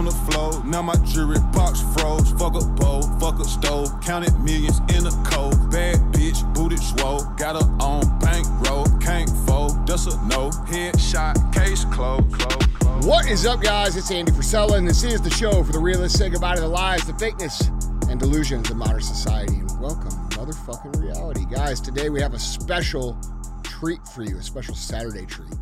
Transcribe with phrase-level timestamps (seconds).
[0.00, 0.64] on the floor.
[0.64, 2.30] Now my jewelry box froze.
[2.32, 4.00] Fuck a bowl, fuck a stove.
[4.00, 5.70] Counted millions in a cold.
[5.70, 7.22] Bad bitch, booted swole.
[7.36, 8.86] Got her on bankroll.
[8.98, 10.48] Can't fold, that's a no.
[10.72, 12.32] Headshot, case closed.
[12.32, 13.06] Close, close.
[13.06, 13.94] What is up, guys?
[13.94, 16.18] It's Andy Frisella, and this is the show for the realists.
[16.18, 17.68] Say goodbye to the lies, the fakeness,
[18.10, 19.56] and delusions of modern society.
[19.56, 21.44] And welcome, motherfucking reality.
[21.44, 23.20] Guys, today we have a special
[23.62, 25.52] treat for you, a special Saturday treat.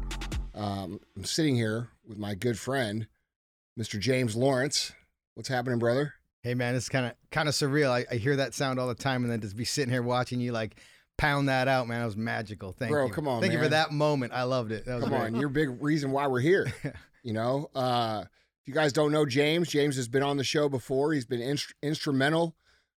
[0.55, 3.09] Um, I'm sitting here with my good friend,
[3.79, 3.99] Mr.
[3.99, 4.93] James Lawrence.
[5.35, 6.15] What's happening, brother?
[6.43, 7.91] Hey man, it's kind of kind of surreal.
[7.91, 10.41] I, I hear that sound all the time, and then just be sitting here watching
[10.41, 10.81] you like
[11.17, 12.03] pound that out, man.
[12.03, 12.73] It was magical.
[12.73, 13.13] Thank Bro, you.
[13.13, 14.33] come on, Thank you for that moment.
[14.33, 14.85] I loved it.
[14.87, 15.23] That was Come great.
[15.23, 16.73] on, you're a big reason why we're here.
[17.25, 18.23] You know, uh,
[18.63, 21.13] if you guys don't know James, James has been on the show before.
[21.13, 22.55] He's been inst- instrumental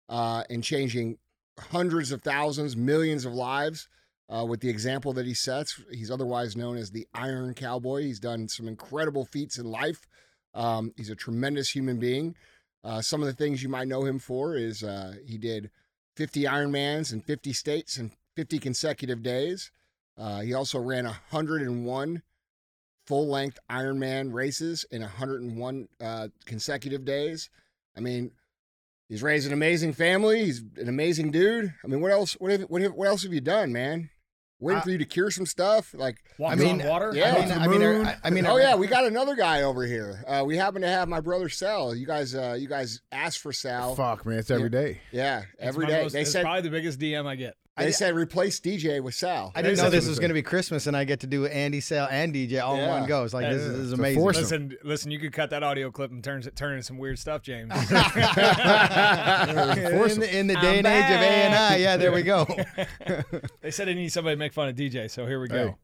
[0.07, 1.17] uh, in changing
[1.59, 3.89] hundreds of thousands, millions of lives
[4.29, 5.81] uh, with the example that he sets.
[5.91, 8.03] He's otherwise known as the Iron Cowboy.
[8.03, 10.07] He's done some incredible feats in life.
[10.53, 12.35] Um, he's a tremendous human being.
[12.83, 15.69] Uh, some of the things you might know him for is uh, he did
[16.15, 19.71] 50 Ironmans in 50 states in 50 consecutive days.
[20.17, 22.21] Uh, he also ran 101
[23.05, 27.49] full length Ironman races in 101 uh, consecutive days.
[27.95, 28.31] I mean,
[29.09, 30.45] he's raised an amazing family.
[30.45, 31.73] He's an amazing dude.
[31.83, 32.33] I mean, what else?
[32.33, 34.09] What have, what, have, what else have you done, man?
[34.61, 37.11] Waiting Uh, for you to cure some stuff, like Walks I mean, on water.
[37.15, 37.33] yeah.
[37.35, 40.23] I mean, I mean, I, I mean, oh yeah, we got another guy over here.
[40.27, 41.95] Uh, we happen to have my brother Sal.
[41.95, 43.95] You guys, uh, you guys asked for Sal.
[43.95, 45.01] Fuck, man, it's every day.
[45.11, 46.01] Yeah, It's every my day.
[46.03, 47.55] most- they it's said probably the biggest DM I get.
[47.81, 49.51] They I- said replace DJ with Sal.
[49.55, 51.81] I didn't know this was going to be Christmas, and I get to do Andy
[51.81, 53.23] Sal, and DJ all in one go.
[53.23, 54.21] It's like That this, is- is- this is amazing.
[54.21, 54.37] force.
[54.37, 55.11] Listen, listen.
[55.11, 57.71] You could cut that audio clip and turn it turn into some weird stuff, James.
[57.71, 57.77] in,
[60.19, 62.45] the, in the day I'm and age of A and I, yeah, there we go.
[63.61, 65.67] they said they need somebody to make fun of DJ, so here we go.
[65.69, 65.75] Hey.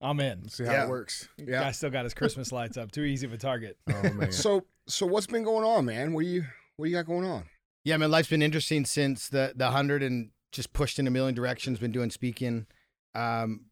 [0.00, 0.40] I'm in.
[0.42, 0.84] Let's see how Yeah.
[0.84, 1.28] it works.
[1.38, 1.60] Yeah.
[1.62, 2.92] Guy still got his Christmas lights up.
[2.92, 3.78] Too easy of a target.
[3.90, 4.32] Oh man.
[4.32, 6.12] So, so what's been going on, man?
[6.12, 6.44] What do you,
[6.76, 7.44] what do you got going on?
[7.84, 11.34] Yeah, man, life's been interesting since the the hundred and just pushed in a million
[11.34, 11.78] directions.
[11.78, 12.66] Been doing speaking.
[13.14, 13.66] Um,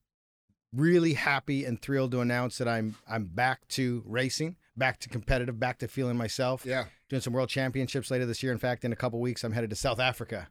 [0.75, 5.59] really happy and thrilled to announce that I'm I'm back to racing, back to competitive,
[5.59, 6.67] back to feeling myself.
[6.67, 8.53] Yeah, Doing some world championships later this year.
[8.53, 10.49] In fact, in a couple weeks, I'm headed to South Africa.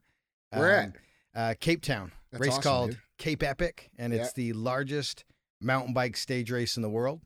[0.51, 0.93] Where Um,
[1.33, 2.11] Uh, Cape Town.
[2.31, 2.99] That's race awesome, called dude.
[3.17, 5.25] Cape Epic, and it's the largest
[5.61, 7.21] mountain bike stage race in the world.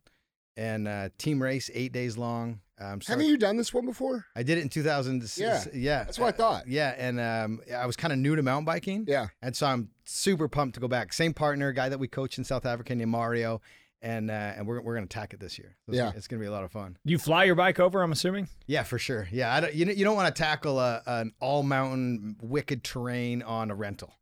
[0.57, 2.61] And uh, team race, eight days long.
[2.79, 4.25] Um, so haven't you done this one before?
[4.35, 5.23] I did it in 2000.
[5.37, 6.67] Yeah, yeah, that's what I thought.
[6.67, 9.89] yeah, and um, I was kind of new to mountain biking, Yeah, and so I'm
[10.03, 11.13] super pumped to go back.
[11.13, 13.61] Same partner, guy that we coached in South Africa named Mario,
[14.01, 15.77] and uh, and we're we're gonna attack it this year.
[15.87, 16.11] So Yeah.
[16.15, 16.97] it's gonna be a lot of fun.
[17.05, 18.49] You fly your bike over, I'm assuming.
[18.67, 19.27] Yeah, for sure.
[19.31, 23.41] Yeah, I don't, you you don't want to tackle a, an all mountain wicked terrain
[23.41, 24.13] on a rental.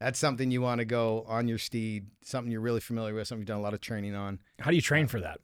[0.00, 3.40] That's something you want to go on your steed, something you're really familiar with, something
[3.42, 4.38] you've done a lot of training on.
[4.60, 5.40] How do you train for that?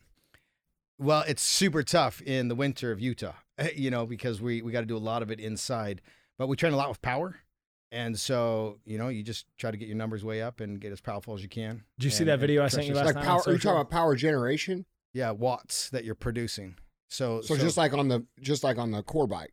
[0.98, 3.32] Well, it's super tough in the winter of Utah,
[3.74, 6.00] you know, because we, we got to do a lot of it inside,
[6.38, 7.36] but we train a lot with power.
[7.90, 10.90] And so, you know, you just try to get your numbers way up and get
[10.92, 11.84] as powerful as you can.
[11.98, 13.06] Did you see that video I trust sent you yourself.
[13.06, 13.50] last like night on power.
[13.50, 14.86] Are you talking about power generation?
[15.12, 16.76] Yeah, watts that you're producing.
[17.08, 19.52] So, So, just like on the, just like on the core bike.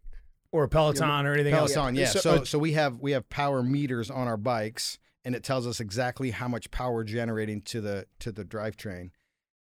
[0.52, 1.74] or a Peloton or anything else?
[1.74, 2.08] Peloton, yeah.
[2.08, 5.44] So- So, uh, so we have we have power meters on our bikes, and it
[5.44, 9.12] tells us exactly how much power we're generating to the to the drivetrain.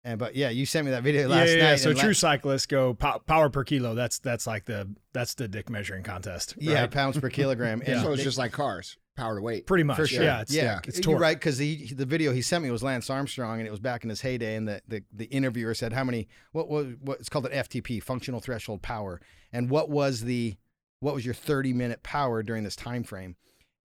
[0.04, 1.62] And but yeah, you sent me that video last yeah, yeah.
[1.70, 1.76] night.
[1.80, 3.94] So and la- true cyclists go pow- power per kilo.
[3.94, 6.54] That's that's like the that's the dick measuring contest.
[6.58, 7.82] yeah, pounds per kilogram.
[7.86, 9.66] And So it's just like cars, power to weight.
[9.66, 9.96] pretty much.
[9.96, 10.22] For sure.
[10.22, 11.20] Yeah, it's, yeah, it's you're torque.
[11.20, 14.04] right because the the video he sent me was Lance Armstrong, and it was back
[14.04, 14.54] in his heyday.
[14.54, 16.28] And the the, the interviewer said, "How many?
[16.52, 19.20] What was what, it's called an FTP, functional threshold power,
[19.52, 20.56] and what was the
[21.00, 23.34] what was your 30 minute power during this time frame?"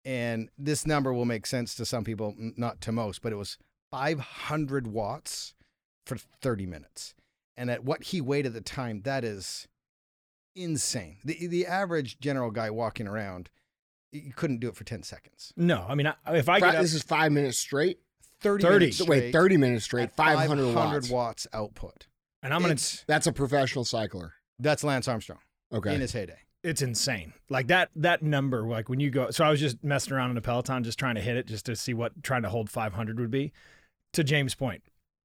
[0.04, 3.56] And this number will make sense to some people, not to most, but it was
[3.92, 5.54] 500 watts
[6.06, 7.14] for 30 minutes.
[7.56, 9.68] And at what he weighed at the time, that is
[10.54, 11.18] insane.
[11.24, 13.50] The the average general guy walking around,
[14.10, 15.52] you couldn't do it for 10 seconds.
[15.56, 17.98] No, I mean, I, if I Fi- get up, this is five minutes straight.
[18.40, 18.78] 30, 30.
[18.78, 21.10] minutes So wait, straight thirty minutes straight, five hundred 500 watts.
[21.10, 22.06] watts output.
[22.42, 22.76] and I'm gonna,
[23.06, 24.34] That's a professional cycler.
[24.58, 25.38] That's Lance Armstrong
[25.72, 25.94] Okay.
[25.94, 26.38] in his heyday.
[26.64, 27.32] it's insane.
[27.48, 28.62] Like that that number.
[28.66, 29.30] Like when you go.
[29.30, 31.66] So I was just messing around in a Peloton, just trying to hit it, just
[31.66, 33.52] to see what trying to hold 500 would be.
[34.14, 34.82] To James' point,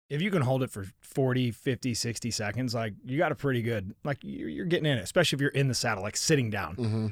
[0.09, 3.61] if you can hold it for 40, 50, 60 seconds, like you got a pretty
[3.61, 3.93] good.
[4.03, 6.75] Like you're, you're getting in it, especially if you're in the saddle, like sitting down.
[6.75, 7.07] hmm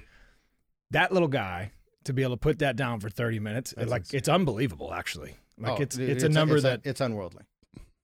[0.91, 1.71] That little guy
[2.05, 4.17] to be able to put that down for 30 minutes, That's like insane.
[4.19, 4.93] it's unbelievable.
[4.93, 7.43] Actually, like Oh, it's it- it's a number it's that it's unworldly.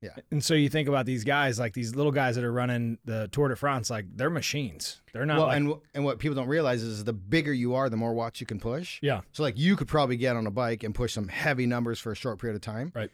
[0.01, 0.09] Yeah.
[0.31, 3.29] And so you think about these guys, like these little guys that are running the
[3.31, 4.99] Tour de France, like they're machines.
[5.13, 7.87] They're not well, like and and what people don't realize is the bigger you are,
[7.87, 8.97] the more watts you can push.
[9.03, 11.99] yeah, So like you could probably get on a bike and push some heavy numbers
[11.99, 12.91] for a short period of time.
[12.95, 13.11] Right.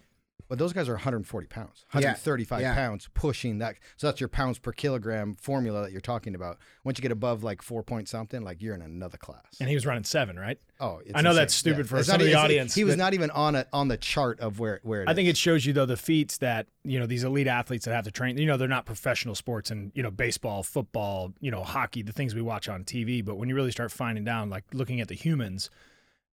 [0.50, 2.74] But those guys are 140 pounds, 135 yeah.
[2.74, 3.76] pounds pushing that.
[3.98, 6.58] So that's your pounds per kilogram formula that you're talking about.
[6.84, 9.42] Once you get above like four point something, like you're in another class.
[9.60, 10.60] And he was running seven, right?
[10.80, 11.36] oh, it's I know insane.
[11.42, 13.66] that's stupid for It's some not- of the audience, He was not even on a
[13.74, 16.38] on the chart of where where it I think it shows you though the feats
[16.38, 18.38] that you know these elite athletes that have to train.
[18.38, 22.14] You know they're not professional sports and you know baseball, football, you know hockey, the
[22.14, 23.26] things we watch on TV.
[23.26, 25.70] But when you really start finding down, like looking at the humans,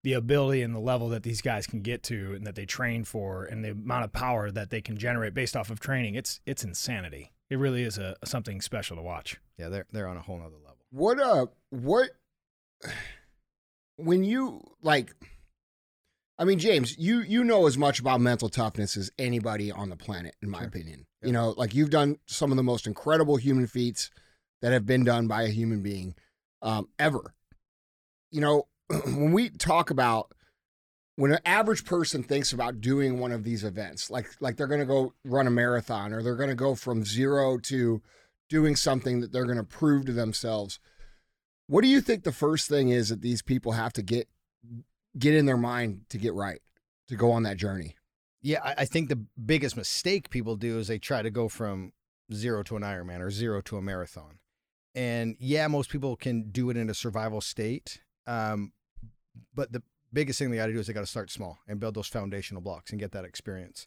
[0.04, 3.02] the ability and the level that these guys can get to and that they train
[3.04, 6.40] for, and the amount of power that they can generate based off of training, it's
[6.46, 7.32] it's insanity.
[7.50, 9.40] It really is a something special to watch.
[9.58, 10.78] yeah, they're they're on a whole nother level.
[10.90, 12.10] What uh what
[13.96, 15.14] when you like
[16.38, 19.96] I mean James, you you know as much about mental toughness as anybody on the
[19.96, 20.68] planet in my Sure.
[20.68, 21.06] opinion.
[21.22, 21.26] Yep.
[21.28, 24.10] You know, like you've done some of the most incredible human feats
[24.62, 26.14] that have been done by a human being
[26.62, 27.34] um ever.
[28.30, 28.66] You know,
[29.04, 30.32] when we talk about
[31.16, 34.81] when an average person thinks about doing one of these events, like like they're going
[34.81, 38.02] to go run a marathon or they're going to go from 0 to
[38.48, 40.78] doing something that they're going to prove to themselves.
[41.66, 44.28] What do you think the first thing is that these people have to get
[45.19, 46.60] get in their mind to get right
[47.08, 47.96] to go on that journey?
[48.42, 51.92] Yeah, I, I think the biggest mistake people do is they try to go from
[52.32, 54.38] zero to an Ironman or zero to a marathon.
[54.94, 58.00] And yeah, most people can do it in a survival state.
[58.26, 58.73] Um,
[59.55, 59.82] but the
[60.12, 62.06] biggest thing they got to do is they got to start small and build those
[62.09, 63.87] foundational blocks and get that experience.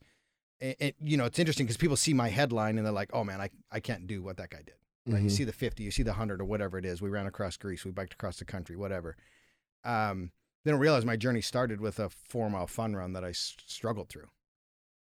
[0.60, 3.24] And, and you know, it's interesting because people see my headline and they're like, "Oh
[3.24, 4.76] man, I, I can't do what that guy did."
[5.14, 5.22] Right?
[5.24, 5.32] You Mhm.
[5.32, 7.02] see the 50, you see the 100 or whatever it is.
[7.02, 9.16] We ran across Greece, we biked across the country, whatever.
[9.86, 10.32] Um,
[10.66, 13.56] they don't realize my journey started with a four mile fun run that I s-
[13.66, 14.28] struggled through.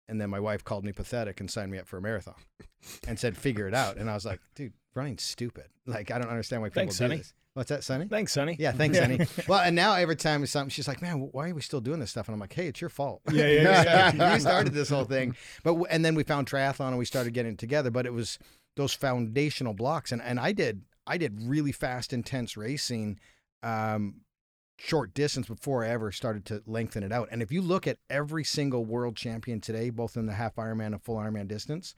[0.07, 2.33] And then my wife called me pathetic and signed me up for a marathon
[3.07, 3.97] and said, figure it out.
[3.97, 5.65] And I was like, dude, running's stupid.
[5.85, 7.17] Like, I don't understand why people Thanks, do Sonny.
[7.17, 7.33] this.
[7.53, 8.05] What's that, Sonny?
[8.05, 8.55] Thanks, Sonny.
[8.57, 9.19] Yeah, thanks, Sonny.
[9.47, 11.99] well, and now every time it's something, she's like, man, why are we still doing
[11.99, 12.29] this stuff?
[12.29, 13.21] And I'm like, hey, it's your fault.
[13.29, 14.33] Yeah, yeah, yeah.
[14.33, 15.35] you started this whole thing.
[15.63, 17.91] But and then we found triathlon and we started getting together.
[17.91, 18.39] But it was
[18.77, 23.19] those foundational blocks, and and I did I did really fast, intense racing,
[23.63, 24.21] um,
[24.77, 27.27] short distance before I ever started to lengthen it out.
[27.31, 30.87] And if you look at every single world champion today, both in the half Ironman
[30.87, 31.95] and full Ironman distance,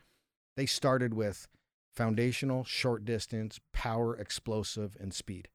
[0.58, 1.48] they started with
[1.96, 5.50] foundational, short distance, power, explosive, and speed.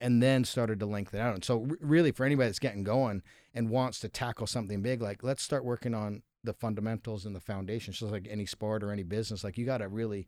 [0.00, 1.34] And then started to lengthen out.
[1.34, 3.22] And so, r- really, for anybody that's getting going
[3.54, 7.40] and wants to tackle something big, like let's start working on the fundamentals and the
[7.40, 9.44] foundations, just like any sport or any business.
[9.44, 10.26] Like you got to really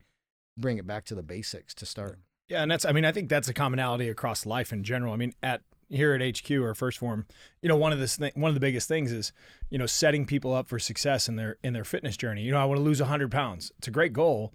[0.57, 2.21] bring it back to the basics to start.
[2.49, 5.13] Yeah, and that's I mean I think that's a commonality across life in general.
[5.13, 7.27] I mean at here at HQ or First Form,
[7.63, 9.33] you know one of this one of the biggest things is
[9.71, 12.43] you know setting people up for success in their in their fitness journey.
[12.43, 13.73] You know I want to lose 100 pounds.
[13.79, 14.53] It's a great goal,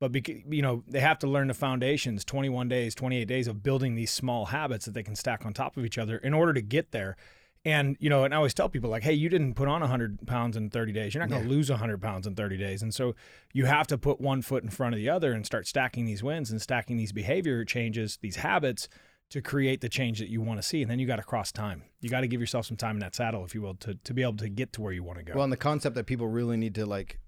[0.00, 3.94] but you know they have to learn the foundations 21 days 28 days of building
[3.94, 6.62] these small habits that they can stack on top of each other in order to
[6.62, 7.16] get there.
[7.62, 10.26] And you know and i always tell people like hey you didn't put on 100
[10.26, 11.14] pounds in 30 days.
[11.14, 12.82] You're not going to lose 100 pounds in 30 days.
[12.82, 13.14] And so
[13.52, 16.22] you have to put one foot in front of the other and start stacking these
[16.22, 18.88] wins and stacking these behavior changes these habits
[19.28, 20.82] to create the change that you want to see.
[20.82, 21.84] And then you got to cross time.
[22.00, 24.14] You got to give yourself some time in that saddle if you will to, to
[24.14, 25.34] be able to get to where you want to go.
[25.34, 27.20] Well, and the concept that people really need to like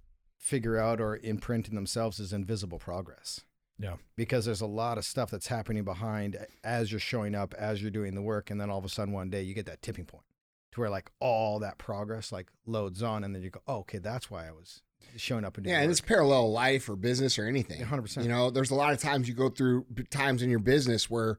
[0.42, 3.42] figure out or imprint in themselves is invisible progress.
[3.78, 3.94] Yeah.
[4.16, 7.92] Because there's a lot of stuff that's happening behind as you're showing up, as you're
[7.92, 10.04] doing the work, and then all of a sudden one day you get that tipping
[10.04, 10.24] point
[10.72, 13.98] to where like all that progress like loads on, and then you go, oh, okay,
[13.98, 14.82] that's why I was
[15.16, 15.92] showing up and doing Yeah, and work.
[15.92, 17.80] it's parallel life or business or anything.
[17.80, 18.22] 100%.
[18.24, 21.38] You know, there's a lot of times you go through times in your business where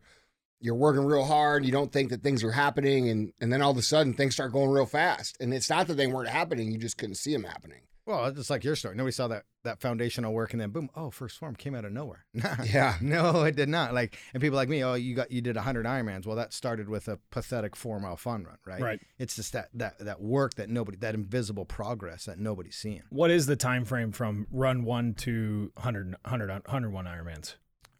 [0.62, 3.72] you're working real hard, you don't think that things are happening, and and then all
[3.72, 5.36] of a sudden things start going real fast.
[5.42, 7.82] And it's not that they weren't happening; you just couldn't see them happening.
[8.06, 8.98] Well, it's like your story.
[8.98, 11.94] Nobody saw that that foundational work, and then boom, oh, first form came out of
[11.94, 12.26] nowhere.
[12.66, 12.98] Yeah.
[13.00, 13.94] no, it did not.
[13.94, 16.26] Like, and people like me, oh, you got you did hundred Ironmans.
[16.26, 18.82] Well, that started with a pathetic four mile fun run, right?
[18.82, 19.00] Right.
[19.18, 23.04] It's just that that that work that nobody, that invisible progress that nobody's seeing.
[23.10, 27.56] what is the time frame from run one to 100 100 101 ironmans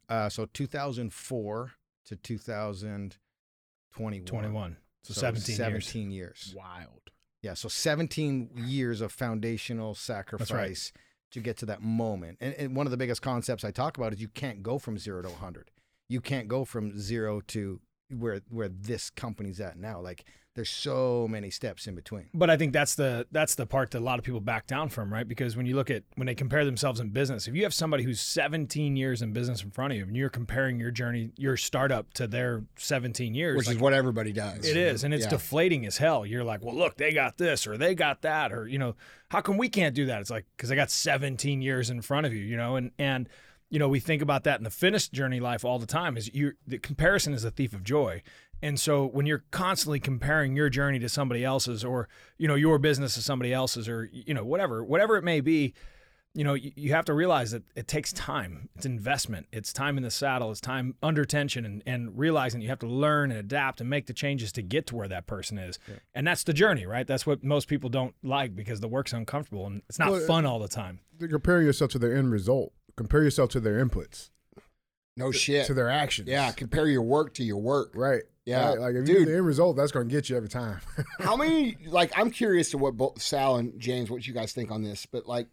[0.10, 1.72] Uh, so 2004
[2.08, 4.26] to 2021.
[4.26, 6.54] 21 so, 17 years 17 years.
[6.58, 7.12] wild
[7.44, 10.94] Yeah, so 17 years of foundational sacrifice
[11.32, 12.38] to get to that moment.
[12.40, 14.98] And, and one of the biggest concepts I talk about is you can't go from
[14.98, 15.70] zero to 100.
[16.08, 17.82] You can't go from zero to
[18.20, 20.00] where where this company's at now.
[20.00, 22.26] Like there's so many steps in between.
[22.32, 24.90] But I think that's the that's the part that a lot of people back down
[24.90, 25.28] from, right?
[25.28, 28.04] Because when you look at when they compare themselves in business, if you have somebody
[28.04, 31.58] who's 17 years in business in front of you, and you're comparing your journey, your
[31.58, 34.64] startup to their 17 years, Which like, is what everybody does.
[34.68, 35.30] it is, and it's Yeah.
[35.32, 36.24] deflating as hell.
[36.24, 38.96] You're like, well, look, they got this or they got that, or you know,
[39.30, 40.22] how come we can't do that?
[40.22, 43.28] It's like because I got 17 years in front of you, you know, and and
[43.74, 46.16] you know we think about that in the fitness journey life all the time.
[46.16, 48.22] Is you the comparison is a thief of joy,
[48.64, 52.80] And so when you're constantly comparing your journey to somebody else's or, you know, your
[52.80, 55.74] business to somebody else's or, you know, whatever, whatever it may be,
[56.34, 58.70] you know, you, you have to realize that it takes time.
[58.78, 59.48] It's investment.
[59.52, 60.50] It's time in the saddle.
[60.50, 64.06] It's time under tension and, and realizing you have to learn and adapt and make
[64.06, 65.78] the changes to get to where that person is.
[66.16, 67.06] And that's the journey, right?
[67.06, 70.46] That's what most people don't like because the work's uncomfortable and it's not Well, fun
[70.46, 71.02] all the time.
[71.20, 72.72] Comparing yourself to the end result.
[72.96, 74.30] Compare yourself to their inputs,
[75.18, 75.66] No shit.
[75.68, 76.28] to their actions.
[76.30, 77.92] Yeah, compare your work to your work.
[77.96, 78.24] Right.
[78.46, 78.70] Yeah.
[78.70, 78.80] Right?
[78.80, 79.26] Like if you Dude.
[79.26, 80.80] do the end result, that's going to get you every time.
[81.20, 81.78] How many?
[81.88, 85.06] Like, I'm curious to what both Sal and James, what you guys think on this.
[85.06, 85.48] But like,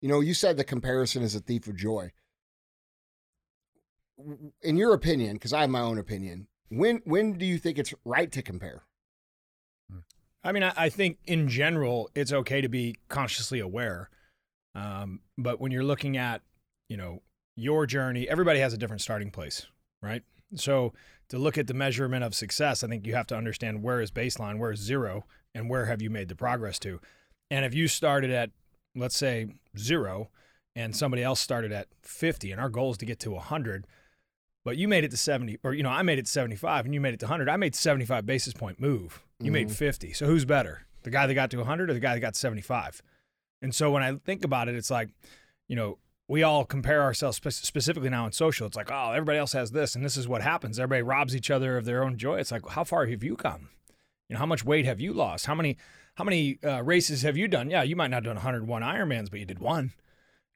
[0.00, 2.10] you know, you said the comparison is a thief of joy.
[4.62, 7.94] In your opinion, because I have my own opinion, when when do you think it's
[8.04, 8.82] right to compare?
[10.44, 14.10] I mean, I, I think in general, it's okay to be consciously aware.
[14.74, 16.42] Um, but when you're looking at,
[16.92, 17.22] you know,
[17.56, 19.64] your journey, everybody has a different starting place,
[20.02, 20.22] right?
[20.56, 20.92] So
[21.30, 24.10] to look at the measurement of success, I think you have to understand where is
[24.10, 27.00] baseline, where is zero, and where have you made the progress to.
[27.50, 28.50] And if you started at,
[28.94, 30.28] let's say, zero,
[30.76, 33.86] and somebody else started at 50, and our goal is to get to 100,
[34.62, 36.92] but you made it to 70, or, you know, I made it to 75 and
[36.92, 39.22] you made it to 100, I made 75 basis point move.
[39.40, 39.76] You made mm-hmm.
[39.76, 40.12] 50.
[40.12, 40.86] So who's better?
[41.04, 43.02] The guy that got to 100 or the guy that got 75?
[43.62, 45.08] And so when I think about it, it's like,
[45.68, 45.96] you know,
[46.28, 48.66] we all compare ourselves spe- specifically now in social.
[48.66, 50.78] It's like, oh, everybody else has this, and this is what happens.
[50.78, 52.38] Everybody robs each other of their own joy.
[52.38, 53.68] It's like, how far have you come?
[54.28, 55.46] You know, how much weight have you lost?
[55.46, 55.76] How many
[56.14, 57.70] how many uh, races have you done?
[57.70, 59.92] Yeah, you might not have done 101 Ironmans, but you did one.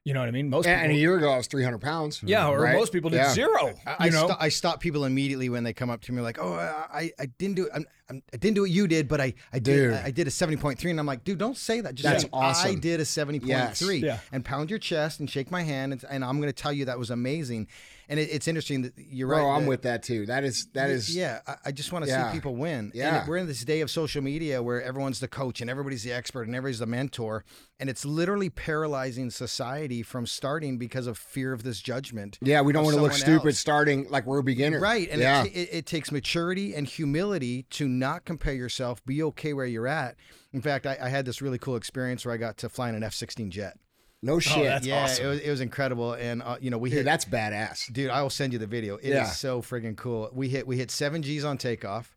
[0.05, 0.49] You know what I mean?
[0.49, 2.21] Most And, and a year ago, I was 300 pounds.
[2.23, 2.75] yeah, or right?
[2.75, 3.33] most people did Yeah.
[3.33, 3.73] zero.
[3.85, 6.21] I, you I, know, sto- I stop people immediately when they come up to me
[6.21, 7.71] like, "Oh, I, I didn't do it.
[7.75, 9.75] I'm, I'm, I didn't do what you did, but I, I did.
[9.89, 9.93] Dude.
[9.93, 11.95] I, I did a seventy point three, and I'm like, dude, don't say that.
[11.95, 12.71] Just That's say, awesome.
[12.71, 14.03] I did a seventy point three, Yes.
[14.03, 14.19] Yeah.
[14.31, 16.85] and pound your chest and shake my hand, and, and I'm going to tell you
[16.85, 17.67] that was amazing.
[18.09, 19.55] And it, it's interesting that you're Bro, right.
[19.57, 20.25] I'm that- with that too.
[20.27, 21.39] That is that is yeah.
[21.45, 22.31] I, I just want to Yeah.
[22.31, 22.91] see people win.
[22.95, 23.19] Yeah.
[23.19, 26.13] and we're in this day of social media where everyone's the coach and everybody's the
[26.13, 27.43] expert and everybody's the mentor,
[27.81, 32.37] and it's literally paralyzing society from starting because of fear of this judgment.
[32.41, 33.59] Yeah, we don't want to look stupid else.
[33.59, 34.79] starting like we're a beginner.
[34.79, 35.09] Right.
[35.11, 35.43] And yeah.
[35.43, 39.87] it, it, it takes maturity and humility to not compare yourself, be okay where you're
[39.87, 40.15] at.
[40.53, 42.95] In fact, I, I had this really cool experience where I got to fly in
[42.95, 43.77] an F 16 jet.
[44.23, 44.63] no shit.
[44.65, 45.25] that's yeah, awesome.
[45.25, 47.05] it was it was incredible, and uh, you know we Dude, hit.
[47.05, 47.91] that's badass.
[47.93, 48.95] Dude, I will send you the video.
[48.97, 49.25] It is Yeah.
[49.25, 50.29] so friggin' cool.
[50.33, 52.15] We hit we hit seven G's on takeoff.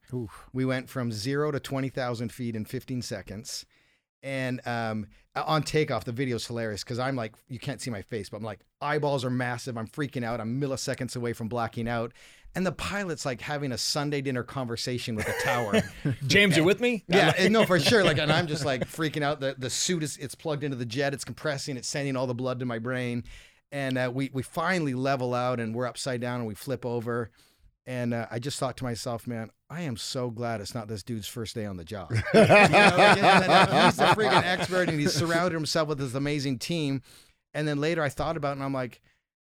[0.52, 3.66] We went from zero to twenty thousand feet in fifteen seconds,
[4.22, 8.28] and um, on takeoff, the video's hilarious because I'm like, you can't see my face,
[8.30, 9.76] but I'm like, eyeballs are massive.
[9.78, 10.40] I'm freaking out.
[10.40, 12.12] I'm milliseconds away from blacking out,
[12.54, 15.82] and the pilot's like having a Sunday dinner conversation with a tower.
[16.26, 17.04] James, you with me?
[17.08, 18.02] Yeah, and no, for sure.
[18.04, 19.40] Like, and I'm just like freaking out.
[19.40, 21.14] The the suit is it's plugged into the jet.
[21.14, 21.76] It's compressing.
[21.76, 23.24] It's sending all the blood to my brain,
[23.70, 27.30] and uh, we we finally level out, and we're upside down, and we flip over.
[27.86, 31.02] And uh, I just thought to myself, man, I am so glad it's not this
[31.02, 32.10] dude's first day on the job.
[32.34, 37.02] You know, like, he's a freaking expert, and he's surrounded himself with this amazing team.
[37.54, 39.00] And then later, I thought about it, and I'm like,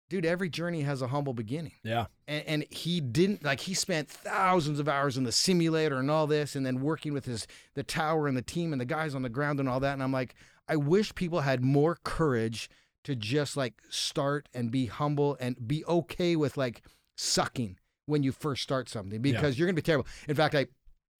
[0.09, 1.73] dude, every journey has a humble beginning.
[1.83, 2.05] Yeah.
[2.27, 6.27] and, and he didn't like he spent thousands of hours in the simulator and all
[6.27, 9.21] this and then working with his the tower and the team and the guys on
[9.21, 10.35] the ground and all that and i'm like
[10.67, 12.69] i wish people had more courage
[13.03, 16.81] to just like start and be humble and be okay with like
[17.15, 20.07] sucking when you first start something because you're gonna be terrible.
[20.27, 20.65] In fact i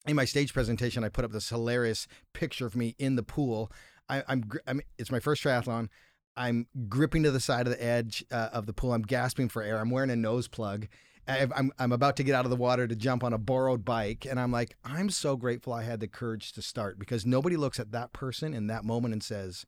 [0.06, 3.70] in my stage presentation i put up this hilarious picture of me in the pool.
[4.08, 5.88] I, I'm, I'm it's my first triathlon
[6.36, 8.92] I'm gripping to the side of the edge uh, of the pool.
[8.92, 9.78] I'm gasping for air.
[9.78, 10.86] I'm wearing a nose plug.
[11.28, 13.84] I- I'm, I'm about to get out of the water to jump on a borrowed
[13.84, 14.26] bike.
[14.28, 17.80] And I'm like, I'm so grateful I had the courage to start because nobody looks
[17.80, 19.64] at that person in that moment and says,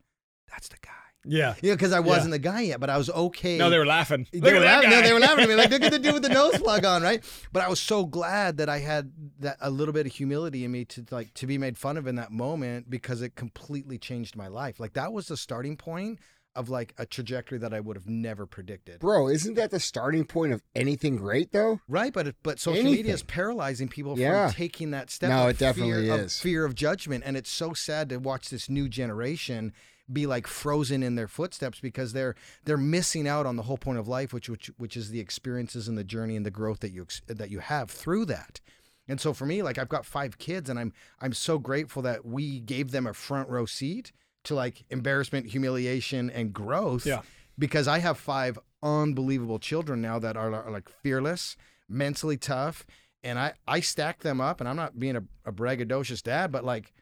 [0.50, 0.90] that's the guy.
[1.24, 1.54] Yeah.
[1.60, 3.58] Yeah, because I wasn't the guy yet, but I was okay.
[3.58, 4.26] No, they were laughing.
[4.32, 4.90] They Look were at that laughing.
[4.90, 5.56] No, they were laughing at me.
[5.56, 7.22] Like, look at the dude with the nose plug on, right?
[7.52, 9.10] But I was so glad that I had
[9.40, 12.06] that a little bit of humility in me to like to be made fun of
[12.06, 14.78] in that moment because it completely changed my life.
[14.78, 16.20] Like that was the starting point
[16.58, 18.98] of like a trajectory that I would have never predicted.
[19.00, 21.80] Bro, isn't that the starting point of anything great though?
[21.88, 22.96] Right, but but social Anything.
[22.98, 24.48] media is paralyzing people Yeah.
[24.48, 25.30] from taking that step.
[25.30, 26.38] No, it definitely fear of- is.
[26.40, 29.72] fear of judgment, and it's so sad to watch this new generation
[30.12, 32.34] be like frozen in their footsteps because they're
[32.64, 35.86] they're missing out on the whole point of life, which which which is the experiences
[35.86, 38.60] and the journey and the growth that you that you have through that.
[39.06, 42.24] And so for me, like I've got five kids, and I'm I'm so grateful that
[42.26, 44.12] we gave them a front row seat
[44.44, 47.22] to like embarrassment, humiliation, and growth Yeah.
[47.58, 51.56] because I have five unbelievable children now that are, are like fearless,
[51.88, 52.86] mentally tough,
[53.22, 54.60] and I I stack them up.
[54.60, 56.92] And I'm not being a, a braggadocious dad, but like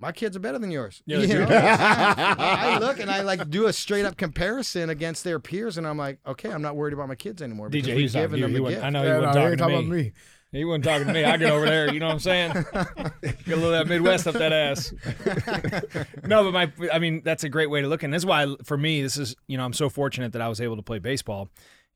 [0.00, 1.02] my kids are better than yours.
[1.06, 1.46] Yeah, You know?
[1.50, 5.86] I I look and I like do a straight up comparison against their peers, and
[5.86, 7.68] I'm like, okay, I'm not worried about my kids anymore.
[7.68, 8.42] because DJ, we've he's not given you.
[8.44, 8.86] them He the wouldn't- gift.
[8.86, 9.74] I know Yeah, you no, were he talking ain't to me.
[9.74, 10.12] about me.
[10.50, 11.24] He wasn't talking to me.
[11.24, 11.92] I get over there.
[11.92, 12.52] You know what I'm saying?
[12.52, 14.94] Get a little that Midwest up that ass.
[16.26, 18.02] no, but my, I mean, that's a great way to look.
[18.02, 20.48] And this is why, for me, this is, you know, I'm so fortunate that I
[20.48, 21.50] was able to play baseball.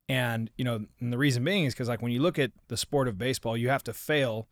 [0.09, 2.77] And, you know, and the reason being is because, like, when you look at the
[2.77, 4.49] sport of baseball, you have to fail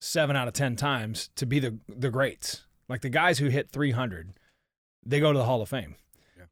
[0.00, 2.64] seven out of 10 times to be the, the greats.
[2.88, 4.32] Like the guys who hit 300,
[5.04, 5.96] they go to the Hall of Fame.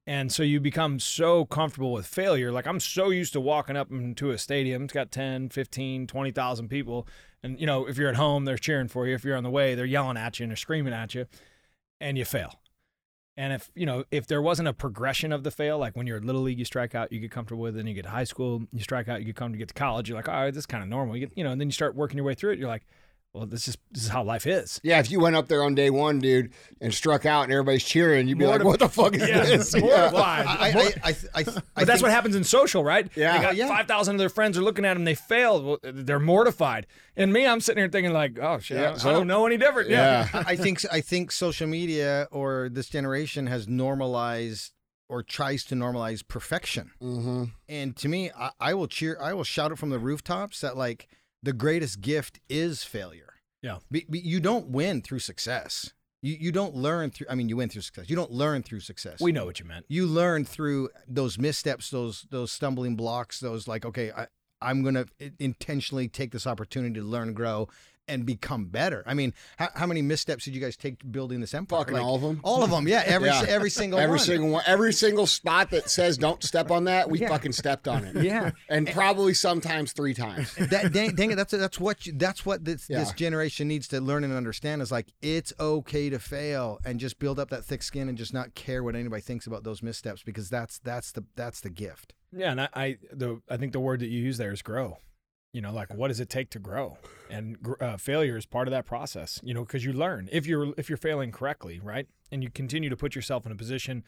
[0.07, 2.53] And so you become so comfortable with failure.
[2.53, 4.85] Like I'm so used to walking up into a stadium.
[4.85, 7.07] It's got 10, 15, 20,000 people.
[7.43, 9.15] And, you know, if you're at home, they're cheering for you.
[9.15, 11.27] If you're on the way, they're yelling at you and they're screaming at you.
[12.01, 12.61] And you fail.
[13.37, 16.19] And if, you know, if there wasn't a progression of the fail, like when you're
[16.19, 17.79] at Little League, you strike out, you get comfortable with it.
[17.79, 19.75] Then you get to high school, you strike out, you get come to get to
[19.75, 20.09] college.
[20.09, 21.17] You're like, all right, this is kind of normal.
[21.17, 22.59] You get, you know, and then you start working your way through it.
[22.59, 22.87] You're like,
[23.35, 24.81] well, this is this is how life is.
[24.85, 27.83] Yeah, if you went up there on day one, dude, and struck out and everybody's
[27.85, 30.47] cheering, you'd be like, "What the fuck is Yeah, this?" mortified.
[30.47, 33.09] I, I, I, I, I, But that's what happens in social, right?
[33.17, 33.37] Yeah.
[33.37, 33.67] They got Yeah.
[33.69, 35.05] 5,000 of their friends are looking at them.
[35.05, 35.65] They failed.
[35.65, 36.87] Well, they're mortified.
[37.17, 39.45] And me, I'm sitting here thinking, like, oh, shit, Yeah, I, so- I don't know
[39.47, 39.91] any different.
[39.91, 40.29] Yeah.
[40.33, 40.43] Yeah.
[40.47, 44.73] I I think I think social media or this generation has normalized
[45.09, 46.91] or tries to normalize perfection.
[47.03, 47.45] Mm-hmm.
[47.69, 50.77] And to me, I, I will cheer, I will shout it from the rooftops that
[50.77, 51.09] like
[51.45, 53.35] the greatest gift is failure.
[53.63, 53.79] Yeah.
[53.91, 55.93] Be, be- you don't win through success.
[56.23, 57.27] You you don't learn through.
[57.29, 58.09] I mean, you win through success.
[58.09, 59.21] You don't learn through success.
[59.21, 59.85] We know what you meant.
[59.89, 64.27] you learn through those missteps, those those stumbling blocks, those like, okay, I,
[64.63, 65.05] I'm gonna
[65.39, 67.69] intentionally take this opportunity to learn, and grow,
[68.07, 69.03] and become better.
[69.07, 71.81] I mean, how, how many missteps did you guys take building this empire?
[71.81, 72.41] Fucking Like, all of them.
[72.45, 73.03] All of them, yeah.
[73.07, 73.45] Every Yeah.
[73.49, 74.25] every single Every one.
[74.25, 78.05] single one, every single spot that says "Don't step on that," we fucking stepped on
[78.05, 78.23] it.
[78.23, 78.51] Yeah.
[78.69, 80.55] and probably sometimes three times.
[80.59, 84.01] that dang, dang it, that's that's what you, that's what this this generation needs to
[84.01, 87.83] learn and understand is like it's okay to fail and just build up that thick
[87.83, 91.25] skin and just not care what anybody thinks about those missteps because that's that's the
[91.37, 92.15] that's the gift.
[92.37, 92.51] Yeah.
[92.51, 94.99] And I, I, the, I think the word that you use there is grow.
[95.55, 96.99] You know, like what does it take to grow?
[97.31, 99.41] And uh, failure is part of that process.
[99.45, 102.91] You know, because you learn if you're if you're failing correctly, right, and you continue
[102.91, 104.03] to put yourself in a position.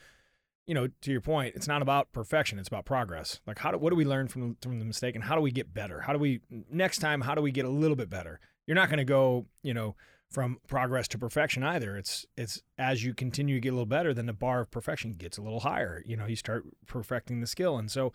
[0.66, 3.38] You know, to your point, it's not about perfection; it's about progress.
[3.46, 5.52] Like, how do what do we learn from from the mistake, and how do we
[5.52, 6.00] get better?
[6.00, 7.20] How do we next time?
[7.20, 8.40] How do we get a little bit better?
[8.66, 9.94] You're not going to go, you know,
[10.28, 11.96] from progress to perfection either.
[11.96, 15.12] It's it's as you continue to get a little better, then the bar of perfection
[15.12, 16.02] gets a little higher.
[16.04, 18.12] You know, you start perfecting the skill, and so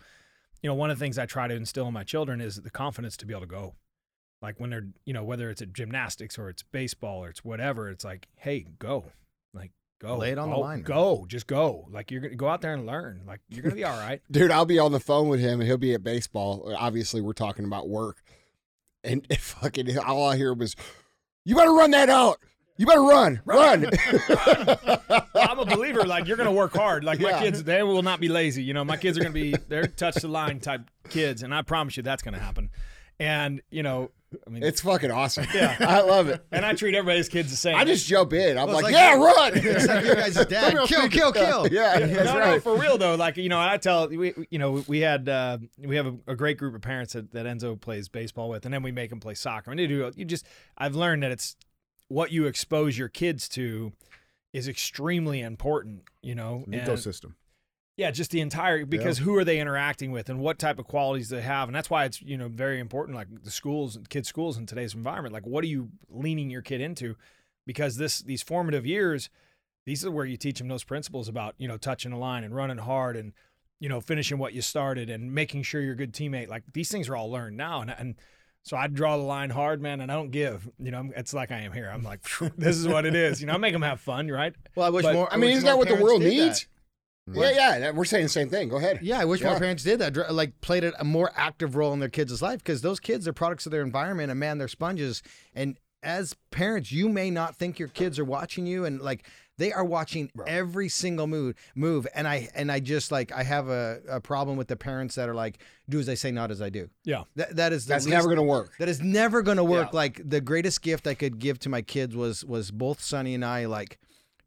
[0.62, 2.70] you know, one of the things I try to instill in my children is the
[2.70, 3.74] confidence to be able to go.
[4.40, 7.88] Like when they're, you know, whether it's at gymnastics or it's baseball or it's whatever,
[7.90, 9.06] it's like, hey, go.
[9.54, 9.70] Like,
[10.00, 10.16] go.
[10.18, 10.84] Lay it on the Go- line, man.
[10.84, 11.26] Go.
[11.28, 11.86] Just go.
[11.90, 13.22] Like, you're going to go out there and learn.
[13.26, 14.20] Like, you're going to be all right.
[14.30, 16.72] Dude, I'll be on the phone with him and he'll be at baseball.
[16.76, 18.22] Obviously, we're talking about work.
[19.04, 20.74] And it fucking all I hear was,
[21.44, 22.38] You better run that out.
[22.76, 23.40] You better run.
[23.44, 23.82] Run.
[24.28, 25.21] Well, I'm
[25.62, 26.04] a believer.
[26.04, 27.04] Like, you're going to work hard.
[27.04, 27.40] Like, my Yeah.
[27.40, 28.62] kids, they will not be lazy.
[28.62, 31.42] You know, my kids are going to be, they're touch the line type kids.
[31.42, 32.70] And I promise you that's going to happen.
[33.18, 34.10] And, you know,
[34.46, 35.46] I mean, it's fucking awesome.
[35.54, 35.76] Yeah.
[35.78, 36.42] I love it.
[36.50, 37.76] and I treat everybody's kids the same.
[37.76, 38.56] I just jump in.
[38.56, 39.52] I'm Well, like, like- Yeah, run.
[39.54, 40.78] It's like your guys' dad.
[40.88, 41.68] kill, kill, kill.
[41.68, 42.62] Yeah, that's no, no, right.
[42.62, 43.14] for real though.
[43.14, 46.34] Like you know, I tell we, you know, we had uh, we have a, a
[46.34, 49.20] great group of parents that, that Enzo plays baseball with, and then we make them
[49.20, 49.70] play soccer.
[49.70, 50.10] And they do.
[50.16, 50.46] You just,
[50.78, 51.54] I've learned that it's
[52.08, 53.92] what you expose your kids to
[54.52, 56.02] is extremely important.
[56.22, 57.34] You know, An And- ecosystem.
[57.96, 61.28] yeah, just the entire because who are they interacting with and what type of qualities
[61.28, 63.16] they have, and that's why it's you know very important.
[63.16, 66.62] Like the schools, and kids' schools in today's environment, like what are you leaning your
[66.62, 67.16] kid into?
[67.66, 69.30] Because this these formative years,
[69.86, 72.54] these are where you teach them those principles about you know touching the line and
[72.54, 73.32] running hard and
[73.80, 76.48] you know finishing what you started and making sure you're a good teammate.
[76.48, 78.14] Like these things are all learned now, and and
[78.64, 80.68] so I draw the line hard, man, and I don't give.
[80.78, 81.90] You know, it's like I am here.
[81.92, 82.20] I'm like,
[82.56, 83.40] this is what it is.
[83.40, 84.54] You know, I make them have fun, right?
[84.74, 85.32] Well, I wish But- more.
[85.32, 86.60] I mean, wish isn't that what the world needs?
[86.60, 86.68] that.
[87.54, 87.90] Yeah, yeah.
[87.92, 88.68] We're saying the same thing.
[88.68, 88.98] Go ahead.
[89.00, 89.50] Yeah, I wish Yeah.
[89.50, 90.32] more parents did that.
[90.34, 93.32] Like played a a more active role in their kids' life because those kids are
[93.32, 95.22] products of their environment and man, they're sponges.
[95.54, 99.24] And as parents, you may not think your kids are watching you, and like
[99.58, 101.54] they are watching every single move.
[101.74, 105.14] Move, and I and I just like I have a, a problem with the parents
[105.16, 106.88] that are like, do as I say, not as I do.
[107.04, 107.24] Yeah.
[107.36, 108.72] That that is That's least- never going to work.
[108.78, 109.88] that is never going to work.
[109.92, 109.96] Yeah.
[109.96, 113.44] Like the greatest gift I could give to my kids was was both Sonny and
[113.44, 113.98] I like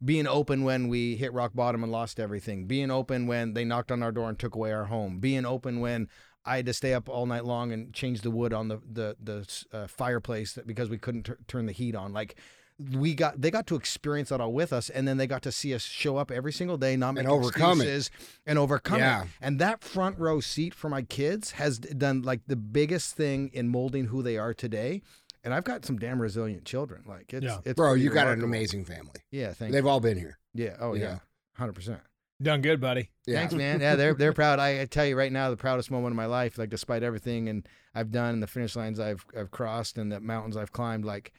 [0.04, 2.66] being open when we hit rock bottom and lost everything.
[2.66, 5.20] Being open when they knocked on our door and took away our home.
[5.20, 6.08] Being open when
[6.44, 9.16] I had to stay up all night long and change the wood on the the
[9.22, 12.12] the uh, fireplace that, because we couldn't tur- turn the heat on.
[12.12, 12.36] Like
[12.78, 15.50] we got they got to experience that all with us and then they got to
[15.50, 17.84] see us show up every single day not make And overcome it.
[17.84, 18.10] excuses
[18.44, 19.22] and overcome Yeah.
[19.22, 23.50] it and that front row seat for my kids has done like the biggest thing
[23.54, 25.00] in molding who they are today
[25.42, 27.58] and i've got some damn resilient children like it's, Yeah.
[27.64, 29.20] it's Bro, you got an amazing family.
[29.30, 30.36] yeah thank They've you all been here.
[30.52, 31.18] yeah oh Yeah.
[31.58, 31.98] yeah 100%
[32.42, 33.08] Done good, buddy.
[33.26, 33.38] Yeah.
[33.38, 33.80] Thanks, man.
[33.80, 34.58] Yeah, they're they're proud.
[34.58, 36.58] I, I tell you right now, the proudest moment of my life.
[36.58, 40.20] Like despite everything and I've done, and the finish lines I've I've crossed, and the
[40.20, 41.32] mountains I've climbed, like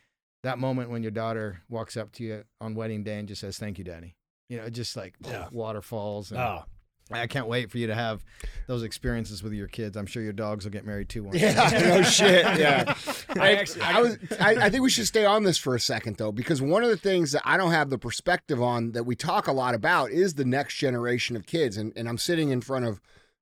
[0.47, 3.57] that moment when your daughter walks up to you on wedding day and just says,
[3.57, 4.15] "Thank you, Daddy."
[4.49, 5.47] You know, just like Yeah.
[5.51, 6.31] waterfalls.
[6.31, 6.63] And Oh,
[7.11, 8.23] I can't wait for you to have
[8.67, 9.95] those experiences with your kids.
[9.95, 11.23] I'm sure your dogs will get married too.
[11.23, 11.37] One.
[11.37, 12.43] Yeah, no shit.
[12.59, 12.93] Yeah.
[13.29, 13.65] I I,
[13.97, 14.17] I was.
[14.39, 16.89] I, I think we should stay on this for a second though, because one of
[16.89, 20.11] the things that I don't have the perspective on that we talk a lot about
[20.11, 22.99] is the next generation of kids, and and I'm sitting in front of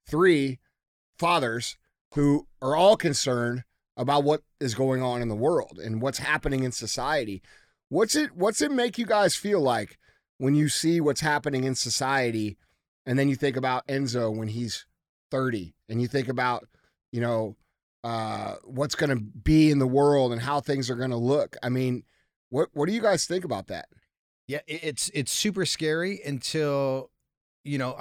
[0.07, 0.59] three
[1.17, 1.77] fathers
[2.13, 3.63] who are all concerned
[3.97, 7.41] about what is going on in the world and what's happening in society.
[7.89, 8.35] What's it?
[8.35, 9.97] What's it make you guys feel like
[10.37, 12.57] when you see what's happening in society,
[13.05, 14.85] and then you think about Enzo when he's
[15.31, 16.67] 30, and you think about
[17.11, 17.55] you know
[18.03, 21.55] uh, what's going to be in the world and how things are going to look.
[21.63, 22.03] I mean,
[22.49, 23.87] what what do you guys think about that?
[24.47, 27.09] Yeah, it's it's super scary until
[27.63, 27.95] you know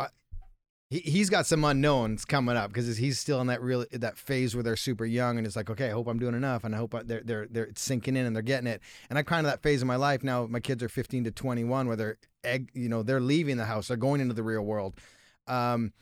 [0.95, 4.55] he he's got some unknowns coming up because he's still in that real that phase
[4.55, 6.79] where they're super young and it's like okay, I hope I'm doing enough and I
[6.79, 8.81] hope I, they're they're they're sinking in and they're getting it.
[9.11, 10.47] And I'm kind of that phase of my life now.
[10.47, 13.89] My kids are 15 to 21 where they're egg, you know, they're leaving the house,
[13.89, 14.95] they're going into the real world.
[15.49, 15.93] Um,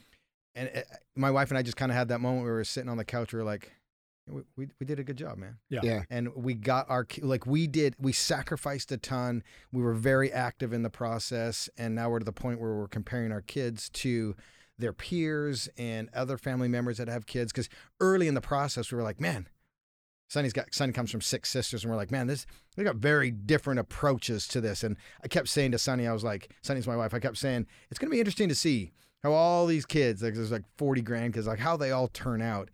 [0.55, 0.81] and uh,
[1.17, 2.99] my wife and I just kind of had that moment where we were sitting on
[2.99, 3.33] the couch.
[3.33, 3.73] We were like,
[4.29, 5.81] we, we we did a good job, man Yeah.
[5.83, 6.03] Yeah.
[6.11, 10.73] and we got our like we did we sacrificed a ton we were very active
[10.73, 14.37] in the process and now we're to the point where we're comparing our kids to
[14.79, 17.69] their peers and other family members that have kids because
[18.01, 19.49] early in the process we were like man
[20.33, 23.31] Sonny's got Sonny comes from six sisters, and we're like, man, this they got very
[23.31, 24.83] different approaches to this.
[24.83, 27.13] And I kept saying to Sonny, I was like, Sonny's my wife.
[27.13, 30.51] I kept saying it's gonna be interesting to see how all these kids, like there's
[30.51, 32.71] like 40 grandkids, like how they all turn out.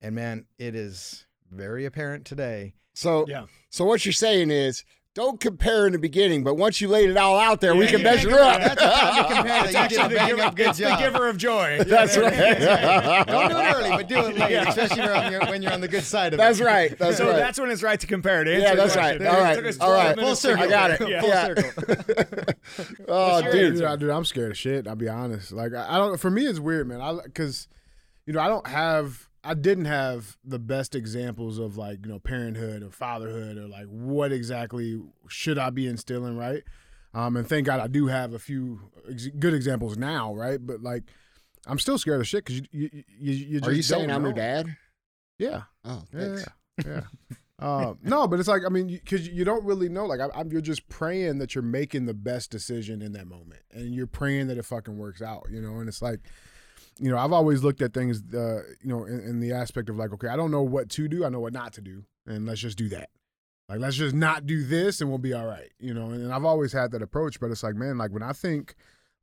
[0.00, 2.74] And man, it is very apparent today.
[2.92, 3.46] So Yeah.
[3.70, 4.82] so what you're saying is
[5.16, 8.00] don't compare in the beginning, but once you laid it all out there, we can
[8.00, 8.60] yeah, measure yeah, up.
[8.60, 9.64] That's the time to compare that.
[9.64, 11.78] It's You actually did the giver, good it's the giver of joy.
[11.86, 12.36] That's right.
[13.26, 14.68] Don't do it early, but do it late, Yeah.
[14.68, 16.64] especially when you're, on when you're on the good side of That's it.
[16.64, 16.98] right.
[16.98, 17.32] That's so right.
[17.32, 19.18] So that's when it's right to compare to Yeah, that's right.
[19.26, 19.54] All It right.
[19.56, 20.16] took us All 12 right.
[20.16, 20.64] minutes Full circle.
[20.64, 21.08] I got it.
[21.08, 21.20] Yeah.
[21.20, 21.46] Full Yeah.
[21.46, 22.54] circle.
[23.08, 23.74] oh, dude.
[23.76, 24.86] Dude, I, dude, I'm scared of shit.
[24.86, 25.50] I'll be honest.
[25.50, 26.20] Like I, I don't.
[26.20, 27.00] For me, it's weird, man.
[27.00, 27.68] I because,
[28.26, 29.28] you know, I don't have.
[29.46, 33.86] I didn't have the best examples of like you know parenthood or fatherhood or like
[33.86, 36.62] what exactly should I be instilling, right?
[37.14, 38.80] Um, and thank God I do have a few
[39.10, 40.58] ex- good examples now, right?
[40.64, 41.04] But like,
[41.66, 44.16] I'm still scared of shit because you you you, you just Are you saying don't
[44.16, 44.76] I'm your dad?
[45.38, 45.62] Yeah.
[45.84, 46.46] Oh, Yeah, thanks.
[46.84, 47.00] yeah,
[47.58, 47.58] yeah.
[47.86, 50.04] um, no, but it's like I mean, because you don't really know.
[50.06, 53.62] Like, I, I'm, you're just praying that you're making the best decision in that moment,
[53.72, 55.46] and you're praying that it fucking works out.
[55.50, 56.20] You know, and it's like,
[56.98, 59.96] you know, I've always looked at things, uh, you know, in, in the aspect of
[59.96, 62.46] like, okay, I don't know what to do, I know what not to do, and
[62.46, 63.10] let's just do that.
[63.68, 65.70] Like, let's just not do this, and we'll be all right.
[65.80, 67.40] You know, and, and I've always had that approach.
[67.40, 68.74] But it's like, man, like when I think,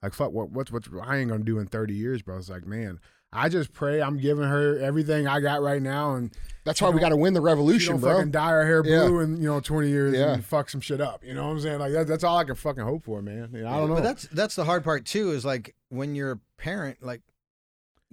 [0.01, 2.37] like, fuck, what, what's what I ain't gonna do in 30 years, bro.
[2.37, 2.99] It's like, man.
[3.35, 6.31] I just pray I'm giving her everything I got right now, and
[6.65, 8.17] That's why we got to win the revolution, bro.
[8.17, 9.07] fucking dye her hair Yeah.
[9.07, 10.33] blue in you know 20 years Yeah.
[10.35, 11.23] and fuck some shit up.
[11.25, 11.79] You know what I'm saying?
[11.79, 13.49] Like that, that's all I can fucking hope for, man.
[13.51, 13.95] You know, I don't know.
[13.95, 15.31] But that's that's the hard part too.
[15.31, 17.23] Is like when you're a parent, like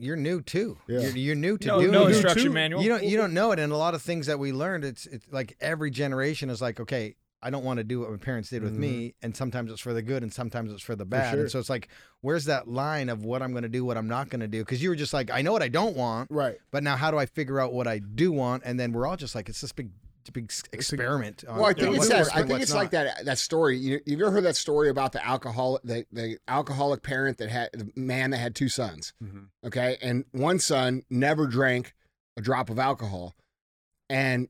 [0.00, 0.78] you're new too.
[0.88, 1.00] Yeah.
[1.00, 2.12] You're, you're new to No, doing no it.
[2.12, 2.82] instruction manual.
[2.82, 5.06] You don't you don't know it, and a lot of things that we learned, it's
[5.06, 8.50] it's like every generation is like, okay, I don't want to do what my parents
[8.50, 11.32] did with me, and sometimes it's for the good, and sometimes it's for the bad,
[11.32, 11.40] sure.
[11.40, 11.88] and so it's like,
[12.20, 14.58] where's that line of what I'm going to do, what I'm not going to do?
[14.60, 16.58] Because you were just like, I know what I don't want, right.
[16.70, 18.64] but now how do I figure out what I do want?
[18.66, 19.88] And then we're all just like, it's this big,
[20.32, 21.44] big experiment.
[21.48, 22.34] on Well, I think it's that.
[22.34, 23.24] I think it's like that.
[23.24, 23.76] That story.
[23.76, 27.70] You, you've ever heard that story about the alcoholic, the, the alcoholic parent that had
[27.72, 29.12] the man that had two sons.
[29.64, 31.94] Okay, and one son never drank
[32.36, 33.34] a drop of alcohol,
[34.08, 34.48] and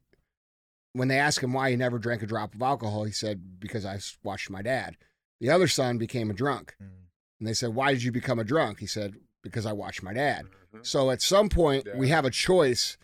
[0.92, 3.84] when they asked him why he never drank a drop of alcohol, he said because
[3.84, 4.96] I watched my dad.
[5.40, 6.86] The other son became a drunk, Mm.
[7.38, 10.12] and they said, "Why did you become a drunk?" He said, "Because I watched my
[10.12, 10.46] dad."
[10.82, 12.96] So at some point, we have a choice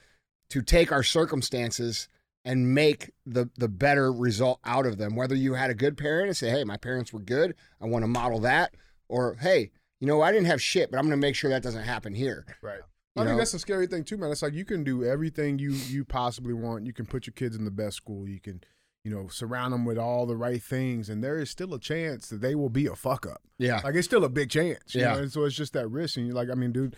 [0.50, 2.08] to take our circumstances
[2.46, 5.16] and make the the better result out of them.
[5.16, 7.54] Whether you had a good parent and say, "Hey, my parents were good.
[7.80, 8.74] I want to model that,"
[9.08, 11.62] or "Hey, you know, I didn't have shit, but I'm going to make sure that
[11.62, 12.80] doesn't happen here." Right.
[13.16, 13.36] You I know?
[13.36, 14.30] that's a scary thing too, man.
[14.30, 16.86] It's like you can do everything you you possibly want.
[16.86, 18.28] You can put your kids in the best school.
[18.28, 18.62] You can,
[19.04, 22.28] you know, surround them with all the right things, and there is still a chance
[22.28, 23.42] that they will be a fuck up.
[23.58, 23.80] Yeah.
[23.82, 24.94] Like it's still a big chance.
[24.94, 25.14] You Yeah.
[25.14, 25.18] Know?
[25.22, 26.94] And so it's just that risk, and you're like, I mean, dude,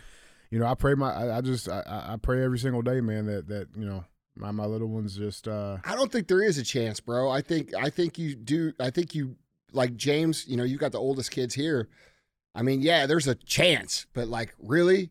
[0.51, 3.27] you know, I pray my, I, I just, I, I pray every single day, man,
[3.27, 4.05] that that you know,
[4.39, 7.31] my my little ones just, uh, I don't think there is a chance, bro.
[7.31, 8.73] I think I think you do.
[8.81, 9.37] I think you
[9.73, 10.47] like James.
[10.47, 11.89] You know, you got the oldest kids here.
[12.55, 15.11] I mean, yeah, there's a chance, but like, really,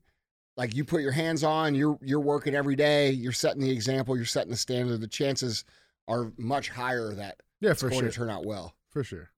[0.58, 1.76] like you put your hands on.
[1.76, 3.12] You're you're working every day.
[3.12, 4.16] You're setting the example.
[4.16, 5.00] You're setting the standard.
[5.02, 5.64] The chances
[6.08, 8.76] are much higher that yeah, it's for going sure, to turn out well.
[8.90, 9.30] for sure.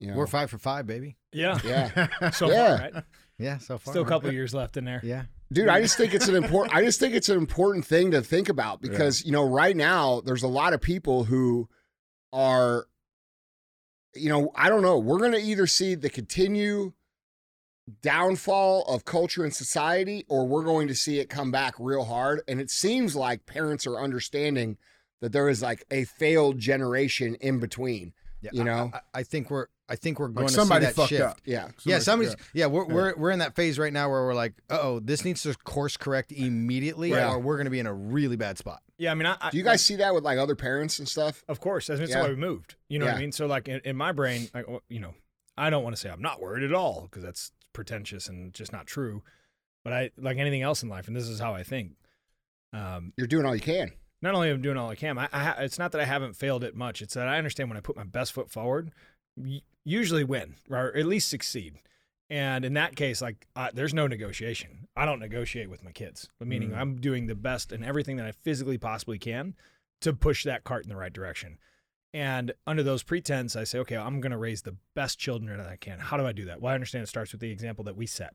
[0.00, 0.16] You know?
[0.16, 1.16] We're five for five, baby.
[1.32, 1.58] Yeah.
[1.64, 2.76] yeah, So Yeah.
[2.76, 3.04] far, right?
[3.38, 3.92] Yeah, so far.
[3.92, 5.00] Still a couple years left in there.
[5.02, 5.24] Yeah.
[5.50, 8.22] Dude, I just think it's an important I just think it's an important thing to
[8.22, 11.68] think about because, you know, right now there's a lot of people who
[12.32, 12.86] are
[14.14, 16.92] you know, I don't know, we're going to either see the continue
[18.02, 22.42] downfall of culture and society or we're going to see it come back real hard.
[22.46, 24.76] And it seems like parents are understanding
[25.20, 28.12] that there is like a failed generation in between.
[28.40, 28.90] Yeah, You know?
[28.94, 31.22] I, I think we're I think we're going Like to somebody see that fucked shift.
[31.22, 31.38] up.
[31.46, 31.68] Yeah.
[31.84, 35.00] Yeah, somebody's yeah, we're, we're we're in that phase right now where we're like, oh,
[35.00, 37.24] this needs to course correct immediately, Right.
[37.24, 38.82] or we're going to be in a really bad spot.
[38.98, 41.08] Yeah, I mean, I, I, Do you guys see that with like other parents and
[41.08, 41.42] stuff?
[41.48, 42.22] Of course, that's, that's Yeah.
[42.22, 42.74] why we moved.
[42.88, 43.32] You know what I mean?
[43.32, 45.14] So, like in, in my brain, like, you know,
[45.56, 48.72] I don't want to say I'm not worried at all because that's pretentious and just
[48.72, 49.22] not true.
[49.84, 51.92] But I like anything else in life, and this is how I think.
[52.74, 53.92] Um, You're doing all you can.
[54.22, 56.36] Not only am I doing all I can, I, I it's not that I haven't
[56.36, 57.02] failed it much.
[57.02, 58.90] It's that I understand when I put my best foot forward,
[59.84, 61.74] usually win or at least succeed.
[62.30, 64.88] And in that case, like I, there's no negotiation.
[64.96, 66.28] I don't negotiate with my kids.
[66.40, 66.76] Meaning, mm.
[66.76, 69.54] I'm doing the best and everything that I physically possibly can
[70.02, 71.58] to push that cart in the right direction.
[72.12, 75.68] And under those pretense, I say, okay, I'm going to raise the best children that
[75.68, 75.98] I can.
[75.98, 76.60] How do I do that?
[76.60, 78.34] Well, I understand it starts with the example that we set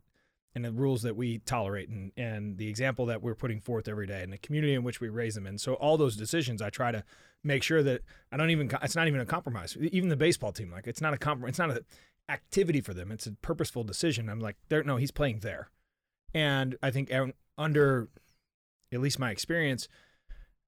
[0.55, 4.05] and the rules that we tolerate and, and the example that we're putting forth every
[4.05, 5.57] day and the community in which we raise them in.
[5.57, 7.03] So all those decisions, I try to
[7.43, 9.75] make sure that I don't even, it's not even a compromise.
[9.77, 11.49] Even the baseball team, like it's not a compromise.
[11.49, 11.79] It's not an
[12.29, 13.11] activity for them.
[13.11, 14.29] It's a purposeful decision.
[14.29, 15.69] I'm like, there, no, he's playing there.
[16.33, 18.09] And I think um, under
[18.91, 19.87] at least my experience,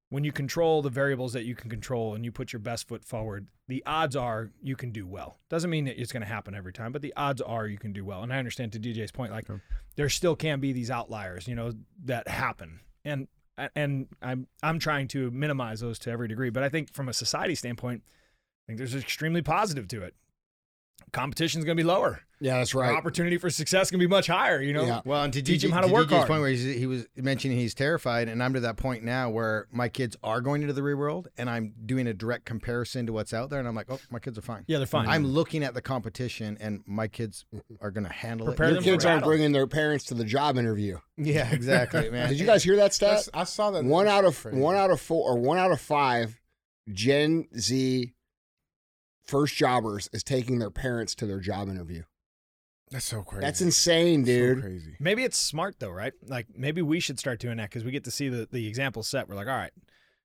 [0.08, 3.04] when you control the variables that you can control and you put your best foot
[3.04, 5.38] forward, the odds are you can do well.
[5.48, 7.92] Doesn't mean that it's going to happen every time, but the odds are you can
[7.92, 8.22] do well.
[8.22, 9.48] And I understand to DJ's point, like
[9.96, 11.72] there still can be these outliers, you know,
[12.04, 12.80] that happen.
[13.04, 13.26] And
[13.74, 16.50] and I'm I'm trying to minimize those to every degree.
[16.50, 20.14] But I think from a society standpoint, I think there's extremely positive to it.
[21.12, 22.22] Competition's going to be lower.
[22.38, 22.94] Yeah, that's Our right.
[22.94, 24.60] opportunity for success can be much higher.
[24.60, 25.00] You know, Yeah.
[25.06, 26.28] Well, and to Teach DJ him how to to work DJ's hard.
[26.28, 29.88] point where he was mentioning he's terrified, and I'm to that point now where my
[29.88, 33.32] kids are going into the real world, and I'm doing a direct comparison to what's
[33.32, 34.64] out there, and I'm like, oh, my kids are fine.
[34.66, 35.08] yeah, they're fine.
[35.08, 37.46] I'm looking at the competition, and my kids
[37.80, 38.72] are going to handle Prepare it.
[38.74, 39.30] Your kids aren't battle.
[39.30, 40.98] bringing their parents to the job interview.
[41.16, 42.28] Yeah, exactly, man.
[42.28, 43.08] Did you guys hear that stat?
[43.24, 43.84] That's- I saw that.
[43.84, 44.58] one out of Crazy.
[44.58, 46.38] one out of four or one out of five
[46.92, 48.12] Gen Z
[49.24, 52.02] first jobbers is taking their parents to their job interview.
[52.90, 53.40] That's so crazy.
[53.44, 54.50] That's insane, dude.
[54.50, 54.62] So dude.
[54.64, 54.96] crazy.
[55.00, 56.12] Maybe it's smart though, right?
[56.26, 59.02] Like maybe we should start doing that because we get to see the, the example
[59.02, 59.28] set.
[59.28, 59.72] We're like, all right,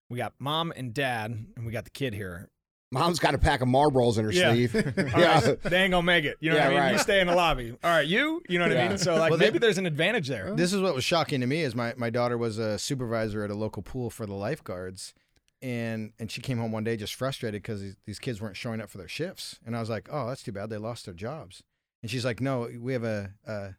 [0.10, 2.50] we got mom and dad, and we got the kid here.
[2.94, 4.52] Mom's got a pack of Marlboros in her Yeah.
[4.52, 4.74] sleeve.
[5.18, 5.40] Yeah.
[5.46, 6.36] right, they ain't gonna make it.
[6.42, 6.80] You know Yeah, what I mean?
[6.84, 6.92] right.
[6.94, 7.72] You stay in the lobby.
[7.84, 8.44] All right, you.
[8.50, 8.98] You know what I mean?
[8.98, 10.54] So like Well, maybe they- there's an advantage there.
[10.54, 13.50] This is what was shocking to me is my, my daughter was a supervisor at
[13.50, 15.14] a local pool for the lifeguards,
[15.62, 18.82] and and she came home one day just frustrated because these, these kids weren't showing
[18.82, 21.14] up for their shifts, and I was like, oh, that's too bad they lost their
[21.14, 21.64] jobs,
[22.02, 23.70] and she's like, no, we have a, a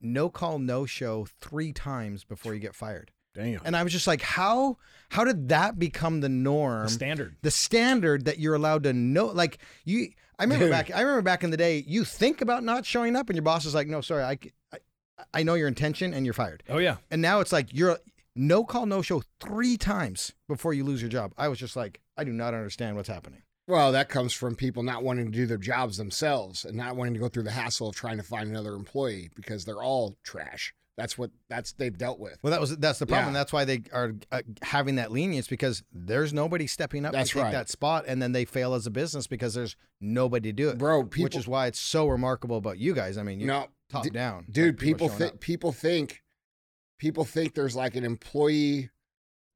[0.00, 3.60] no call no show three times before you get fired, Damn.
[3.64, 4.78] and I was just like, how
[5.10, 6.84] how did that become the norm?
[6.84, 7.36] The standard.
[7.42, 10.08] the standard that you're allowed to know like you
[10.38, 10.72] i remember Dude.
[10.72, 13.44] back i remember back in the day you think about not showing up and your
[13.44, 14.36] boss is like no sorry i
[14.72, 14.78] i,
[15.32, 16.96] I know your intention and you're fired Oh yeah.
[17.12, 17.98] and now it's like you're
[18.34, 22.00] no call no show three times before you lose your job i was just like
[22.16, 25.46] i do not understand what's happening Well, that comes from people not wanting to do
[25.46, 28.48] their jobs themselves and not wanting to go through the hassle of trying to find
[28.50, 30.74] another employee because they're all trash.
[30.96, 32.38] That's what that's they've dealt with.
[32.42, 33.40] well that was that's the problem Yeah.
[33.40, 37.34] that's why they are uh, having that lenience because there's nobody stepping up That's to
[37.34, 37.50] take right.
[37.52, 40.78] that spot and then they fail as a business because there's nobody to do it
[40.78, 43.66] Bro, people which is why it's so remarkable about you guys i mean you no,
[43.90, 46.22] top d- down dude like, people showing think people think
[47.00, 48.90] people think there's like an employee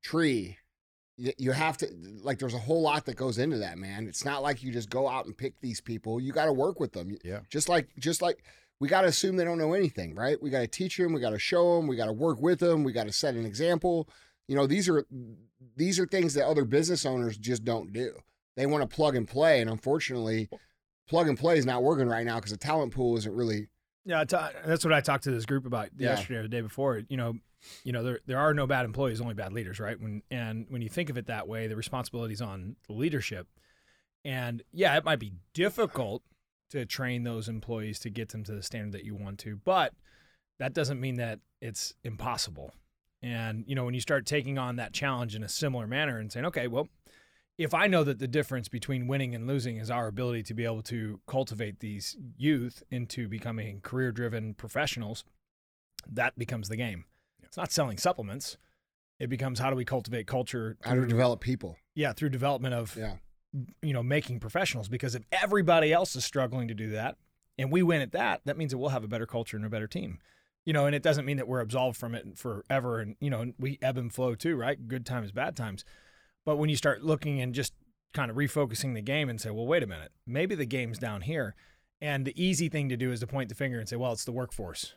[0.03, 0.58] tree
[1.19, 1.89] you have to
[2.23, 4.89] like there's a whole lot that goes into that man it's not like you just
[4.89, 7.41] go out and pick these people you got to work with them Yeah.
[7.51, 8.45] just like just like
[8.81, 11.21] we got to assume they don't know anything right we got to teach them we
[11.21, 13.45] got to show them we got to work with them we got to set an
[13.45, 14.09] example
[14.47, 15.05] you know these are
[15.77, 18.13] these are things that other business owners just don't do
[18.57, 20.49] they want to plug and play and unfortunately
[21.09, 23.69] plug and play is not working right now because the talent pool isn't really
[24.05, 26.11] Yeah, ta- that's what I talked to this group about Yeah.
[26.11, 27.03] yesterday or the day before.
[27.09, 27.35] You know,
[27.85, 30.01] you know, there there are no bad employees, only bad leaders, right?
[30.01, 33.49] When and when you think of it that way, the responsibility's on the leadership.
[34.25, 36.23] And yeah, it might be difficult
[36.71, 39.95] to train those employees to get them to the standard that you want to, but
[40.59, 42.75] that doesn't mean that it's impossible.
[43.23, 46.31] And you know, when you start taking on that challenge in a similar manner and
[46.31, 46.89] saying, okay, well,
[47.57, 50.65] if I know that the difference between winning and losing is our ability to be
[50.65, 55.25] able to cultivate these youth into becoming career driven professionals,
[56.09, 57.05] that becomes the game.
[57.49, 58.57] It's not selling supplements.
[59.19, 62.75] It becomes how do we cultivate culture how do we develop people yeah, through development
[62.75, 63.17] of yeah
[63.83, 67.17] you know making professionals because if everybody else is struggling to do that,
[67.59, 69.71] and we win at that, that means that we'll have a better culture and a
[69.71, 70.19] better team.
[70.65, 73.01] You know, and it doesn't mean that we're absolved from it forever.
[73.01, 74.87] And you know, we ebb and flow too, right?
[74.87, 75.85] Good times, bad times.
[76.45, 77.73] But when you start looking and just
[78.15, 81.23] kind of refocusing the game and say, well, wait a minute, maybe the game's down
[81.23, 81.55] here.
[82.01, 84.25] And the easy thing to do is to point the finger and say, well, it's
[84.25, 84.95] the workforce.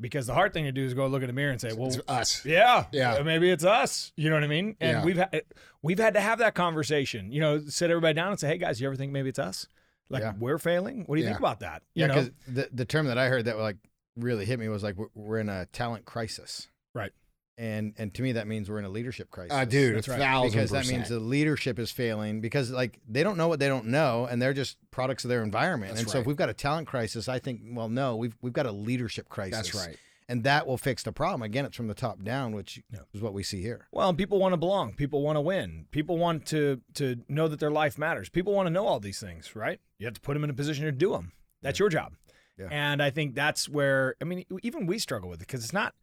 [0.00, 1.86] Because the hard thing to do is go look in the mirror and say, well,
[1.88, 2.44] It's us.
[2.44, 3.14] yeah, Yeah.
[3.14, 4.12] Uh, maybe it's us.
[4.16, 4.76] You know what I mean?
[4.80, 5.04] And Yeah.
[5.04, 5.42] we've had
[5.82, 7.30] we've had to have that conversation.
[7.30, 9.66] You know, sit everybody down and say, hey guys, you ever think maybe it's us?
[10.08, 10.32] Like Yeah.
[10.38, 11.04] we're failing.
[11.06, 11.82] What do you think about that?
[11.94, 13.76] You Yeah, because the the term that I heard that like
[14.16, 17.12] really hit me was like we're in a talent crisis, Right.
[17.58, 19.52] And and to me that means we're in a leadership crisis.
[19.52, 20.20] Uh, dude, That's a right.
[20.20, 20.96] thousand because that percent.
[20.98, 24.40] means the leadership is failing because like they don't know what they don't know and
[24.40, 25.90] they're just products of their environment.
[25.92, 28.54] That's and so if we've got a talent crisis, I think well no, we've we've
[28.54, 29.70] got a leadership crisis.
[29.70, 29.96] That's right.
[30.28, 31.42] And that will fix the problem.
[31.42, 33.00] Again, it's from the top down, which Yeah.
[33.12, 33.86] is what we see here.
[33.92, 34.94] Well, people want to belong.
[34.94, 35.86] People want to win.
[35.90, 38.30] People want to to know that their life matters.
[38.30, 39.78] People want to know all these things, right?
[39.98, 41.32] You have to put them in a position to do them.
[41.60, 42.14] That's your job.
[42.58, 42.68] Yeah.
[42.70, 45.94] And I think that's where I mean, even we struggle with it because it's not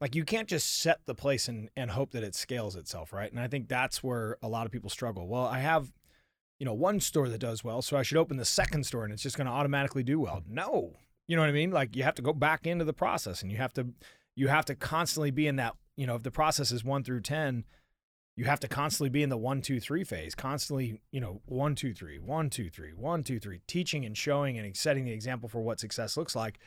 [0.00, 3.30] like you can't just set the place and and hope that it scales itself, right?
[3.30, 5.26] And I think that's where a lot of people struggle.
[5.26, 5.92] Well, I have
[6.58, 9.12] you know one store that does well, so I should open the second store and
[9.12, 10.42] it's just going to automatically do well.
[10.48, 10.94] No.
[11.26, 11.70] You know what I mean?
[11.70, 13.88] Like you have to go back into the process and you have to
[14.34, 17.22] you have to constantly be in that, you know, if the process is 1 through
[17.22, 17.64] 10,
[18.38, 21.74] you have to constantly be in the one, two, three phase, constantly, you know, one,
[21.74, 25.48] two, three, one, two, three, one, two, three, teaching and showing and setting the example
[25.48, 26.60] for what success looks like.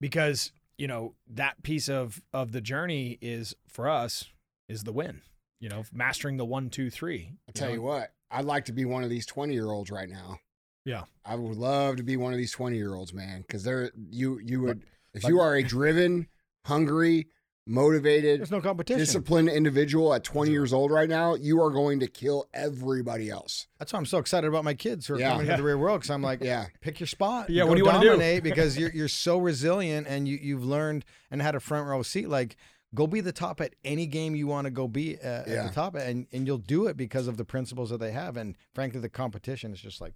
[0.00, 4.26] Because, you know, that piece of of the journey is for us
[4.68, 5.22] is the win.
[5.60, 7.32] You know, mastering the one, two, three.
[7.48, 10.08] I'll tell you what, I'd like to be one of these 20 year olds right
[10.08, 10.38] now.
[10.84, 11.04] Yeah.
[11.24, 13.44] I would love to be one of these 20 year olds, man.
[13.48, 14.82] Cause they're, you, you would,
[15.14, 16.26] if you are a driven,
[16.64, 17.28] hungry,
[17.66, 18.98] motivated, There's no competition.
[18.98, 23.66] disciplined individual at 20 years old right now, you are going to kill everybody else.
[23.78, 25.30] That's why I'm so excited about my kids who are Yeah.
[25.32, 26.66] coming into the real world because I'm like, Yeah.
[26.80, 27.50] pick your spot.
[27.50, 28.06] Yeah, Go what do you wanna do?
[28.10, 32.02] dominate because you're you're so resilient and you you've learned and had a front row
[32.02, 32.28] seat.
[32.28, 32.56] Like,
[32.94, 35.66] go be the top at any game you want to go be uh, at Yeah.
[35.68, 38.36] the top, and and you'll do it because of the principles that they have.
[38.36, 40.12] And frankly, the competition is just like,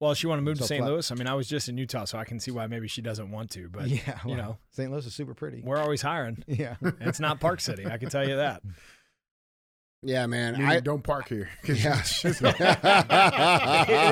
[0.00, 0.80] Well, she want to move So to St.
[0.80, 0.90] flat.
[0.90, 1.10] Louis.
[1.10, 3.30] I mean, I was just in Utah, so I can see why maybe she doesn't
[3.30, 3.68] want to.
[3.68, 4.90] But yeah, you know, St.
[4.90, 5.60] Louis is super pretty.
[5.64, 6.42] we're always hiring.
[6.48, 7.86] Yeah, it's not Park City.
[7.86, 8.62] I can tell you that.
[10.02, 10.54] Yeah, man.
[10.54, 11.50] Meaning I, don't park here.
[11.68, 11.98] yeah.
[11.98, 12.56] it's just- It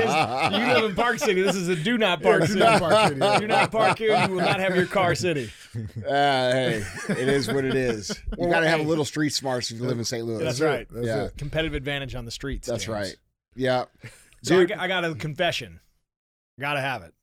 [0.04, 1.40] is, you live in Park City.
[1.40, 2.60] This is a do not park do city.
[2.60, 3.38] not park city, yeah.
[3.38, 4.14] Do not park here.
[4.26, 5.50] You will not have your car city.
[5.74, 5.82] Uh,
[6.52, 8.10] hey, it is what it is.
[8.10, 10.26] You Well, got to have a little street smarts if you live in St.
[10.26, 10.44] Louis.
[10.44, 10.66] That's it.
[10.66, 10.86] right.
[10.90, 11.24] That's Yeah.
[11.24, 11.38] it.
[11.38, 12.68] Competitive advantage on the streets.
[12.68, 12.94] That's James.
[12.94, 13.16] right.
[13.56, 13.84] Yeah.
[14.42, 15.80] So I, got- I got a confession.
[16.60, 17.14] Got to have it.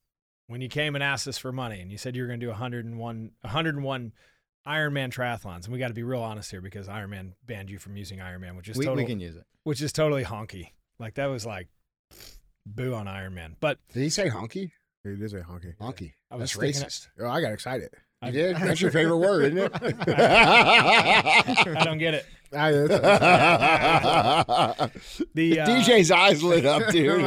[0.47, 2.45] When you came and asked us for money, and you said you were going to
[2.45, 4.13] do 101, 101
[4.67, 7.97] Ironman triathlons, and we got to be real honest here because Ironman banned you from
[7.97, 9.43] using Ironman, which is we, total, we can use it.
[9.63, 10.69] which is totally honky.
[10.99, 11.67] Like that was like
[12.65, 13.55] boo on Ironman.
[13.59, 14.71] But Did he say honky?
[15.03, 15.75] It is a honky.
[15.77, 16.13] Honky.
[16.31, 17.07] I was That's racist.
[17.19, 17.89] Oh, I got excited.
[18.23, 18.57] You did?
[18.57, 19.71] That's your favorite word, isn't it?
[21.77, 22.25] I don't get it.
[22.53, 22.71] I,
[25.33, 27.25] The uh, DJ's eyes lit up, dude.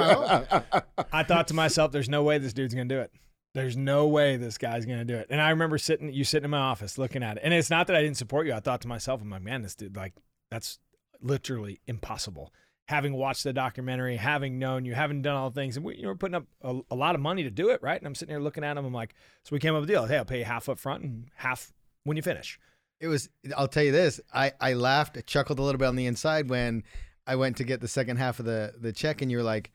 [1.13, 3.13] I thought to myself, "There's no way this dude's gonna do it.
[3.55, 6.51] There's no way this guy's gonna do it." And I remember sitting, you sitting in
[6.51, 8.55] my office looking at it, and it's not that I didn't support you.
[8.55, 10.15] I thought to myself, "I'm like, man, this dude, like,
[10.51, 10.79] that's
[11.21, 12.53] literally impossible."
[12.89, 16.07] Having watched the documentary, having known you, having done all the things, and we, you
[16.07, 17.99] were putting up a, a lot of money to do it, right?
[18.01, 18.85] And I'm sitting here looking at him.
[18.87, 20.07] I'm like, so we came up with a deal.
[20.07, 21.71] Hey, I'll pay you half up front and half
[22.05, 22.59] when you finish.
[22.99, 23.29] It was.
[23.57, 24.21] I'll tell you this.
[24.33, 26.83] I I laughed, chuckled a little bit on the inside when
[27.27, 29.71] I went to get the second half of the the check, and you were like,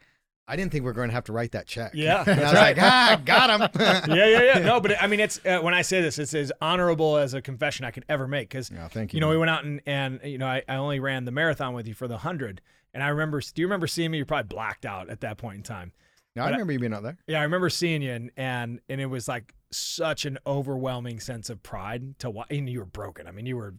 [0.47, 2.43] "I didn't think we are going to have to write that check." Yeah, and I
[2.43, 2.75] was right.
[2.75, 3.69] like, "Ah, got him."
[4.17, 4.59] yeah, yeah, yeah.
[4.59, 7.35] No, but it, I mean, it's uh, when I say this, it's as honorable as
[7.35, 9.17] a confession I could ever make because No, thank you.
[9.17, 11.75] you know, we went out and, and you know, I, I only ran the marathon
[11.75, 12.59] with you for the hundred.
[12.93, 14.17] And I remember, do you remember seeing me?
[14.17, 15.91] You're probably blacked out at that point in time.
[16.35, 17.17] No, I but I- remember you being out there.
[17.27, 21.49] Yeah, I remember seeing you, and and, and it was like such an overwhelming sense
[21.49, 22.47] of pride to watch.
[22.49, 23.27] And you were broken.
[23.27, 23.75] I mean, you were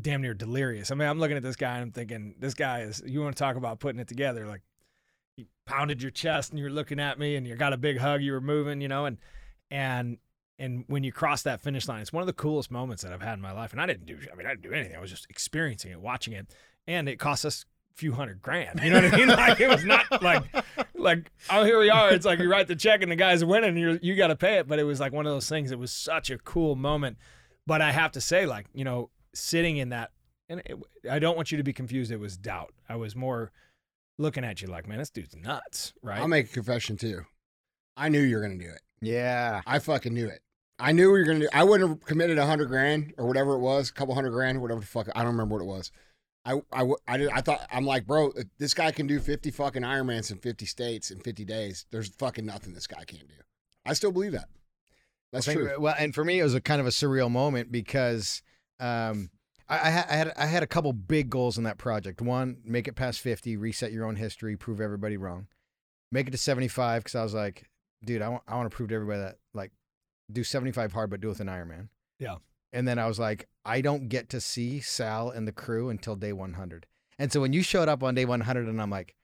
[0.00, 0.90] damn near delirious.
[0.90, 3.02] I mean, I'm looking at this guy and I'm thinking, this guy is.
[3.04, 4.46] You want to talk about putting it together?
[4.46, 4.62] Like,
[5.36, 8.22] you pounded your chest and you're looking at me, and you got a big hug.
[8.22, 9.18] You were moving, you know, and
[9.70, 10.18] and
[10.60, 13.22] and when you cross that finish line, it's one of the coolest moments that I've
[13.22, 13.72] had in my life.
[13.72, 14.16] And I didn't do.
[14.32, 14.94] I mean, I didn't do anything.
[14.96, 16.46] I was just experiencing it, watching it,
[16.86, 17.64] and it cost us
[17.94, 18.80] few hundred grand.
[18.82, 19.28] You know what I mean?
[19.34, 20.42] Like it was not like
[20.94, 22.10] like oh here we are.
[22.12, 23.70] It's like you write the check and the guy's winning.
[23.70, 24.68] And you you got to pay it.
[24.68, 25.70] But it was like one of those things.
[25.70, 27.18] It was such a cool moment.
[27.66, 30.10] But I have to say, like you know, sitting in that,
[30.48, 30.76] and it,
[31.10, 32.10] I don't want you to be confused.
[32.10, 32.72] It was doubt.
[32.88, 33.52] I was more
[34.18, 36.20] looking at you like, man, this dude's nuts, right?
[36.20, 37.22] I'll make a confession too.
[37.96, 38.80] I knew you were going to do it.
[39.00, 39.60] Yeah.
[39.66, 40.40] I fucking knew it.
[40.78, 43.26] I knew we were going to do I wouldn't have committed a hundred grand or
[43.26, 45.08] whatever it was, a couple hundred grand, whatever the fuck.
[45.14, 45.92] I don't remember what it was.
[46.44, 49.50] I, I, w- I, did, I thought, I'm like, bro, this guy can do 50
[49.50, 51.86] fucking Ironmans in 50 states in 50 days.
[51.90, 53.34] There's fucking nothing this guy can't do.
[53.86, 54.48] I still believe that.
[55.32, 55.80] That's I think- true.
[55.80, 58.42] Well, and for me, it was a kind of a surreal moment because
[58.78, 59.30] um,
[59.68, 62.20] I, I, I had I had a couple big goals in that project.
[62.20, 65.46] One, make it past fifty, reset your own history, prove everybody wrong.
[66.12, 67.64] Make it to seventy five because I was like,
[68.04, 69.72] dude, I want I want to prove to everybody that like
[70.30, 71.88] do seventy five hard, but do it with an Ironman.
[72.18, 72.36] Yeah.
[72.74, 76.16] And then I was like, I don't get to see Sal and the crew until
[76.16, 76.86] day one hundred.
[77.18, 79.14] And so when you showed up on day one hundred, and I'm like,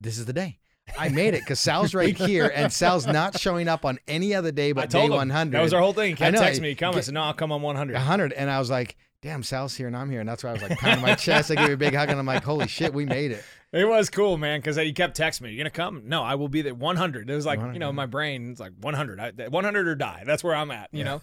[0.00, 0.60] this is the day.
[0.96, 4.52] I made it because Sal's right here, and Sal's not showing up on any other
[4.52, 5.10] day but day him.
[5.10, 5.50] 100.
[5.52, 6.14] That was our whole thing.
[6.16, 6.42] He I kept know.
[6.42, 6.94] texting me, come.
[6.94, 7.94] I said, no, I'll come on 100.
[7.94, 8.32] 100.
[8.32, 8.96] And I was like,
[9.26, 10.20] damn, Sal's here and I'm here.
[10.20, 11.50] And that's why I was like pounding my chest.
[11.50, 13.44] I gave you a big hug and I'm like, holy shit, we made it.
[13.72, 16.48] It was cool, man, because he kept texting me, "You gonna come?" No, I will
[16.48, 16.72] be there.
[16.72, 17.28] 100.
[17.28, 18.50] It was like 100, you know, my brain.
[18.52, 19.20] It's like 100.
[19.20, 20.22] I, 100 or die.
[20.24, 20.88] That's where I'm at.
[20.92, 21.20] You know.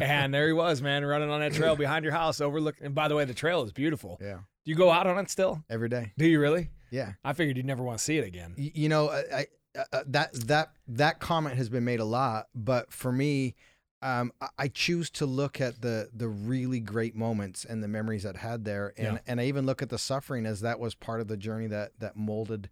[0.00, 2.86] and there he was, man, running on that trail behind your house, overlooking.
[2.86, 4.18] And by the way, the trail is beautiful.
[4.22, 4.34] Yeah.
[4.64, 5.62] Do you go out on it still?
[5.68, 6.12] Every day.
[6.16, 6.70] Do you really?
[6.90, 7.14] Yeah.
[7.24, 8.54] I figured you'd never want to see it again.
[8.56, 9.46] Y- You know, I, I
[9.92, 13.56] uh, that that that comment has been made a lot, but for me,
[14.02, 18.36] um, I- choose to look at the the really great moments and the memories that
[18.36, 19.20] had there, and Yeah.
[19.26, 21.92] and I even look at the suffering as that was part of the journey that
[21.98, 22.70] that molded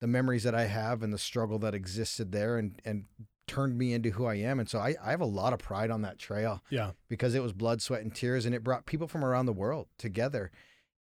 [0.00, 3.04] the memories that I have and the struggle that existed there, and and
[3.46, 4.58] turned me into who I am.
[4.58, 6.62] And so I, I have a lot of pride on that trail.
[6.70, 6.92] Yeah.
[7.08, 9.86] because it was blood, sweat, and tears, and it brought people from around the world
[9.98, 10.50] together.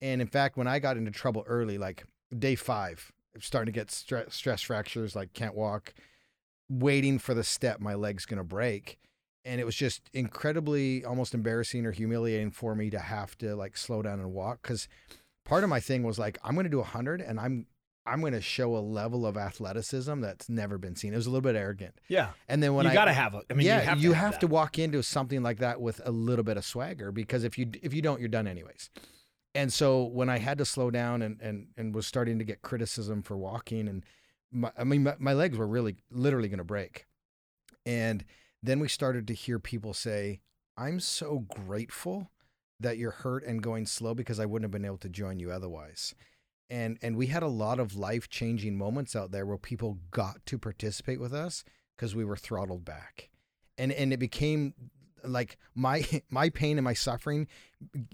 [0.00, 2.04] And in fact, when I got into trouble early, like
[2.36, 5.92] day five, starting to get stre- stress fractures, like can't walk,
[6.68, 8.98] waiting for the step, my leg's gonna break,
[9.44, 13.76] and it was just incredibly, almost embarrassing or humiliating for me to have to like
[13.76, 14.88] slow down and walk because
[15.44, 17.66] part of my thing was like I'm gonna do a hundred, and I'm
[18.06, 21.12] I'm gonna show a level of athleticism that's never been seen.
[21.12, 22.30] It was a little bit arrogant, Yeah.
[22.48, 24.08] and then when you I got to have a, I mean, yeah, you have, you
[24.10, 27.12] to, have have to walk into something like that with a little bit of swagger
[27.12, 28.90] because if you if you don't, you're done anyways.
[29.54, 32.62] And so when I had to slow down and and and was starting to get
[32.62, 34.04] criticism for walking, and
[34.52, 37.06] my, I mean my, my legs were really literally going to break,
[37.84, 38.24] and
[38.62, 40.40] then we started to hear people say,
[40.76, 42.30] "I'm so grateful
[42.78, 45.50] that you're hurt and going slow because I wouldn't have been able to join you
[45.50, 46.14] otherwise."
[46.68, 50.44] And and we had a lot of life changing moments out there where people got
[50.46, 51.64] to participate with us
[51.96, 53.30] because we were throttled back.
[53.76, 54.74] And and it became
[55.24, 57.48] like my my pain and my suffering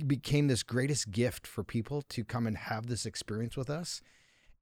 [0.06, 4.00] became this greatest gift for people to come and have this experience with us.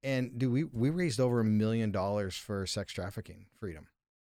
[0.03, 3.87] And do we we raised over a million dollars for sex trafficking freedom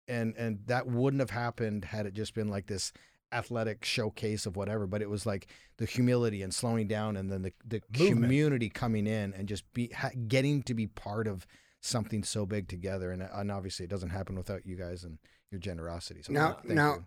[0.07, 2.91] and and that wouldn't have happened had it just been like this
[3.33, 5.47] athletic showcase of whatever but it was like
[5.77, 8.21] the humility and slowing down and then the, the Movement.
[8.23, 11.45] community coming in and just be ha, getting to be part of
[11.81, 15.17] something so big together and, and obviously it doesn't happen without you guys and
[15.51, 17.05] your generosity so Now- thank now- you.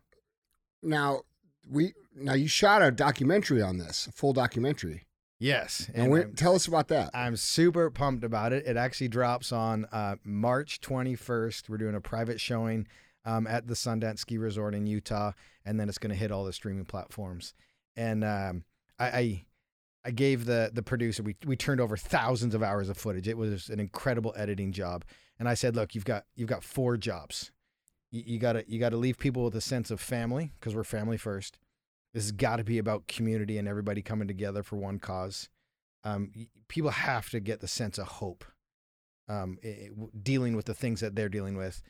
[0.82, 1.20] Now
[1.68, 5.07] we now you shot a documentary on this, a full documentary.
[5.41, 7.11] Yes And, and tell us about that.
[7.12, 8.66] I'm super pumped about it.
[8.66, 11.68] It actually drops on uh, March 21st.
[11.68, 12.86] We're doing a private showing
[13.24, 15.32] um, at the Sundance Ski Resort in Utah,
[15.64, 17.55] and then it's going to hit all the streaming platforms.
[17.97, 18.64] And um,
[18.99, 19.45] I, I
[20.05, 23.28] I gave the the producer we we turned over thousands of hours of footage.
[23.28, 25.05] It was an incredible editing job.
[25.38, 27.51] And I said, look, you've got you've got four jobs.
[28.11, 31.16] You, you gotta you gotta leave people with a sense of family because we're family
[31.16, 31.59] first.
[32.14, 35.48] This has got to be about community and everybody coming together for one cause
[36.02, 36.32] um,
[36.68, 38.44] people have to get the sense of hope
[39.28, 41.82] um, i- i- w- dealing with the things that they're dealing with.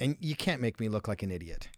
[0.00, 1.68] And you can't make me look like an idiot.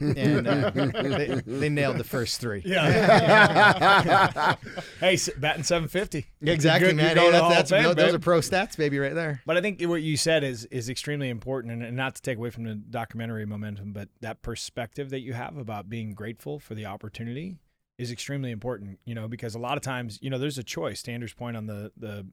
[0.00, 2.62] And uh, they, they nailed the first three.
[2.64, 4.56] Yeah.
[5.00, 6.26] hey, s- batting 750.
[6.42, 7.16] Exactly, good- man.
[7.16, 8.14] Hey, to that's, that's, Fame, those, those babe.
[8.14, 9.42] are pro stats, baby, right there.
[9.46, 12.38] But I think what you said is is extremely important, and, and not to take
[12.38, 16.74] away from the documentary momentum, but that perspective that you have about being grateful for
[16.74, 17.56] the opportunity
[17.98, 18.98] is extremely important.
[19.04, 21.02] You know, because a lot of times, you know, there's a choice.
[21.04, 22.26] To Andrew's point on the the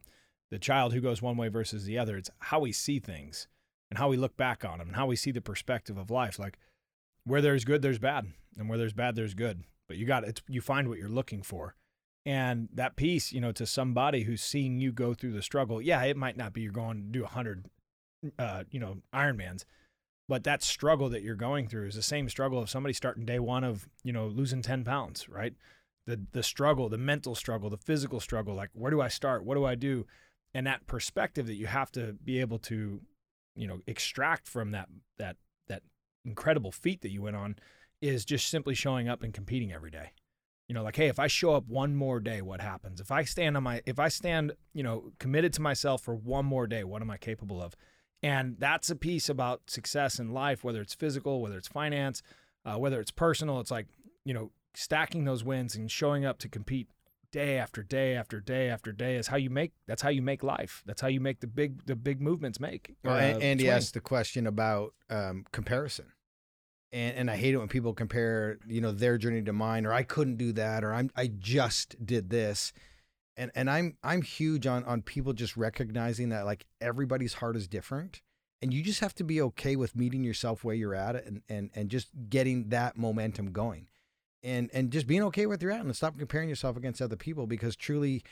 [0.51, 2.17] the child who goes one way versus the other.
[2.17, 3.47] It's how we see things
[3.91, 6.37] and how we look back on them, and how we see the perspective of life.
[6.39, 6.57] Like
[7.25, 9.63] where there's good, there's bad, and where there's bad, there's good.
[9.87, 10.41] But you got it.
[10.47, 11.75] you find what you're looking for.
[12.25, 16.01] And that piece, you know, to somebody who's seeing you go through the struggle, yeah,
[16.03, 17.67] it might not be you're going to do a hundred,
[18.39, 19.65] uh, you know, Ironmans,
[20.27, 23.37] but that struggle that you're going through is the same struggle of somebody starting day
[23.37, 25.53] one of, you know, losing ten pounds, right?
[26.07, 29.43] The the struggle, the mental struggle, the physical struggle, like where do I start?
[29.43, 30.07] What do I do?
[30.55, 33.01] And that perspective that you have to be able to,
[33.55, 35.37] you know, extract from that that that
[36.25, 37.55] incredible feat that you went on
[38.01, 40.11] is just simply showing up and competing every day.
[40.67, 42.99] You know like hey if i show up one more day what happens?
[42.99, 46.45] If i stand on my if i stand you know committed to myself for one
[46.45, 47.75] more day what am i capable of?
[48.23, 52.23] And that's a piece about success in life whether it's physical whether it's finance
[52.65, 53.59] uh, whether it's personal.
[53.59, 53.87] It's like
[54.23, 56.87] you know stacking those wins and showing up to compete
[57.31, 60.41] day after day after day after day is how you make that's how you make
[60.41, 60.81] life.
[60.85, 63.73] That's how you make the big the big movements make Well, uh, and Andy swing.
[63.75, 66.05] asked the question about um, comparison.
[66.95, 69.91] And and I hate it when people compare you know their journey to mine or
[69.91, 72.71] I couldn't do that or I'm I just did this.
[73.37, 77.67] And and I'm I'm huge on on people just recognizing that like everybody's heart is
[77.67, 78.21] different.
[78.61, 81.69] And you just have to be okay with meeting yourself where you're at and and
[81.75, 83.89] and just getting that momentum going.
[84.41, 87.17] And and just being okay with where you're at and stop comparing yourself against other
[87.17, 88.23] people because truly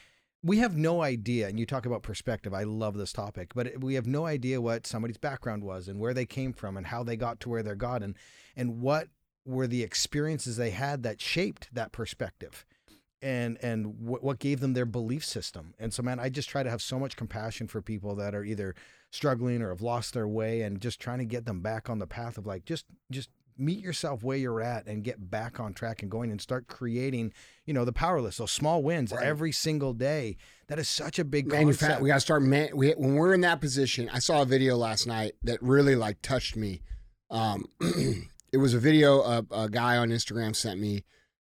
[0.43, 3.95] we have no idea and you talk about perspective i love this topic but we
[3.95, 7.15] have no idea what somebody's background was and where they came from and how they
[7.15, 8.15] got to where they're got and
[8.55, 9.07] and what
[9.45, 12.65] were the experiences they had that shaped that perspective
[13.21, 15.73] and and what, what gave them their belief system.
[15.79, 18.43] And so man i just try to have so much compassion for people that are
[18.43, 18.75] either
[19.11, 22.07] struggling or have lost their way and just trying to get them back on the
[22.07, 26.01] path of like just just meet yourself where you're at and get back on track
[26.01, 27.31] and going and start creating
[27.65, 29.23] you know the powerless those small wins Right.
[29.25, 30.37] every single day
[30.67, 32.01] that is such a big Manufa- concept.
[32.01, 34.75] we got to start man we, when we're in that position i saw a video
[34.77, 36.81] last night that really like touched me
[37.29, 37.65] um
[38.51, 41.03] it was a video a, a guy on instagram sent me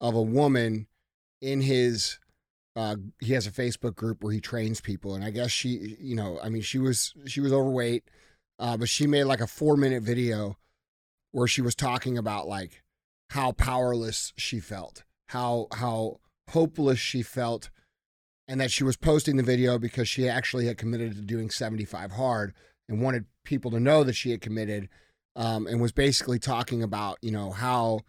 [0.00, 0.86] of a woman
[1.40, 2.18] in his
[2.76, 6.14] uh he has a facebook group where he trains people and i guess she you
[6.14, 8.04] know i mean she was she was overweight
[8.58, 10.56] uh but she made like a four minute video
[11.32, 12.82] where she was talking about like
[13.30, 16.18] how powerless she felt how how
[16.50, 17.70] hopeless she felt
[18.48, 22.12] and that she was posting the video because she actually had committed to doing 75
[22.12, 22.52] hard
[22.88, 24.88] and wanted people to know that she had committed
[25.36, 28.00] um, and was basically talking about you know how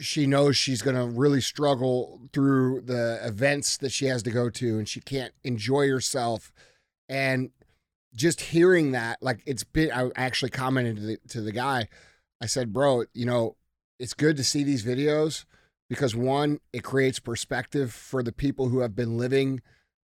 [0.00, 4.48] she knows she's going to really struggle through the events that she has to go
[4.50, 6.52] to and she can't enjoy herself.
[7.08, 7.50] And
[8.14, 11.86] just hearing that like it's been i actually commented to the, to the guy
[12.40, 13.56] i said bro you know
[13.98, 15.44] it's good to see these videos
[15.90, 19.60] because one, it creates perspective for the people who have been living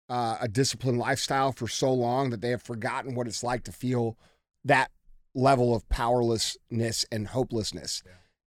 [0.10, 3.72] uh, a disciplined lifestyle for so long that they have forgotten what it's like to
[3.72, 4.18] feel
[4.66, 4.90] that
[5.36, 8.02] level of powerlessness and hopelessness.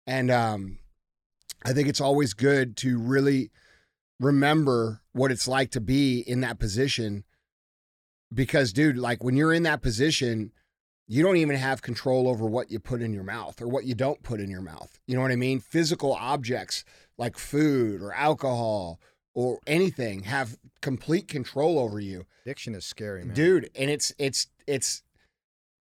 [0.04, 0.78] And um,
[1.64, 3.50] I think it's always good to really
[4.18, 7.24] remember what it's like to be in that position
[8.32, 10.52] because, dude, like when you're in that position,
[11.06, 13.94] you don't even have control over what you put in your mouth or what you
[13.94, 14.98] don't put in your mouth.
[15.06, 15.60] You know what I mean?
[15.60, 16.84] Physical objects
[17.16, 19.00] like food or alcohol
[19.34, 22.26] or anything have complete control over you.
[22.44, 25.02] addiction is scary man Dude, and it's it's it's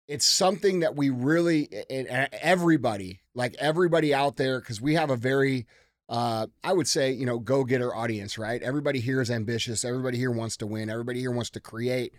[0.08, 5.66] it's something that we really everybody, like everybody out there cuz we have a very
[6.12, 8.62] uh, I would say, you know, go getter audience, right?
[8.62, 9.86] Everybody here is ambitious.
[9.86, 10.90] Everybody here wants to win.
[10.90, 12.14] Everybody here wants to create.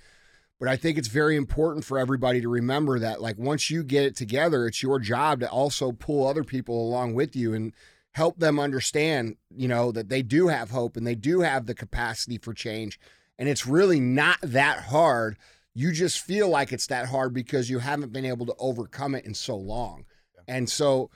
[0.58, 4.04] But I think it's very important for everybody to remember that, like, once you get
[4.04, 7.74] it together, it's your job to also pull other people along with you and
[8.12, 11.74] help them understand, you know, that they do have hope and they do have the
[11.74, 12.98] capacity for change.
[13.38, 15.36] And it's really not that hard.
[15.74, 19.26] You just feel like it's that hard because you haven't been able to overcome it
[19.26, 20.06] in so long.
[20.48, 21.10] And so,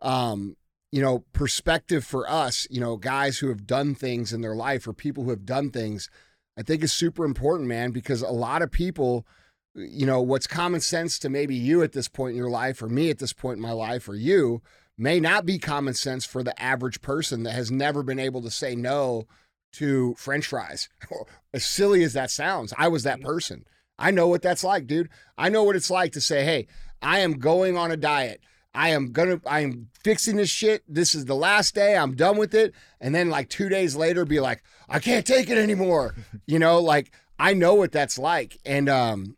[0.00, 0.56] um,
[0.92, 4.86] you know, perspective for us, you know, guys who have done things in their life
[4.86, 6.10] or people who have done things,
[6.56, 9.26] I think is super important, man, because a lot of people,
[9.74, 12.88] you know, what's common sense to maybe you at this point in your life or
[12.88, 14.60] me at this point in my life or you
[14.98, 18.50] may not be common sense for the average person that has never been able to
[18.50, 19.24] say no
[19.72, 20.90] to french fries.
[21.54, 23.26] as silly as that sounds, I was that mm-hmm.
[23.26, 23.64] person.
[23.98, 25.08] I know what that's like, dude.
[25.38, 26.66] I know what it's like to say, "Hey,
[27.00, 28.40] I am going on a diet.
[28.74, 30.82] I am gonna, I am fixing this shit.
[30.88, 31.96] This is the last day.
[31.96, 35.50] I'm done with it." And then, like two days later, be like, "I can't take
[35.50, 36.14] it anymore."
[36.46, 39.36] you know, like I know what that's like, and um,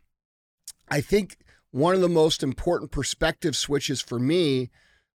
[0.89, 1.37] I think
[1.71, 4.69] one of the most important perspective switches for me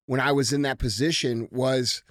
[0.07, 2.03] when I was in that position was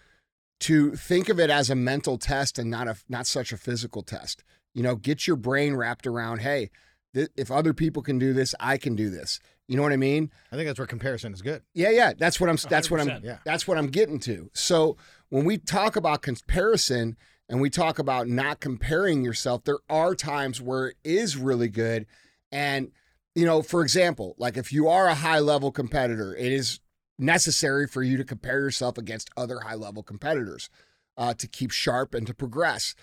[0.61, 4.01] to think of it as a mental test and not a not such a physical
[4.01, 4.43] test.
[4.73, 6.69] You know, get your brain wrapped around, hey,
[7.13, 9.39] th- if other people can do this, I can do this.
[9.69, 10.31] You know what I mean?
[10.51, 12.13] i think that's where comparison is good Yeah, yeah.
[12.17, 12.57] That's what I'm.
[12.69, 13.23] That's what I'm.
[13.23, 13.37] Yeah.
[13.45, 14.49] That's what I'm getting to.
[14.53, 14.97] So
[15.29, 17.15] when we talk about comparison
[17.47, 22.07] and we talk about not comparing yourself, there are times where it is really good.
[22.51, 22.91] And
[23.35, 26.79] you know, for example, like if you are a high level competitor, it is
[27.19, 30.69] necessary for you to compare yourself against other high level competitors
[31.15, 32.95] uh, to keep sharp and to progress.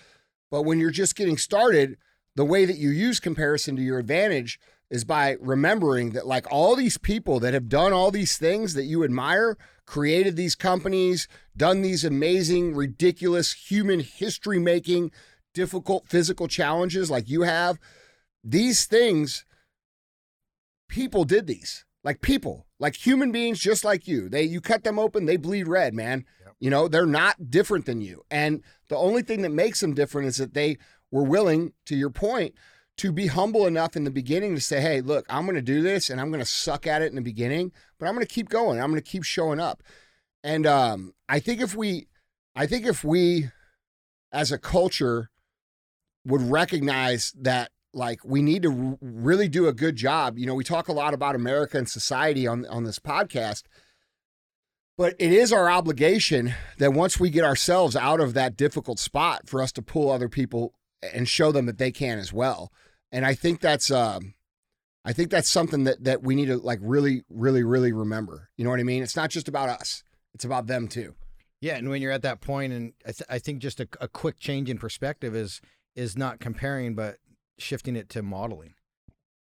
[0.51, 1.97] But when you're just getting started,
[2.35, 4.59] the way that you use comparison to your advantage
[4.89, 8.85] is by remembering that like all these people that have done all these things that
[8.85, 15.11] you admire, created these companies, done these amazing, ridiculous, human history making,
[15.53, 17.79] difficult physical challenges like you have,
[18.43, 19.43] these things,
[20.87, 21.83] people did these.
[22.03, 24.29] Like people, like human beings just like you.
[24.29, 26.23] They you cut them open, they bleed red, man.
[26.59, 28.23] You know, they're not different than you.
[28.31, 30.77] And the only thing that makes them different is that they
[31.11, 32.55] were willing, to your point,
[32.97, 35.81] to be humble enough in the beginning to say, hey, look, I'm going to do
[35.81, 38.33] this and I'm going to suck at it in the beginning, but I'm going to
[38.33, 38.81] keep going.
[38.81, 39.83] I'm going to keep showing up.
[40.43, 42.07] And um, I think if we,
[42.55, 43.49] I think if we
[44.31, 45.29] as a culture
[46.25, 50.37] would recognize that like we need to r- really do a good job.
[50.37, 53.63] You know, we talk a lot about America and society on on this podcast,
[54.97, 59.47] but it is our obligation that once we get ourselves out of that difficult spot
[59.47, 62.71] for us to pull other people and show them that they can as well.
[63.11, 64.33] And I think that's um
[65.05, 68.49] I think that's something that that we need to like really really really remember.
[68.57, 69.03] You know what I mean?
[69.03, 70.03] It's not just about us.
[70.33, 71.15] It's about them too.
[71.59, 74.07] Yeah, and when you're at that point, and I, th- I think just a, a
[74.07, 75.59] quick change in perspective is
[75.95, 77.17] is not comparing, but
[77.57, 78.75] shifting it to modeling.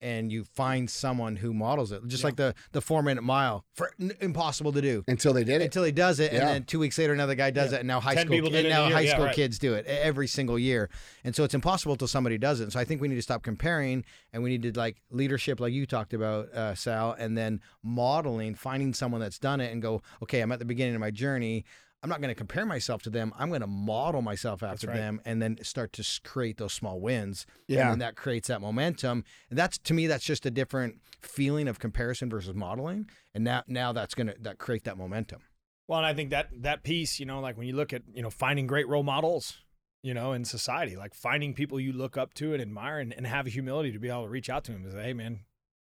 [0.04, 3.92] And you find someone who models it, just like the the four minute mile, for
[4.00, 5.66] n- impossible to do Until they did it.
[5.66, 7.78] until he does it, and then two weeks later another guy does Yeah.
[7.78, 8.96] it, and now high 10 school people did and it in a now year.
[8.96, 9.36] high Yeah, school right.
[9.36, 10.90] kids do it every single year,
[11.24, 12.64] and so it's impossible until somebody does it.
[12.64, 15.60] And so I think we need to stop comparing, and we need to like leadership,
[15.60, 19.82] like you talked about, uh, Sal, and then modeling, finding someone that's done it, and
[19.84, 21.64] go, okay, I'm at the beginning of my journey.
[22.04, 23.32] I'm not going to compare myself to them.
[23.38, 24.96] I'm going to model myself after right.
[24.98, 27.46] them, and then start to create those small wins.
[27.68, 27.92] Yeah.
[27.92, 29.24] and that creates that momentum.
[29.50, 33.10] And that's to me, that's just a different feeling of comparison versus modeling.
[33.36, 35.42] And now, now that's gonna that create that momentum.
[35.88, 38.24] Well, and I think that that piece, you know, like when you look at, you
[38.24, 39.58] know, finding great role models,
[40.02, 43.28] you know, in society, like finding people you look up to and admire and, and
[43.28, 45.42] have humility to be able to reach out to them and say, Hey man,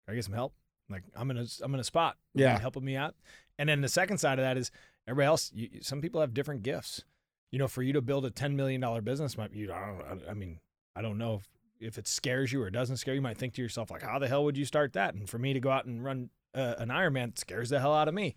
[0.05, 0.53] can I get some help?
[0.89, 2.18] Like I'm in a I'm in a spot.
[2.34, 2.57] You Yeah.
[2.60, 3.16] helping me out.
[3.60, 4.72] And then the second side of that is
[5.10, 7.03] everybody else, you, some people have different gifts.
[7.51, 10.30] You know, for you to build a ten million dollar business might be I don't
[10.30, 10.60] I, mean,
[10.95, 11.47] I don't know if
[11.80, 14.20] if it scares you or doesn't scare you, you might think to yourself, like, how
[14.20, 15.16] the hell would you start that?
[15.16, 18.07] And for me to go out and run uh, an Ironman scares the hell out
[18.07, 18.36] of me.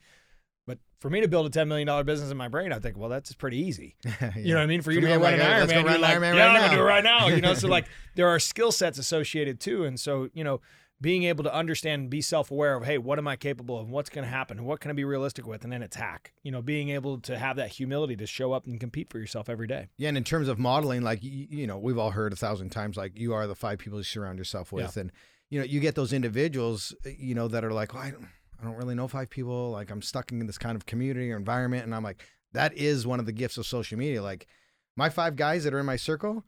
[0.66, 2.96] But for me to build a ten million dollar business in my brain, I think,
[2.96, 3.96] well, that's pretty easy.
[4.36, 4.82] You know what I mean?
[4.82, 6.74] For you to go run like, an Ironman, run you're like, yeah, right I'm gonna
[6.74, 7.28] do it right now.
[7.28, 10.60] You know, so like there are skill sets associated too, and so you know,
[11.02, 13.90] being able to understand, and be self aware of, hey, what am I capable of?
[13.90, 14.64] What's going to happen?
[14.64, 15.64] What can I be realistic with?
[15.64, 16.32] And then attack.
[16.44, 19.48] You know, being able to have that humility to show up and compete for yourself
[19.48, 19.88] every day.
[19.98, 22.96] Yeah, and in terms of modeling, like you, know, we've all heard a thousand times,
[22.96, 25.10] like you are the five people you surround yourself with, and
[25.50, 28.28] you know, you get those individuals, uh, you know, that are like, well, I don't,
[28.60, 29.70] I don't really know five people.
[29.70, 32.22] Like I'm stuck in this kind of community or environment, and I'm like,
[32.52, 34.22] that is one of the gifts of social media.
[34.22, 34.46] Like
[34.96, 36.44] my five guys that are in my circle.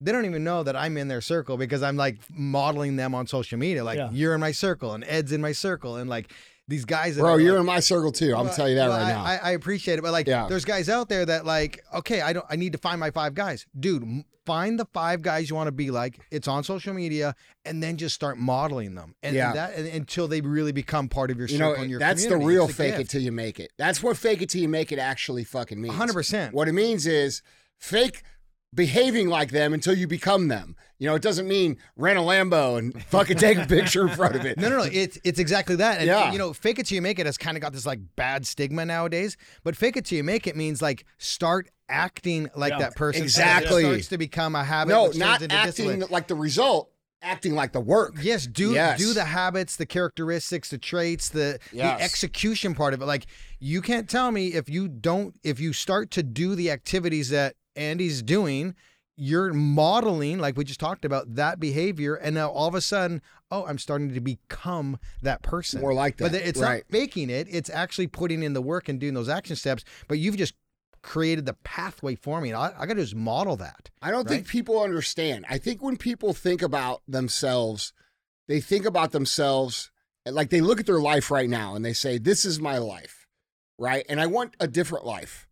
[0.00, 3.26] They don't even know that I'm in their circle because I'm like modeling them on
[3.26, 3.84] social media.
[3.84, 4.10] Like Yeah.
[4.12, 6.30] you're in my circle and Ed's in my circle and like
[6.66, 7.16] these guys.
[7.16, 8.34] That Bro, you're like, in my circle too.
[8.34, 9.24] I'm well, telling you that well, right I, now.
[9.24, 10.46] I, I appreciate it, but like, Yeah.
[10.48, 13.34] there's guys out there that like, okay, I don't, I need to find my five
[13.34, 14.24] guys, dude.
[14.46, 16.20] Find the five guys you want to be like.
[16.30, 17.34] It's on social media,
[17.64, 19.52] and then just start modeling them, and Yeah.
[19.54, 22.26] that and, until they really become part of your you circle know, and your that's
[22.26, 23.72] the real It's a fake it till you make it.
[23.78, 25.94] That's what fake it till you make it actually fucking means.
[25.94, 26.52] 100%.
[26.52, 27.40] What it means is
[27.78, 28.22] fake
[28.74, 30.76] behaving like them until you become them.
[30.98, 34.36] You know, it doesn't mean rent a Lambo and fucking take a picture in front
[34.36, 34.58] of it.
[34.58, 34.84] No, no, no.
[34.84, 35.98] It's it's exactly that.
[35.98, 36.32] And Yeah.
[36.32, 38.46] you know, fake it till you make it has kind of got this like bad
[38.46, 39.36] stigma nowadays.
[39.64, 42.78] But fake it till you make it means like start acting like Yeah.
[42.78, 43.22] that person.
[43.22, 43.82] Exactly.
[43.84, 44.90] It starts to become a habit.
[44.92, 46.04] No, not acting discipline.
[46.10, 48.14] like the result, acting like the work.
[48.22, 48.98] Yes, do Yes.
[48.98, 51.98] do the habits, the characteristics, the traits, the Yes.
[51.98, 53.06] the execution part of it.
[53.06, 53.26] Like
[53.58, 57.56] you can't tell me if you don't if you start to do the activities that
[57.76, 58.74] Andy's doing,
[59.16, 63.22] you're modeling like we just talked about that behavior and now all of a sudden,
[63.50, 65.80] oh, I'm starting to become that person.
[65.80, 66.32] More like that.
[66.32, 66.84] But it's right.
[66.84, 70.18] not faking it, it's actually putting in the work and doing those action steps, but
[70.18, 70.54] you've just
[71.02, 72.52] created the pathway for me.
[72.52, 73.90] I, I got to just model that.
[74.02, 75.44] I don't think people understand.
[75.48, 77.92] I think when people think about themselves,
[78.48, 79.90] they think about themselves
[80.26, 83.26] like they look at their life right now and they say, This is my life,
[83.78, 84.04] right?
[84.08, 85.46] And I want a different life.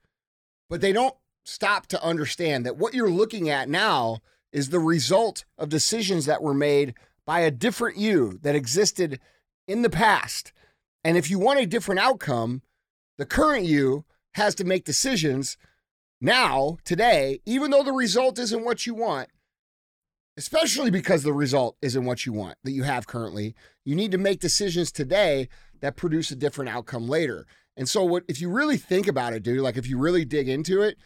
[0.68, 1.14] But they don't
[1.44, 4.18] stop to understand that what you're looking at now
[4.52, 9.18] is the result of decisions that were made by a different you that existed
[9.66, 10.52] in the past.
[11.04, 12.62] And if you want a different outcome,
[13.18, 15.56] the current you has to make decisions
[16.20, 19.28] now, today, even though the result isn't what you want,
[20.36, 24.18] especially because the result isn't what you want that you have currently, you need to
[24.18, 25.48] make decisions today
[25.80, 27.46] that produce a different outcome later.
[27.76, 30.48] And so what if you really think about it, dude, like if you really dig
[30.48, 30.96] into it,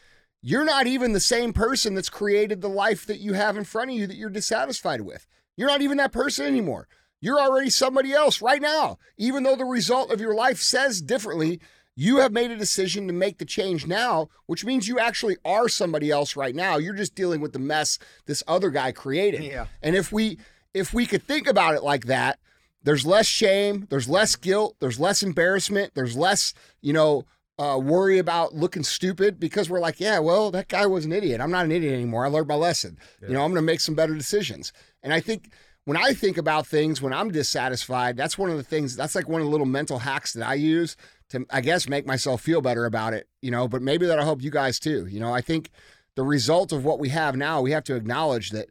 [0.47, 3.91] you're not even the same person that's created the life that you have in front
[3.91, 5.27] of you that you're dissatisfied with.
[5.57, 6.87] You're not even that person anymore.
[7.21, 8.99] You're already somebody else right now.
[9.17, 11.61] Even though the result of your life says differently,
[11.97, 15.69] you have made a decision to make the change now, which means you actually are
[15.69, 16.77] somebody else right now.
[16.77, 19.43] You're just dealing with the mess this other guy created.
[19.43, 19.67] Yeah.
[19.83, 20.39] And if we
[20.73, 22.39] if we could think about it like that,
[22.85, 27.25] there's less shame, there's less guilt, there's less embarrassment, there's less, you know,
[27.59, 31.41] uh, worry about looking stupid because we're like, yeah, well, that guy was an idiot.
[31.41, 32.25] I'm not an idiot anymore.
[32.25, 32.99] I learned my lesson.
[33.29, 34.73] You know, I'm going to make some better decisions.
[35.03, 35.51] And I think
[35.87, 38.97] when I think about things when I'm dissatisfied, that's one of the things.
[38.97, 40.97] That's like one of the little mental hacks that I use
[41.31, 43.29] to, I guess, make myself feel better about it.
[43.41, 45.07] You know, but maybe that'll help you guys too.
[45.07, 45.71] You know, I think
[46.15, 48.69] the result of what we have now, we have to acknowledge that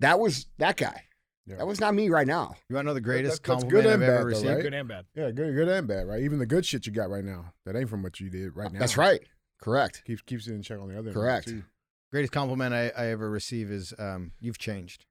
[0.00, 1.05] that was that guy.
[1.46, 1.56] Yeah.
[1.56, 2.56] That was not me right now.
[2.68, 4.48] You want to know the greatest that's compliment good I've and ever bad, though, received?
[4.50, 4.62] right?
[4.62, 5.04] Good and bad.
[5.14, 6.20] Yeah, good, good and bad, right?
[6.22, 8.72] Even the good shit you got right now, that ain't from what you did right
[8.72, 8.80] now.
[8.80, 9.20] That's right.
[9.62, 10.02] Correct.
[10.06, 11.08] Keeps keeps it in check on the other.
[11.08, 11.48] end, Correct.
[11.48, 11.62] too.
[12.12, 15.06] Greatest compliment I, I ever receive is um, "You've changed.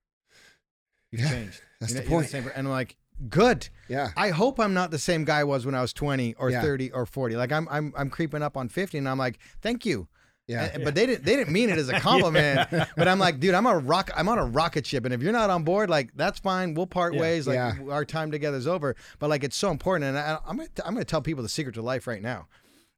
[1.12, 2.30] You've Yeah, changed." that's You the know, you're point.
[2.30, 2.98] same- and I'm like,
[3.30, 3.70] good.
[3.88, 4.10] Yeah.
[4.18, 6.62] I hope I'm not the same guy I was when I was 20 or Yeah.
[6.62, 7.36] 30 or 40.
[7.38, 10.08] Like I'm I'm I'm creeping up on 50, and I'm like, thank you.
[10.48, 10.70] Yeah.
[10.74, 12.70] And- But they didn't they didn't mean it as a compliment.
[12.70, 15.32] But I'm like, dude, I'm a rock I'm on a rocket ship, and if you're
[15.34, 16.74] not on board, like that's fine.
[16.76, 17.22] We'll part Yeah.
[17.22, 17.48] ways.
[17.48, 17.74] Like Yeah.
[17.90, 18.96] our time together is over.
[19.20, 21.74] But like it's so important, and I, I'm gonna I'm gonna tell people the secret
[21.76, 22.48] to life right now.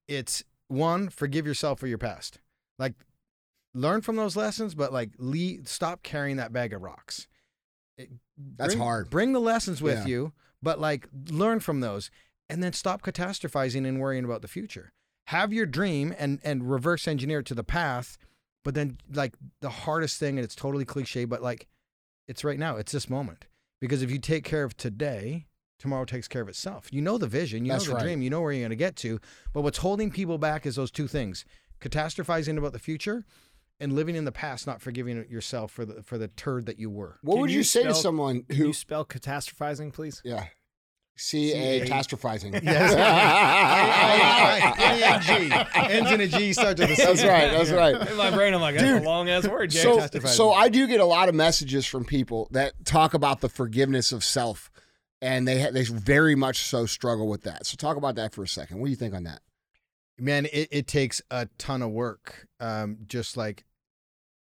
[0.07, 2.39] It's one, forgive yourself for your past.
[2.77, 2.93] Like
[3.73, 7.27] learn from those lessons, but like leave, stop carrying that bag of rocks.
[7.97, 8.09] It-
[8.57, 9.09] That's bring- hard.
[9.09, 10.05] Bring the lessons with Yeah.
[10.05, 12.11] you, but like learn from those,
[12.49, 14.91] and then stop catastrophizing and worrying about the future.
[15.27, 18.17] Have your dream and and reverse engineer it to the path,
[18.63, 21.67] but then like the hardest thing, and it's totally cliche, but like
[22.27, 22.75] it's right now.
[22.77, 23.45] It's this moment
[23.79, 25.45] because if you take care of today.
[25.79, 26.91] Tomorrow takes care of itself.
[26.91, 28.03] You know the vision, you That's know the right.
[28.03, 29.19] dream, you know where you're going to get to.
[29.53, 31.45] But what's holding people back is those two things:
[31.81, 33.23] catastrophizing about the future,
[33.79, 36.89] and living in the past, not forgiving yourself for the for the turd that you
[36.89, 37.19] were.
[37.21, 38.67] What Can would you, you say to spell- someone Can who?
[38.67, 40.19] you spell catastrophizing, please?
[40.25, 40.47] Yeah.
[41.17, 42.61] C A catastrophizing.
[42.67, 42.93] Yes.
[45.75, 47.03] Ends in a G, starts with a C.
[47.03, 47.51] That's right.
[47.51, 48.09] That's right.
[48.09, 49.79] In my brain, I'm like, that's Dude, a long ass word, Jay.
[49.79, 53.49] So, so I do get a lot of messages from people that talk about the
[53.49, 54.69] forgiveness of self,
[55.21, 57.65] and they they very much so struggle with that.
[57.65, 58.79] So talk about that for a second.
[58.79, 59.41] What do you think on that?
[60.19, 62.47] Man, it, it takes a ton of work.
[62.59, 63.65] Um, just like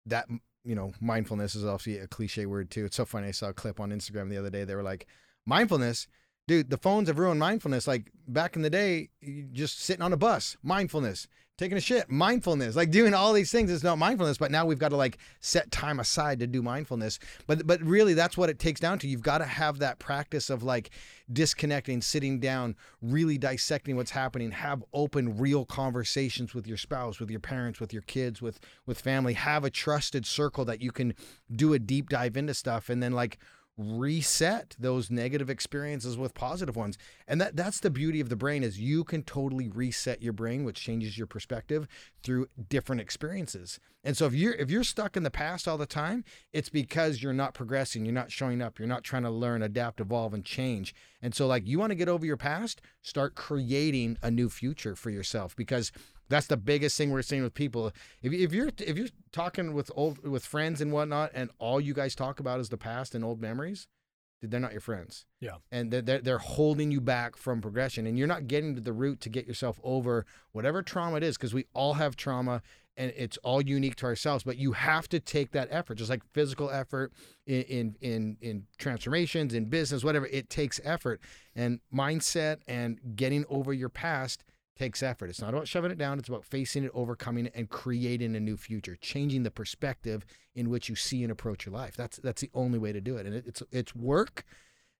[0.07, 0.25] that,
[0.63, 2.85] you know, mindfulness is obviously a cliche word too.
[2.85, 3.27] It's so funny.
[3.27, 4.63] I saw a clip on Instagram the other day.
[4.63, 5.07] They were like,
[5.45, 6.07] mindfulness,
[6.47, 7.87] dude, the phones have ruined mindfulness.
[7.87, 11.27] Like back in the day, you just sitting on a bus, mindfulness,
[11.61, 14.39] taking a shit, mindfulness, like doing all these things is not mindfulness.
[14.39, 17.19] But now we've got to like set time aside to do mindfulness.
[17.45, 19.07] But but really, that's what it takes down to.
[19.07, 20.89] You've got to have that practice of like
[21.31, 27.29] disconnecting, sitting down, really dissecting what's happening, have open, real conversations with your spouse, with
[27.29, 29.33] your parents, with your kids, with with family.
[29.33, 31.13] Have a trusted circle that you can
[31.55, 33.37] do a deep dive into stuff, and then like
[33.77, 36.97] reset those negative experiences with positive ones.
[37.27, 40.63] And that that's the beauty of the brain is you can totally reset your brain
[40.63, 41.87] which changes your perspective
[42.23, 43.79] through different experiences.
[44.03, 47.23] And so if you're if you're stuck in the past all the time it's because
[47.23, 50.45] you're not progressing you're not showing up you're not trying to learn adapt evolve and
[50.45, 50.93] change.
[51.21, 54.95] And so like you want to get over your past start creating a new future
[54.95, 55.91] for yourself because
[56.31, 57.91] that's the biggest thing we're seeing with people.
[58.21, 61.93] If, if you're if you're talking with old with friends and whatnot, and all you
[61.93, 63.87] guys talk about is the past and old memories,
[64.41, 65.25] they're not your friends.
[65.39, 65.57] Yeah.
[65.71, 68.93] and they're, they're they're holding you back from progression, and you're not getting to the
[68.93, 72.61] root to get yourself over whatever trauma it is, because we all have trauma,
[72.97, 74.43] and it's all unique to ourselves.
[74.43, 77.11] But you have to take that effort, just like physical effort
[77.45, 80.27] in in in, in transformations, in business, whatever.
[80.27, 81.21] It takes effort
[81.55, 84.43] and mindset, and getting over your past
[84.77, 85.29] takes effort.
[85.29, 86.17] It's not about shoving it down.
[86.19, 90.69] It's about facing it, overcoming it, and creating a new future, changing the perspective in
[90.69, 91.95] which you see and approach your life.
[91.95, 93.25] That's that's the only way to do it.
[93.25, 94.43] And it, it's it's work,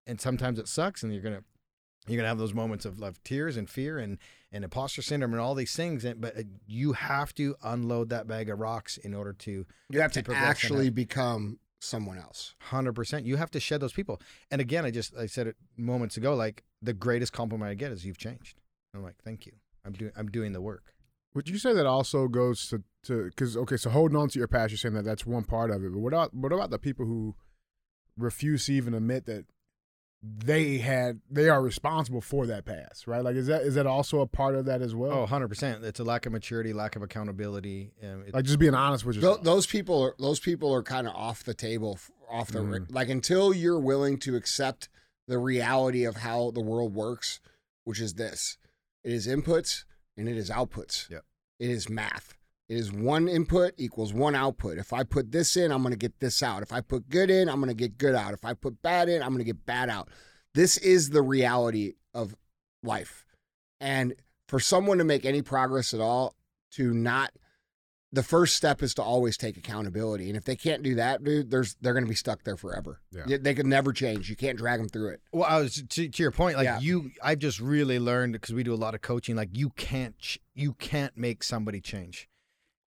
[0.05, 1.43] and sometimes it sucks, and you're gonna
[2.07, 4.17] you're gonna have those moments of love, tears, and fear, and
[4.51, 6.03] and imposter syndrome, and all these things.
[6.05, 10.01] And, but uh, you have to unload that bag of rocks in order to You
[10.01, 12.53] have To to actually become someone else.
[12.59, 13.25] hundred percent.
[13.25, 14.21] You have to shed those people.
[14.51, 16.35] And again, I just I said it moments ago.
[16.35, 18.60] Like the greatest compliment I get is you've changed.
[18.93, 19.53] I'm like, thank you.
[19.85, 20.93] I'm doing I'm doing the work.
[21.33, 24.47] Would you say that also goes to to because okay, so holding on to your
[24.47, 25.91] past, you're saying that that's one part of it.
[25.91, 27.35] But what about what about the people who
[28.17, 29.45] refuse to even admit that
[30.23, 33.23] they had they are responsible for that past, right?
[33.23, 35.11] Like, is that is that also a part of that as well?
[35.13, 35.83] Oh, 100 percent.
[35.83, 37.93] It's a lack of maturity, lack of accountability.
[38.03, 39.41] Um, it- like just being honest with yourself.
[39.43, 41.97] those people are those people are kind of off the table,
[42.29, 42.93] off the Mm-hmm.
[42.93, 44.89] like until you're willing to accept
[45.27, 47.39] the reality of how the world works,
[47.85, 48.57] which is this:
[49.03, 49.85] it is inputs
[50.17, 51.09] and it is outputs.
[51.09, 51.23] Yep.
[51.59, 52.37] It is math.
[52.69, 54.77] It is one input equals one output.
[54.77, 56.63] If I put this in, I'm going to get this out.
[56.63, 58.33] If I put good in, I'm going to get good out.
[58.33, 60.09] If I put bad in, I'm going to get bad out.
[60.53, 62.35] This is the reality of
[62.81, 63.25] life.
[63.81, 64.13] And
[64.47, 66.35] for someone to make any progress at all,
[66.71, 67.31] to not
[68.13, 70.27] the first step is to always take accountability.
[70.27, 72.99] And if they can't do that, dude, there's they're going to be stuck there forever.
[73.11, 73.37] Yeah.
[73.39, 74.29] They could never change.
[74.29, 75.21] You can't drag them through it.
[75.31, 76.57] Well, I was to, to your point.
[76.57, 76.79] Like Yeah.
[76.79, 79.35] you, I've just really learned because we do a lot of coaching.
[79.37, 82.27] Like you can't, ch- you can't make somebody change,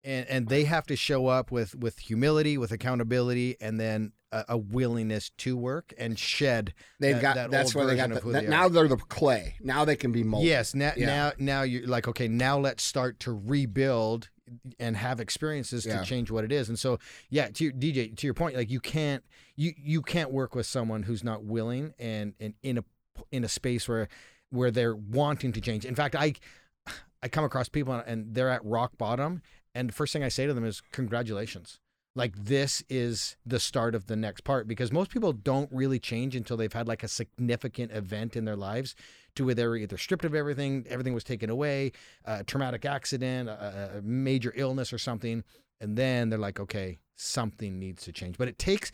[0.03, 4.43] and and they have to show up with with humility, with accountability, and then a,
[4.49, 6.73] a willingness to work and shed.
[6.99, 8.97] They've that- got that that's old where they got the, that- they now they're the
[8.97, 9.55] clay.
[9.61, 10.49] Now they can be molded.
[10.49, 11.05] Yes, now Yeah.
[11.05, 14.29] now now you're like okay, now let's start to rebuild
[14.79, 15.99] and have experiences Yeah.
[15.99, 16.69] to change what it is.
[16.69, 19.23] And so, yeah, to your, DJ, to your point, like you can't
[19.55, 22.83] you you can't work with someone who's not willing and and in a
[23.31, 24.07] in a space where
[24.49, 25.85] where they're wanting to change.
[25.85, 26.33] In fact, I
[27.21, 29.41] I come across people and they're at rock bottom,
[29.73, 31.79] and the first thing I say to them is congratulations.
[32.15, 36.35] Like this is the start of the next part because most people don't really change
[36.35, 38.93] until they've had like a significant event in their lives
[39.35, 41.91] to where they're either stripped of everything, everything was taken away,
[42.25, 45.43] a traumatic accident, a, a major illness or something,
[45.81, 48.37] and then they're like, okay, something needs to change.
[48.37, 48.91] But it takes,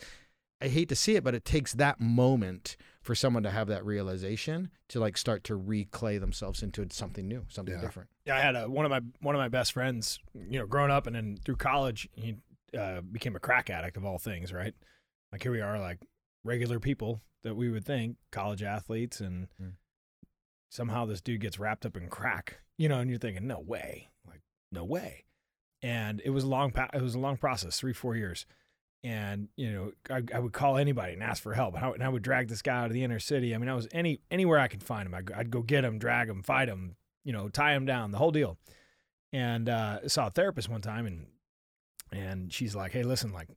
[0.60, 3.84] I hate to see it, but it takes that moment for someone to have that
[3.84, 7.80] realization to like start to reclay themselves into something new, something Yeah.
[7.80, 8.08] different.
[8.26, 10.18] Yeah, I had a, one of my one of my best friends.
[10.34, 12.36] You know, growing up and then through college, he
[12.78, 14.52] uh, became a crack addict of all things.
[14.52, 14.74] Right,
[15.32, 15.98] like here we are, like
[16.44, 19.72] regular people that we would think college athletes, and Mm.
[20.70, 22.60] Somehow this dude gets wrapped up in crack.
[22.78, 24.40] You know, and you're thinking, no way, like
[24.72, 25.24] no way.
[25.82, 28.46] And it was a long, pa- it was a long process, three four years.
[29.02, 31.94] And you know, I, I would call anybody and ask for help, and I, would-
[31.96, 33.54] and I would drag this guy out of the inner city.
[33.54, 35.14] I mean, I was any anywhere I could find him.
[35.14, 38.10] I'd, go- I'd go get him, drag him, fight him, you know, tie him down,
[38.10, 38.58] the whole deal.
[39.32, 41.26] And uh, saw a therapist one time, and
[42.12, 43.48] and she's like, "Hey, listen, like,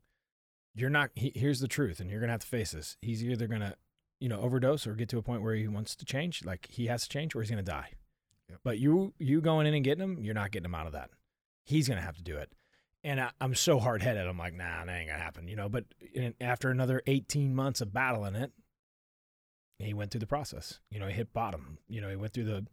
[0.76, 1.09] you're not.
[1.16, 2.95] He, here's the truth, and you're gonna have to face this.
[3.01, 3.76] He's either gonna,
[4.24, 6.88] you know, overdose or get to a point where he wants to change, like he
[6.88, 7.89] has to change, or he's gonna die.
[8.49, 8.59] Yep.
[8.63, 11.09] But you, you going in and getting him, you're not getting him out of that.
[11.65, 12.53] He's gonna have to do it.
[13.03, 14.26] And I, I'm so hard headed.
[14.26, 15.67] I'm like, nah, that ain't gonna happen, you know.
[15.67, 18.53] But in, after another 18 months of battling it,
[19.78, 20.80] he went through the process.
[20.89, 21.80] You know, he hit bottom.
[21.89, 22.65] You know, he went through the,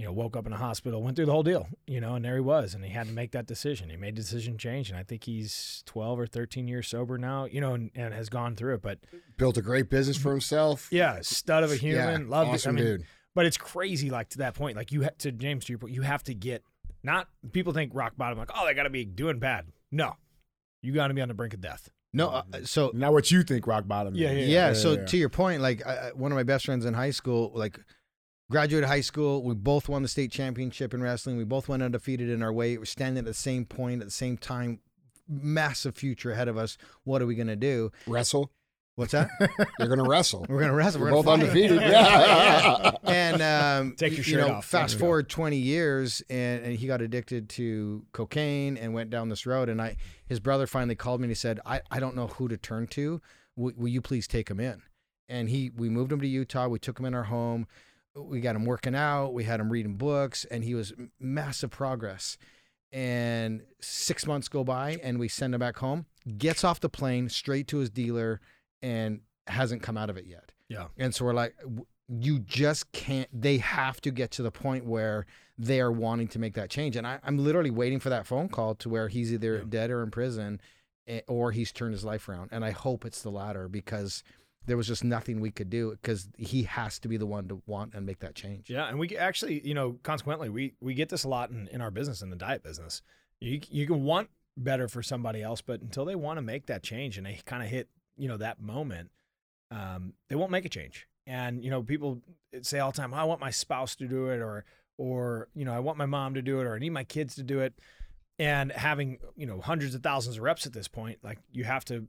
[0.00, 1.68] you know, woke up in a hospital, went through the whole deal.
[1.86, 3.90] You know, and there he was, and he had to make that decision.
[3.90, 7.44] He made the decision change, and I think he's 12 or 13 years sober now.
[7.44, 8.82] You know, and, and has gone through it.
[8.82, 9.00] But
[9.36, 10.88] Built a great business for himself.
[10.90, 12.22] yeah, stud of a human.
[12.22, 12.80] Yeah, Loved awesome it.
[12.80, 13.06] I mean, dude.
[13.34, 14.74] but it's crazy, like to that point.
[14.76, 16.62] Like you, ha- to James, to your point, you have to get
[17.02, 19.66] not people think rock bottom, like oh they got to be doing bad.
[19.92, 20.16] No,
[20.82, 21.90] you got to be on the brink of death.
[22.12, 24.20] No, uh, so Not what you think rock bottom is.
[24.20, 25.04] Yeah, yeah, so yeah.
[25.04, 27.78] to your point like I, I- one of my best friends in high school like
[28.50, 32.28] graduated high school we both won the state championship in wrestling we both went undefeated
[32.28, 34.80] in our weight we're standing at the same point at the same time
[35.28, 38.50] massive future ahead of us what are we going to do Wrestle.
[38.96, 39.28] what's that
[39.78, 40.44] You're gonna wrestle.
[40.48, 41.32] we're going to wrestle We're we're both fight.
[41.40, 41.80] undefeated.
[41.80, 42.90] Yeah.
[43.04, 43.40] and
[43.90, 44.64] um, Take your you shirt know, off.
[44.66, 45.06] Fast There we go.
[45.06, 49.68] forward twenty years, and, and he got addicted to cocaine and went down this road.
[49.68, 49.96] And I,
[50.26, 52.86] his brother finally called me and he said, "I, I don't know who to turn
[52.88, 53.20] to.
[53.56, 54.82] W- will you please take him in?"
[55.28, 56.66] And he, we moved him to Utah.
[56.68, 57.66] We took him in our home.
[58.16, 59.32] We got him working out.
[59.34, 62.36] We had him reading books, and he was massive progress.
[62.92, 66.06] And six months go by, and we send him back home.
[66.38, 68.40] Gets off the plane, straight to his dealer,
[68.82, 70.50] and hasn't come out of it yet.
[70.68, 70.86] Yeah.
[70.98, 71.54] And so we're like,
[72.08, 76.38] you just can't, they have to get to the point where they are wanting to
[76.40, 76.96] make that change.
[76.96, 79.64] And I, I'm literally waiting for that phone call to where he's either Yeah.
[79.68, 80.60] dead or in prison
[81.06, 82.48] eh, or he's turned his life around.
[82.52, 84.24] And I hope it's the latter because
[84.66, 87.62] there was just nothing we could do because he has to be the one to
[87.66, 88.68] want and make that change.
[88.68, 91.80] Yeah, and we actually, you know, consequently, we we get this a lot in, in
[91.80, 93.02] our business, in the diet business.
[93.40, 96.82] You you can want better for somebody else, but until they want to make that
[96.82, 99.10] change and they kind of hit, you know, that moment,
[99.70, 101.06] um, they won't make a change.
[101.26, 102.20] And you know, people
[102.62, 104.64] say all the time, "I want my spouse to do it," or
[104.98, 107.34] or you know, I want my mom to do it, or I need my kids
[107.36, 107.74] to do it.
[108.38, 111.84] And having you know hundreds of thousands of reps at this point, like you have
[111.86, 112.06] to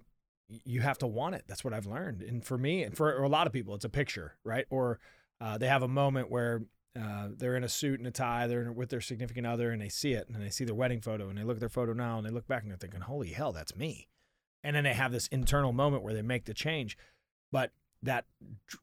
[0.65, 1.43] you have to want it.
[1.47, 2.21] That's what I've learned.
[2.21, 4.65] And for me, and for a lot of people, it's a picture, right?
[4.69, 4.99] Or
[5.39, 6.63] uh, they have a moment where
[6.99, 9.89] uh, they're in a suit and a tie, they're with their significant other, and they
[9.89, 12.17] see it, and they see their wedding photo, and they look at their photo now,
[12.17, 14.07] and they look back and they're thinking, "Holy hell, that's me!"
[14.63, 16.97] And then they have this internal moment where they make the change,
[17.51, 17.71] but
[18.03, 18.25] that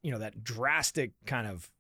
[0.02, 1.70] you know that drastic kind of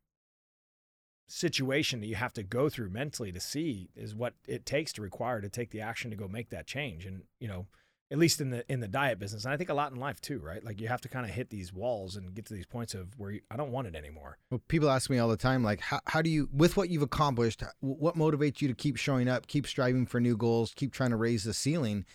[1.28, 5.02] situation that you have to go through mentally to see is what it takes to
[5.02, 7.66] require to take the action to go make that change and you know
[8.10, 10.20] at least in the in the diet business and i think a lot in life
[10.20, 12.66] too right like you have to kind of hit these walls and get to these
[12.66, 15.36] points of where you, i don't want it anymore Well, people ask me all the
[15.36, 18.96] time, like, how, how do you, with what you've accomplished, what motivates you to keep
[18.96, 22.06] showing up, keep striving for new goals, keep trying to raise the ceiling?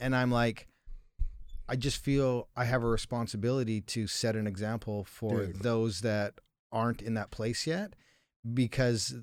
[0.00, 0.66] And I'm like,
[1.68, 5.62] I just feel I have a responsibility to set an example for Dude.
[5.62, 6.34] those that
[6.72, 7.94] aren't in that place yet,
[8.52, 9.14] because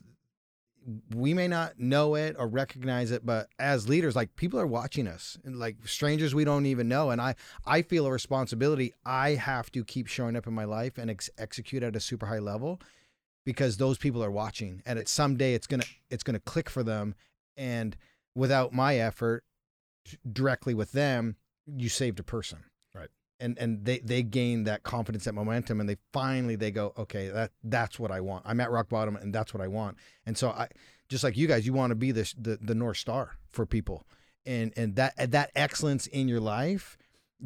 [1.15, 5.07] we may not know it or recognize it, but as leaders, like people are watching
[5.07, 7.09] us, and like strangers we don't even know.
[7.09, 8.93] And I, I feel a responsibility.
[9.05, 12.25] I have to keep showing up in my life and ex- execute at a super
[12.25, 12.81] high level
[13.45, 17.15] because those people are watching, and it's someday it's gonna it's gonna click for them.
[17.55, 17.95] And
[18.35, 19.43] without my effort,
[20.31, 22.63] directly with them, you saved a person
[23.39, 27.29] and and they they gain that confidence that momentum and they finally they go okay
[27.29, 28.43] that that's what i want.
[28.45, 29.97] I'm at rock bottom and that's what i want.
[30.25, 30.67] And so i
[31.09, 34.05] just like you guys you want to be this the, the north star for people.
[34.45, 36.97] And and that that excellence in your life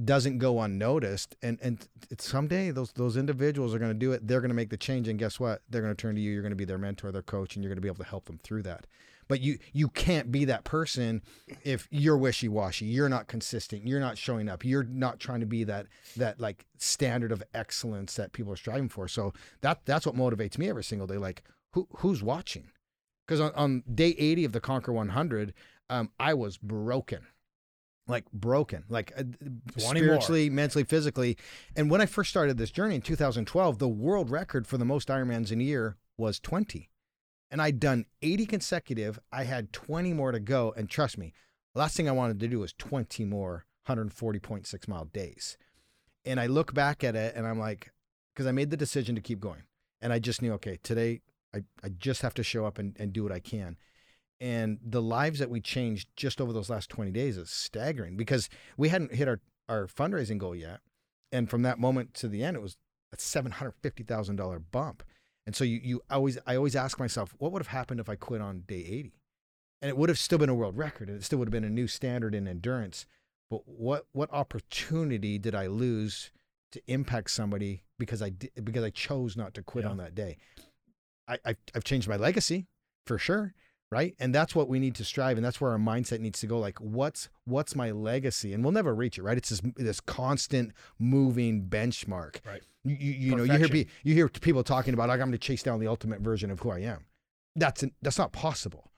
[0.04, 1.36] doesn't go unnoticed.
[1.42, 1.88] And and
[2.20, 4.28] someday those those individuals are going to do it.
[4.28, 5.62] They're going to make the change and guess what?
[5.70, 6.32] They're going to turn to you.
[6.32, 8.10] You're going to be their mentor their coach and you're going to be able to
[8.10, 8.88] help them through that
[9.28, 11.22] but you you can't be that person
[11.64, 15.64] if you're wishy-washy you're not consistent you're not showing up you're not trying to be
[15.64, 20.16] that that like standard of excellence that people are striving for so that that's what
[20.16, 22.70] motivates me every single day like who who's watching
[23.26, 25.54] because on, on day 80 of the conquer 100
[25.90, 27.28] um, i was broken
[28.08, 29.24] like broken, like uh,
[29.78, 30.56] spiritually, more.
[30.56, 31.38] mentally, physically.
[31.76, 35.10] And when I first started this journey in 2012, the world record for the most
[35.10, 36.90] Ironmans in a year was 20
[37.50, 39.20] and I'd done 80 consecutive.
[39.32, 40.74] I had 20 more to go.
[40.76, 41.34] And trust me,
[41.76, 45.58] last thing I wanted to do was 20 more 140.6 mile days.
[46.26, 47.92] And I look back at it and I'm like,
[48.34, 49.64] because I made the decision to keep going.
[50.02, 51.22] And I just knew, okay, today
[51.56, 53.78] I, I just have to show up and, and do what I can.
[54.40, 58.50] And the lives that we changed just over those last 20 days is staggering because
[58.76, 60.82] we hadn't hit our, our fundraising goal yet.
[61.32, 62.78] And from that moment to the end, it was
[63.12, 65.04] a $750,000 bump.
[65.48, 68.16] And so you, you always, I always ask myself, what would have happened if I
[68.16, 69.14] quit on day 80?
[69.82, 71.64] And it would have still been a world record and it still would have been
[71.64, 73.06] a new standard in endurance.
[73.50, 76.32] But what, what opportunity did I lose
[76.74, 79.92] to impact somebody because I did, because I chose not to quit yeah.
[79.92, 80.36] on that day?
[81.30, 82.68] I, I, I've changed my legacy
[83.06, 83.54] for sure
[83.92, 84.16] right?
[84.20, 86.60] And that's what we need to strive and that's where our mindset needs to go
[86.60, 88.54] like what's what's my legacy?
[88.54, 89.38] And we'll never reach it right?
[89.38, 92.38] It's this this constant moving benchmark.
[92.46, 92.62] Right.
[92.84, 95.38] You, you, you know you hear you hear people talking about like i'm going to
[95.38, 97.06] chase down the ultimate version of who i am.
[97.56, 98.92] That's that's not possible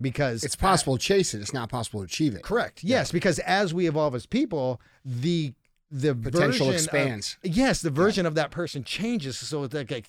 [0.00, 2.42] because it's possible to chase it it's not possible to achieve it.
[2.42, 2.84] Correct.
[2.84, 3.12] Yes yeah.
[3.12, 5.54] because as we evolve as people the
[5.90, 8.28] the potential expands of, yes the version yeah.
[8.28, 10.06] of that person changes so that like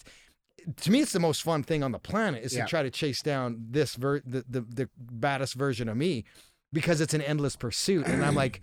[0.82, 2.64] to me, it's the most fun thing on the planet is yeah.
[2.64, 6.26] to try to chase down this ver- the, the the baddest version of me
[6.74, 8.08] because it's an endless pursuit.
[8.08, 8.62] And I'm like,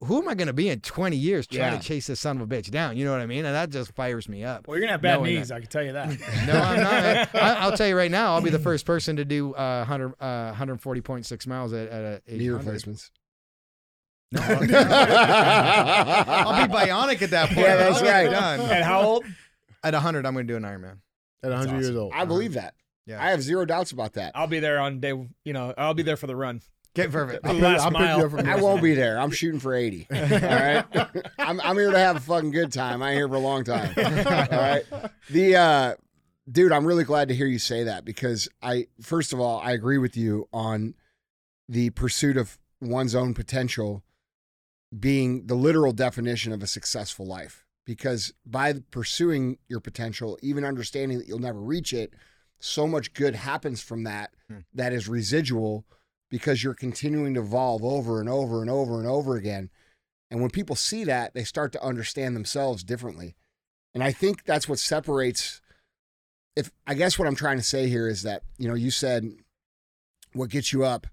[0.00, 1.78] who am I going to be in 20 years trying yeah.
[1.78, 2.96] to chase this son of a bitch down?
[2.96, 3.44] You know what I mean?
[3.44, 4.68] And that just fires me up.
[4.68, 5.56] Well, you're going to have bad knees, that.
[5.56, 6.08] I can tell you that.
[6.46, 7.34] no, I'm not.
[7.42, 10.14] I, will tell you right now, I'll be the first person to do uh, 100,
[10.20, 13.10] uh, 140.6 miles at, at a knee replacements.
[14.32, 14.66] No, I'll, be
[16.72, 17.60] bionic at that point.
[17.60, 18.30] Yeah, that's right.
[18.30, 18.60] Done.
[18.60, 19.24] And how old?
[19.84, 20.98] At 100, I'm going to do an Ironman
[21.44, 21.80] at 100 awesome.
[21.80, 22.12] years old.
[22.14, 22.74] I believe that.
[23.06, 23.22] Yeah.
[23.22, 24.32] I have zero doubts about that.
[24.34, 25.10] I'll be there on day,
[25.44, 26.62] you know, I'll be there for the run.
[26.94, 27.44] Get perfect.
[27.44, 28.46] The last mile.
[28.46, 29.18] I won't be there.
[29.18, 30.06] I'm shooting for 80.
[30.14, 30.84] All right.
[31.38, 33.02] I'm, I'm here to have a fucking good time.
[33.02, 33.92] I ain't here for a long time.
[33.96, 34.84] All right.
[35.28, 35.94] The, uh,
[36.50, 39.72] dude, I'm really glad to hear you say that because I, first of all, I
[39.72, 40.94] agree with you on
[41.68, 44.02] the pursuit of one's own potential
[44.96, 51.18] being the literal definition of a successful life because by pursuing your potential, even understanding
[51.18, 52.14] that you'll never reach it,
[52.58, 54.60] so much good happens from that hmm.
[54.72, 55.84] that is residual
[56.30, 59.70] because you're continuing to evolve over and over and over and over again.
[60.30, 63.36] And when people see that, they start to understand themselves differently.
[63.92, 65.60] And I think that's what separates
[66.56, 69.30] if I guess what I'm trying to say here is that, you know, you said
[70.32, 71.06] what gets you up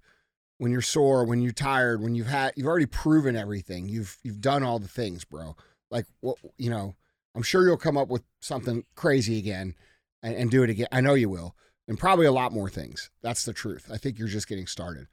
[0.58, 3.90] when you're sore, when you're tired, when you've had you've already proven everything.
[3.90, 5.56] You've you've done all the things, bro
[5.92, 6.96] like what you know
[7.36, 9.76] i'm sure you'll come up with something crazy again
[10.24, 10.88] and, and, do it again.
[10.92, 11.56] I know you will.
[11.88, 13.10] And probably a lot more things.
[13.22, 13.90] That's the truth.
[13.92, 15.08] I think you're just getting started.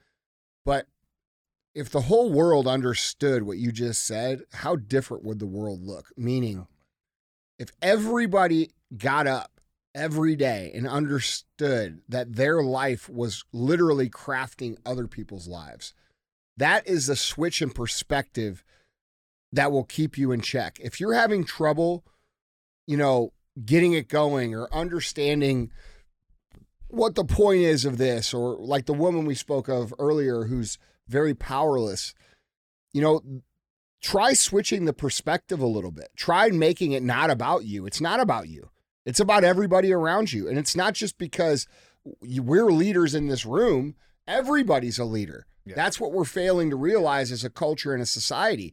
[0.64, 0.86] But
[1.74, 6.06] if the whole world understood what you just said how different would the world look?
[6.16, 6.68] Meaning oh
[7.58, 9.60] if everybody got up
[9.94, 15.92] every day and understood that their life was literally crafting other people's lives
[16.56, 18.62] that is a switch in perspective
[19.52, 20.78] that will keep you in check.
[20.80, 22.04] If you're having trouble,
[22.86, 23.32] you know,
[23.64, 25.70] getting it going or understanding
[26.88, 30.78] what the point is of this, or like the woman we spoke of earlier who's
[31.06, 32.14] very powerless,
[32.92, 33.20] you know,
[34.00, 36.08] try switching the perspective a little bit.
[36.16, 37.84] Try making it not about you.
[37.84, 38.70] It's not about you,
[39.04, 40.48] it's about everybody around you.
[40.48, 41.66] And it's not just because
[42.22, 43.94] we're leaders in this room,
[44.26, 45.46] everybody's a leader.
[45.66, 45.74] Yeah.
[45.74, 48.72] That's what we're failing to realize as a culture and a society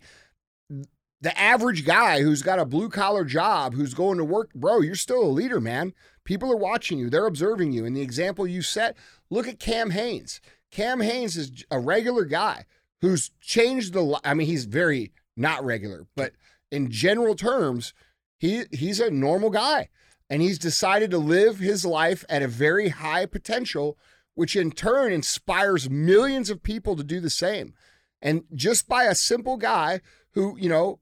[0.70, 4.96] the average guy who's got a blue collar job, who's going to work, bro, you're
[4.96, 5.94] still a leader, man.
[6.24, 7.86] People are watching you, they're observing you.
[7.86, 8.96] And the example you set,
[9.30, 10.42] look at Cam Hanes.
[10.72, 12.66] Cam Hanes is a regular guy
[13.02, 14.20] who's changed the.
[14.24, 16.34] I mean, he's very not regular, but
[16.72, 17.94] in general terms,
[18.38, 19.90] he he's a normal guy,
[20.30, 23.98] and he's decided to live his life at a very high potential,
[24.34, 27.74] which in turn inspires millions of people to do the same.
[28.22, 30.02] And just by a simple guy
[30.36, 31.00] who you know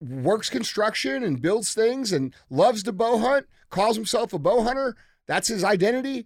[0.00, 4.96] works construction and builds things and loves to bow hunt, calls himself a bow hunter.
[5.26, 6.24] That's his identity.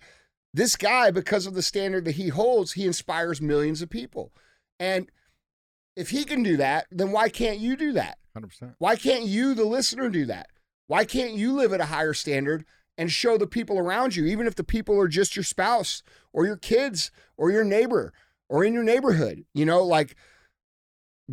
[0.55, 4.33] This guy, because of the standard that he holds, he inspires millions of people.
[4.79, 5.11] And
[5.97, 8.19] if he can do that, then why can't you do that?
[8.35, 8.75] Hundred percent.
[8.79, 10.49] Why can't you, the listener, do that?
[10.87, 12.65] Why can't you live at a higher standard
[12.99, 16.03] and show the people around you, even if the people are just your spouse
[16.33, 18.13] or your kids or your neighbor
[18.49, 19.45] or in your neighborhood?
[19.55, 20.15] You know, like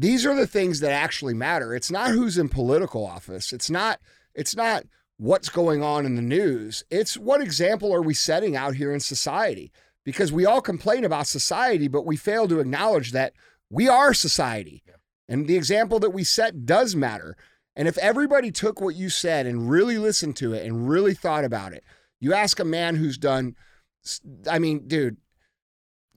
[0.02, 1.76] these are the things that actually matter.
[1.76, 3.52] It's not who's in political office.
[3.52, 4.00] It's not,
[4.34, 4.86] it's not
[5.18, 6.86] what's going on in the news.
[6.90, 9.74] It's what example are we setting out here in society?
[10.06, 13.34] Because we all complain about society, but we fail to acknowledge that
[13.70, 14.84] we are society.
[15.28, 17.36] And the example that we set does matter.
[17.76, 21.44] And if everybody took what you said and really listened to it and really thought
[21.44, 21.84] about it,
[22.22, 23.56] you ask a man who's done,
[24.50, 25.18] I mean, dude,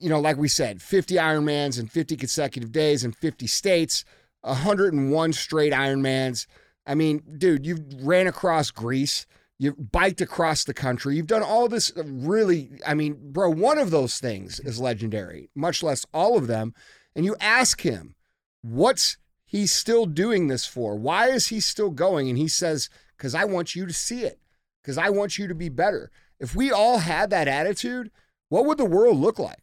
[0.03, 4.03] you know, like we said, 50 Ironmans in 50 consecutive days in 50 states,
[4.41, 6.45] 101 straight Ironmans.
[6.85, 9.25] I mean, dude, you've ran across Greece,
[9.57, 13.91] you've biked across the country, you've done all this really, I mean, bro, one of
[13.91, 16.73] those things is legendary, much less all of them.
[17.15, 18.15] And you ask him,
[18.61, 20.97] what's he still doing this for?
[20.97, 22.27] Why is he still going?
[22.27, 24.41] And he says, because I want you to see it,
[24.81, 26.11] because I want you to be better.
[26.41, 28.11] If we all had that attitude,
[28.49, 29.62] what would the world look like?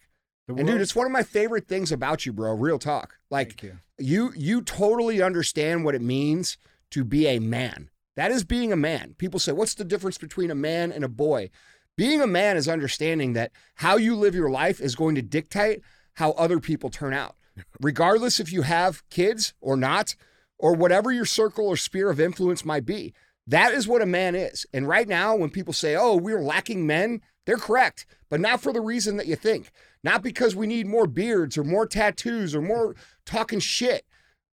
[0.58, 2.52] And dude, it's one of my favorite things about you, bro.
[2.54, 3.16] Real talk.
[3.30, 3.78] Like you.
[3.98, 6.58] you you totally understand what it means
[6.90, 7.90] to be a man.
[8.16, 9.14] That is being a man.
[9.18, 11.50] People say, "What's the difference between a man and a boy?"
[11.96, 15.82] Being a man is understanding that how you live your life is going to dictate
[16.14, 17.36] how other people turn out.
[17.80, 20.14] Regardless if you have kids or not,
[20.60, 23.14] or whatever your circle or sphere of influence might be.
[23.46, 24.66] That is what a man is.
[24.72, 27.20] And right now, when people say, oh, we're lacking men,
[27.50, 29.72] they're correct, but not for the reason that you think.
[30.04, 32.94] Not because we need more beards or more tattoos or more
[33.26, 34.04] talking shit.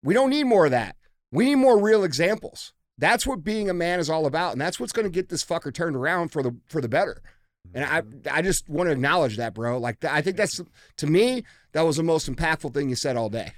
[0.04, 0.96] We don't need more of that.
[1.32, 2.74] We need more real examples.
[2.98, 5.46] That's what being a man is all about, and that's what's going to get this
[5.46, 7.22] fucker turned around for the for the better.
[7.76, 8.02] And I
[8.38, 9.78] I just want to acknowledge that, bro.
[9.78, 10.60] Like I think that's
[10.98, 11.44] to me
[11.74, 13.52] that was the most impactful thing you said all day.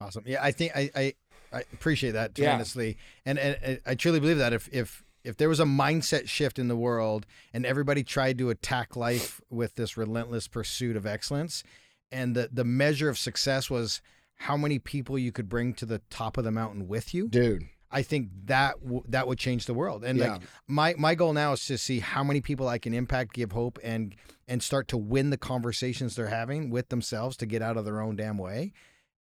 [0.00, 0.22] Awesome.
[0.24, 1.14] Yeah, I think I I,
[1.52, 2.44] I appreciate that Yeah.
[2.44, 6.28] tremendously, and, and and I truly believe that if if if there was a mindset
[6.28, 11.06] shift in the world and everybody tried to attack life with this relentless pursuit of
[11.06, 11.64] excellence,
[12.12, 14.00] and the the measure of success was
[14.36, 17.64] how many people you could bring to the top of the mountain with you, Dude.
[17.90, 20.04] I think that w- that would change the world.
[20.04, 20.32] And Yeah.
[20.32, 23.52] like my my goal now is to see how many people I can impact, give
[23.52, 24.14] hope, and
[24.46, 28.00] and start to win the conversations they're having with themselves to get out of their
[28.00, 28.72] own damn way.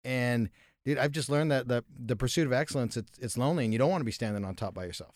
[0.03, 0.49] And
[0.85, 3.77] dude, I've just learned that the the pursuit of excellence it's it's lonely, and you
[3.79, 5.15] don't want to be standing on top by yourself.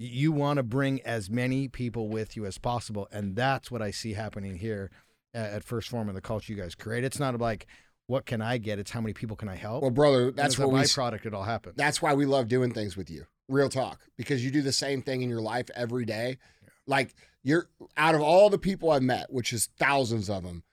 [0.00, 3.90] You- want to bring as many people with you as possible, and that's what I
[3.90, 4.90] see happening here
[5.34, 7.04] at, 1st Phorm and the culture you guys create.
[7.04, 7.66] It's not like
[8.06, 9.82] what can I get; it's how many people can I help.
[9.82, 11.26] Well, brother, that's what we byproduct.
[11.26, 11.76] It all happens.
[11.76, 13.26] that's why we love doing things with you.
[13.48, 14.00] Real talk.
[14.16, 16.38] Because you do the same thing in your life every day.
[16.86, 20.64] Like you're out of all the people I've met, which is thousands of them,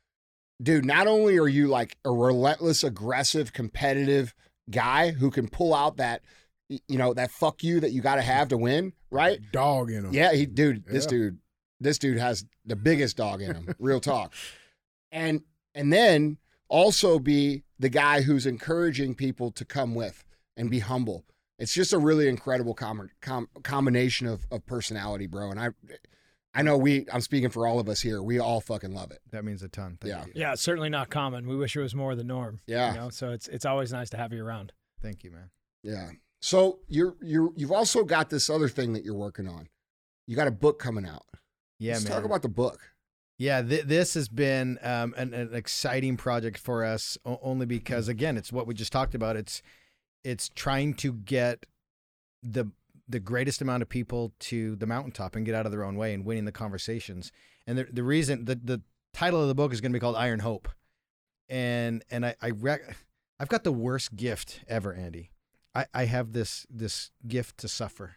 [0.61, 4.33] dude, not only are you like a relentless, aggressive, competitive
[4.69, 6.21] guy who can pull out that
[6.69, 9.39] you know, that fuck you that you gotta have to win, right?
[9.51, 10.13] Dog in him.
[10.13, 11.37] Yeah, he dude, this dude,
[11.79, 13.75] this dude has the biggest dog in him.
[13.79, 14.33] Real talk.
[15.11, 15.41] And
[15.75, 16.37] and then
[16.69, 20.25] also be the guy who's encouraging people to come with
[20.57, 21.23] and be humble.
[21.59, 25.49] It's just a really incredible com- com- combination of, of personality, bro.
[25.51, 25.69] And I
[26.53, 28.21] I know we I'm speaking for all of us here.
[28.21, 29.19] We all fucking love it.
[29.31, 29.97] that means a ton.
[30.01, 30.25] Thank Yeah.
[30.25, 30.31] you.
[30.35, 31.47] Yeah, it's certainly not common.
[31.47, 32.59] We wish it was more the norm.
[32.67, 32.93] Yeah.
[32.93, 34.73] You know, so it's it's always nice to have you around.
[35.01, 35.49] Thank you, man.
[35.83, 36.09] Yeah.
[36.41, 39.67] So you're you're you've also got this other thing that you're working on.
[40.27, 41.25] You got a book coming out.
[41.79, 42.13] Yeah, Let's man.
[42.13, 42.79] talk about the book.
[43.39, 48.07] Yeah, th- this has been um, an, an exciting project for us, o- only because
[48.07, 49.35] again, it's what we just talked about.
[49.35, 49.61] It's
[50.23, 51.65] it's trying to get
[52.43, 52.65] the
[53.07, 56.13] the greatest amount of people to the mountaintop and get out of their own way
[56.13, 57.31] and winning the conversations.
[57.65, 58.81] And the the reason the the
[59.13, 60.67] title of the book is going to be called Iron Hope,
[61.49, 62.95] and and I I rec-
[63.39, 65.31] I've got the worst gift ever, Andy.
[65.77, 68.15] I I have this this gift to suffer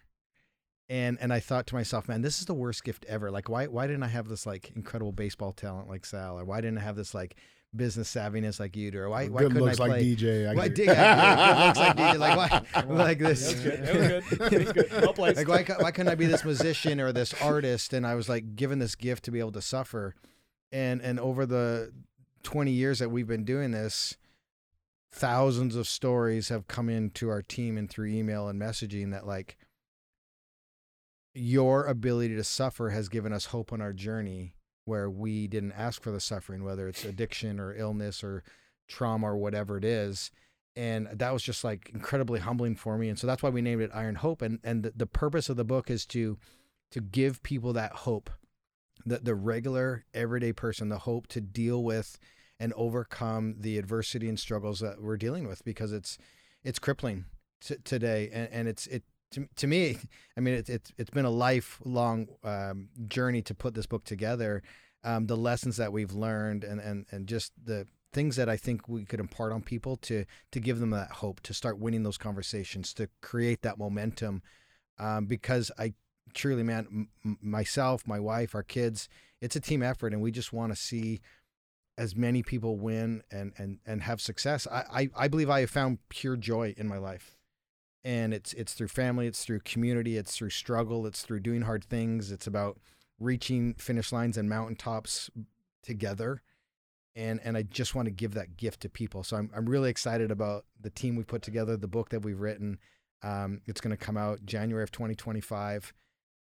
[0.91, 3.31] and and I thought to myself, man, this is the worst gift ever.
[3.31, 6.61] Like, why why didn't I have this like incredible baseball talent like Sal, or why
[6.61, 7.37] didn't I have this like
[7.74, 10.16] business savviness like you do, or why why Good couldn't looks I like play?
[10.16, 10.49] DJ.
[10.51, 12.19] I why, dig- good looks like DJ.
[12.19, 12.85] Like why?
[13.05, 13.53] like this.
[13.53, 13.85] Was good.
[13.85, 14.39] That was good.
[14.51, 14.91] That was good.
[15.01, 17.93] Well like why, why couldn't I be this musician or this artist?
[17.93, 20.16] And I was like given this gift to be able to suffer,
[20.73, 21.93] and and over the
[22.43, 24.16] twenty years that we've been doing this,
[25.12, 29.57] thousands of stories have come into our team and through email and messaging that like
[31.35, 34.55] your ability to suffer has given us hope on our journey
[34.85, 38.43] where we didn't ask for the suffering, whether it's addiction or illness or
[38.89, 40.31] trauma or whatever it is.
[40.77, 43.09] And that was just like incredibly humbling for me.
[43.09, 44.43] And so that's why we named it Iron Hope.
[44.43, 46.39] And and the, the purpose of the book is to
[46.93, 48.31] to give people that hope,
[49.07, 52.19] that the regular everyday person, the hope to deal with
[52.61, 56.19] and overcome the adversity and struggles that we're dealing with because it's
[56.62, 57.24] it's crippling
[57.61, 58.28] t- today.
[58.32, 59.97] And, and it's it to, to me
[60.37, 64.62] i mean it's it's it's been a lifelong um, journey to put this book together.
[65.03, 68.87] Um, the lessons that we've learned and and and just the things that i think
[68.89, 72.19] we could impart on people to to give them that hope to start winning those
[72.19, 74.43] conversations to create that momentum.
[74.99, 75.95] Um, because i
[76.35, 79.09] truly man m- myself my wife our kids
[79.41, 81.20] it's a team effort and we just want to see
[82.01, 84.66] as many people win and and and have success.
[84.66, 87.36] I, I I believe I have found pure joy in my life,
[88.02, 91.85] and it's it's through family, it's through community, it's through struggle, it's through doing hard
[91.85, 92.32] things.
[92.32, 92.81] It's about
[93.18, 95.28] reaching finish lines and mountaintops
[95.82, 96.40] together,
[97.14, 99.22] and and I just want to give that gift to people.
[99.22, 102.40] So I'm I'm really excited about the team we put together, the book that we've
[102.40, 102.78] written.
[103.22, 105.93] Um, it's going to come out January of 2025,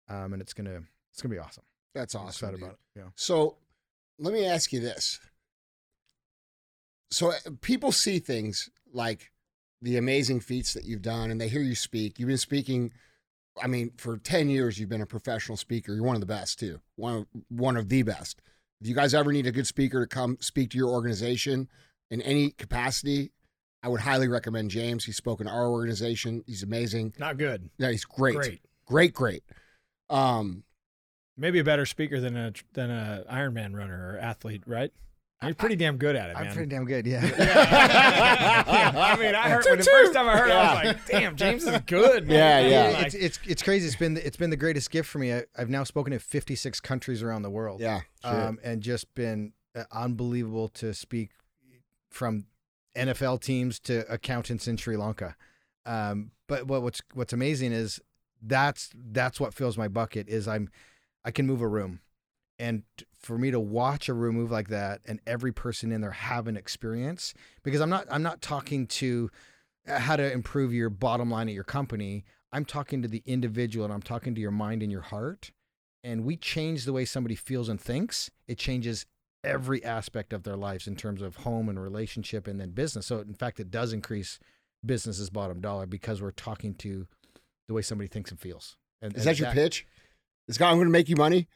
[0.08, 1.66] um, and it's gonna it's gonna be awesome.
[1.94, 2.30] That's I'm awesome.
[2.30, 2.64] excited dude.
[2.64, 3.00] about it.
[3.00, 3.10] Yeah.
[3.16, 3.58] So
[4.18, 5.20] let me ask you this.
[7.12, 9.32] So uh, people see things like
[9.82, 12.20] the amazing feats that you've done and they hear you speak.
[12.20, 12.92] You've been speaking
[13.62, 15.94] I mean for 10 years you've been a professional speaker.
[15.94, 16.80] You're one of the best too.
[16.96, 18.42] One of, one of the best.
[18.82, 21.70] If you guys ever need a good speaker to come speak to your organization
[22.12, 23.32] in any capacity,
[23.84, 25.06] I would highly recommend James.
[25.06, 26.44] He's spoken to our organization.
[26.48, 27.14] He's amazing.
[27.18, 27.70] Not good.
[27.78, 28.36] Yeah, he's great.
[28.36, 28.62] Great.
[28.86, 29.44] Great, great.
[30.10, 30.64] Um
[31.38, 34.92] Maybe a better speaker than a than a Ironman runner or athlete, right?
[35.42, 36.48] You're pretty damn good at it, man.
[36.48, 37.08] I'm pretty damn good.
[37.08, 37.26] Yeah.
[37.26, 41.06] Yeah, I mean, I heard when the first time I heard, it, I was like,
[41.06, 42.38] "Damn, James is good." Man.
[42.38, 42.98] Yeah, yeah.
[42.98, 43.88] Like, it's, it's it's crazy.
[43.88, 45.34] It's been it's been the greatest gift for me.
[45.34, 47.80] I, I've now spoken in 56 countries around the world.
[47.80, 48.02] yeah.
[48.22, 48.34] shit.
[48.34, 51.30] um, and just been uh, unbelievable to speak
[52.10, 52.46] from
[52.98, 55.36] NFL teams to accountants in Sri Lanka.
[55.86, 58.02] Um, but what, what's what's amazing is
[58.42, 60.70] that's that's what fills my bucket is I'm
[61.24, 62.02] I can move a room,
[62.58, 66.02] and t- for me to watch a room move like that and every person in
[66.02, 67.34] there have an experience
[67.64, 69.30] because I'm not I'm not talking to
[69.88, 72.24] uh, how to improve your bottom line at your company.
[72.52, 75.52] I'm talking to the individual and I'm talking to your mind and your heart
[76.04, 79.06] and we change the way somebody feels and thinks, it changes
[79.44, 83.06] every aspect of their lives in terms of home and relationship and then business.
[83.08, 84.40] So in fact, it does increase
[84.86, 87.08] business's bottom dollar because we're talking to
[87.68, 88.78] the way somebody thinks and feels.
[89.02, 89.86] And, Is and that your pitch?
[90.48, 91.48] Is God going to make you money?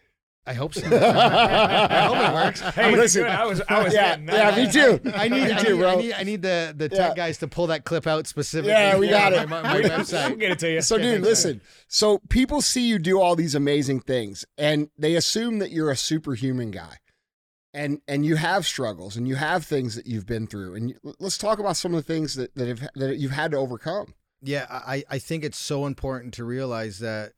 [0.46, 0.86] I hope so.
[0.88, 2.60] I hope it works.
[2.76, 3.24] hey, listen.
[3.24, 3.32] good.
[3.32, 5.12] I was, I was yeah, getting yeah, me too.
[5.16, 5.90] I need, me I too, need, bro.
[5.90, 7.14] I need, I need the, the tech Yeah.
[7.16, 8.72] guys to pull that clip out specifically.
[8.72, 9.48] Yeah, we got it.
[9.48, 10.38] My, my We'll website.
[10.40, 10.82] get it to you.
[10.82, 11.62] So, dude, listen.
[11.88, 15.96] So, people see you do all these amazing things, and they assume that you're a
[15.96, 16.98] superhuman guy,
[17.74, 20.76] and and you have struggles, and you have things that you've been through.
[20.76, 23.52] And you, let's talk about some of the things that that, have, that you've had
[23.52, 24.14] to overcome.
[24.42, 27.32] Yeah, I, I think it's so important to realize that,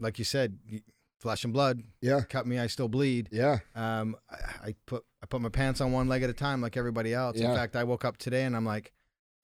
[0.00, 0.80] like you said, y-
[1.22, 1.82] flesh and blood.
[2.00, 2.20] Yeah.
[2.28, 3.28] Cut me, I still bleed.
[3.32, 4.36] Yeah, Um, I,
[4.68, 7.38] I put I put my pants on one leg at a time, like everybody else.
[7.38, 7.50] Yeah.
[7.50, 8.92] In fact, I woke up today and I'm like,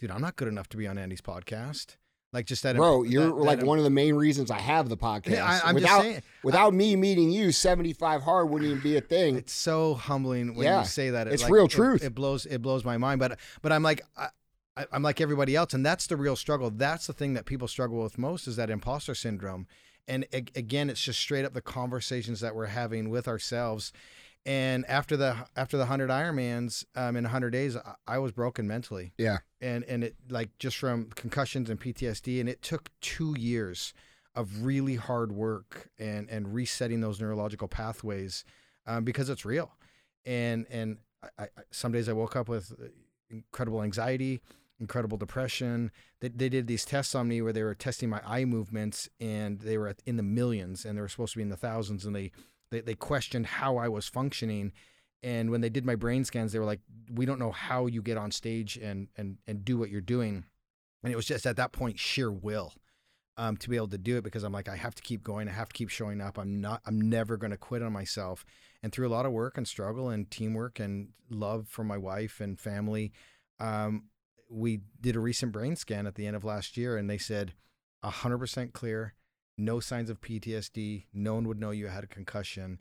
[0.00, 1.96] dude, I'm not good enough to be on Andy's podcast.
[2.32, 4.88] Like just that, bro, that- you're that- like one of the main reasons I have
[4.90, 5.30] the podcast.
[5.30, 6.22] Yeah, I, I'm without just saying.
[6.42, 9.36] without me meeting you, seventy five hard wouldn't even be a thing.
[9.36, 11.26] It's so humbling when Yeah, you say that.
[11.28, 12.02] It, it's like, real truth.
[12.05, 13.20] It, blows it blows my mind.
[13.20, 14.28] But but I'm like I,
[14.76, 16.70] I, I'm like everybody else, and that's the real struggle.
[16.70, 19.66] That's the thing that people struggle with most is that imposter syndrome.
[20.09, 23.93] And again, it's just straight up the conversations that we're having with ourselves.
[24.47, 28.66] And after the after the hundred Ironmans um, in hundred days, I, I was broken
[28.66, 29.12] mentally.
[29.18, 29.39] Yeah.
[29.60, 33.93] And and it like just from concussions and PTSD, and it took two years
[34.35, 38.44] of really hard work and and resetting those neurological pathways
[38.86, 39.72] um, because it's real.
[40.24, 40.97] And and
[41.39, 42.86] I, I, some days I woke up with uh,
[43.28, 44.40] incredible anxiety,
[44.80, 45.90] incredible depression.
[46.20, 49.60] They, they did these tests on me where they were testing my eye movements, and
[49.60, 52.14] they were in the millions, and they were supposed to be in the thousands, and
[52.14, 52.30] they
[52.70, 54.72] they, they questioned how I was functioning.
[55.22, 56.80] And when they did my brain scans, they were like,
[57.12, 60.44] "We don't know how you get on stage and and and do what you're doing."
[61.02, 62.74] And it was just at that point sheer will.
[63.36, 65.48] um, to be able to do it because I'm like I have to keep going.
[65.48, 66.38] I have to keep showing up.
[66.38, 66.82] I'm not.
[66.86, 68.44] I'm never going to quit on myself.
[68.82, 72.40] And through a lot of work and struggle and teamwork and love for my wife
[72.40, 73.12] and family,
[73.60, 74.05] um,
[74.49, 77.53] we did a recent brain scan at the end of last year, and they said
[78.05, 79.15] 100% clear,
[79.57, 81.05] no signs of PTSD.
[81.12, 82.81] No one would know you had a concussion.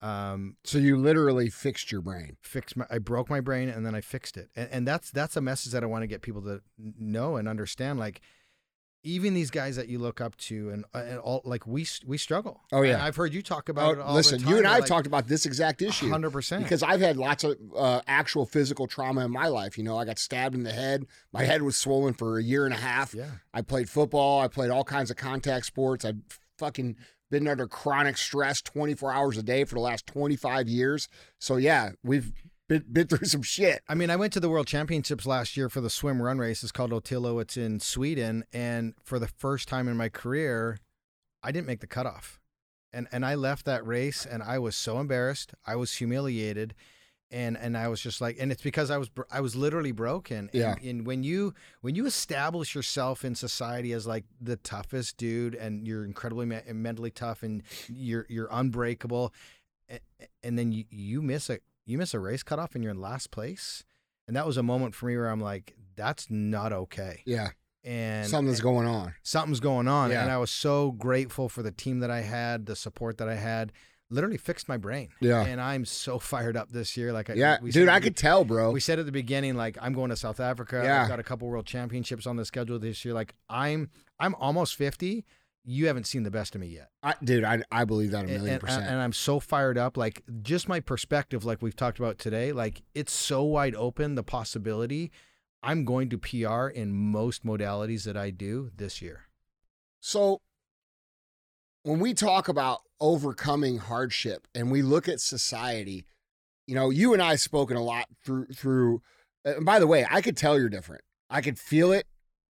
[0.00, 2.36] Um, So you literally fixed your brain.
[2.40, 4.48] fixed my I broke my brain and then I fixed it.
[4.54, 7.48] And, and that's that's a message that I want to get people to know and
[7.48, 8.20] understand like
[9.08, 12.18] even these guys that you look up to and, uh, and all like we we
[12.18, 12.60] struggle.
[12.72, 12.94] Oh, yeah.
[12.94, 14.52] And I've heard you talk about it Oh, all listen, the time.
[14.52, 16.08] you and I have like, talked about this exact issue.
[16.10, 16.62] 100%.
[16.62, 19.78] because I've had lots of uh, actual physical trauma in my life.
[19.78, 21.06] You know, I got stabbed in the head.
[21.32, 23.14] My head was swollen for a year and a half.
[23.14, 23.30] yeah.
[23.54, 24.40] I played football.
[24.40, 26.04] I played all kinds of contact sports.
[26.04, 26.18] I've
[26.58, 26.96] fucking
[27.30, 31.08] been under chronic stress 24 hours a day for the last 25 years.
[31.38, 32.32] So yeah, we've
[32.68, 33.82] been, been through some shit.
[33.88, 36.62] I mean, I went to the World Championships last year for the swim run race.
[36.62, 37.40] It's called Otillo.
[37.40, 40.78] It's in Sweden, and for the first time in my career,
[41.42, 42.40] I didn't make the cutoff,
[42.92, 45.54] and and I left that race, and I was so embarrassed.
[45.66, 46.74] I was humiliated,
[47.30, 50.50] and and I was just like, and it's because I was I was literally broken.
[50.52, 50.74] And, Yeah.
[50.82, 55.86] And when you when you establish yourself in society as like the toughest dude, and
[55.86, 59.32] you're incredibly me- mentally tough, and you're you're unbreakable,
[59.88, 60.00] and,
[60.42, 63.30] and then you you miss a you miss a race cutoff and you're in last
[63.30, 63.82] place.
[64.26, 67.22] And that was a moment for me where I'm like, that's not okay.
[67.26, 67.48] Yeah,
[67.82, 69.14] And something's going on.
[69.22, 70.10] something's going on.
[70.10, 70.22] Yeah.
[70.22, 73.34] And I was so grateful for the team that I had, the support that I
[73.36, 73.72] had.
[74.10, 75.08] Literally fixed my brain.
[75.20, 75.44] Yeah.
[75.44, 77.12] And I'm so fired up this year.
[77.12, 78.70] Like I, Yeah, we dude, said- I could tell, bro.
[78.70, 80.80] we said at the beginning, like I'm going to South Africa.
[80.84, 81.02] Yeah.
[81.02, 83.12] I've got a couple world championships on the schedule this year.
[83.14, 83.90] Like I'm
[84.20, 85.24] I'm almost 50.
[85.70, 86.88] You haven't seen the best of me yet.
[87.02, 88.86] I, dude, I, I believe that a million and, percent.
[88.86, 89.98] and I'm so fired up.
[89.98, 94.22] Like just my perspective, like we've talked about today, like it's so wide open the
[94.22, 95.12] possibility.
[95.62, 99.24] I'm going to PR in most modalities that I do this year.
[100.00, 100.40] So
[101.82, 106.06] when we talk about overcoming hardship and we look at society,
[106.66, 109.02] you know, you and I have spoken a lot through through
[109.44, 111.02] and by the way, I could tell you're different.
[111.28, 112.06] I could feel it.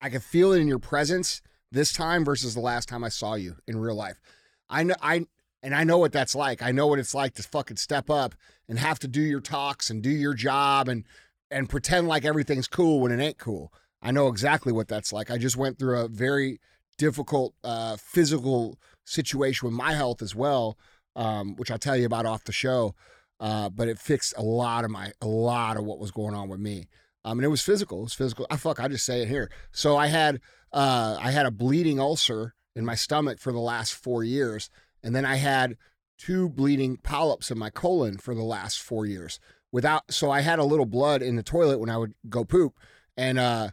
[0.01, 3.35] I could feel it in your presence this time versus the last time I saw
[3.35, 4.20] you in real life.
[4.69, 5.27] I know I
[5.62, 6.62] and I know what that's like.
[6.62, 8.35] I know what it's like to fucking step up
[8.69, 11.05] and have to do your talks and do your job and
[11.51, 13.73] and pretend like everything's cool when it ain't cool.
[14.01, 15.31] I know exactly what that's like.
[15.31, 16.61] I just went through a very
[16.99, 20.78] difficult uh, physical situation with my health as well,
[21.15, 22.94] um, which I'll tell you about off the show.
[23.39, 26.49] Uh, but it fixed a lot of my a lot of what was going on
[26.49, 26.89] with me.
[27.24, 28.01] Um, and it was physical.
[28.01, 28.47] It was physical.
[28.51, 28.81] I fuck.
[28.81, 29.51] I just say it here.
[29.70, 30.40] So I had
[30.73, 34.70] uh, I had a bleeding ulcer in my stomach for the last four years,
[35.03, 35.77] and then I had
[36.19, 39.39] two bleeding polyps in my colon for the last four years.
[39.70, 42.78] Without, so I had a little blood in the toilet when I would go poop,
[43.16, 43.70] and uh,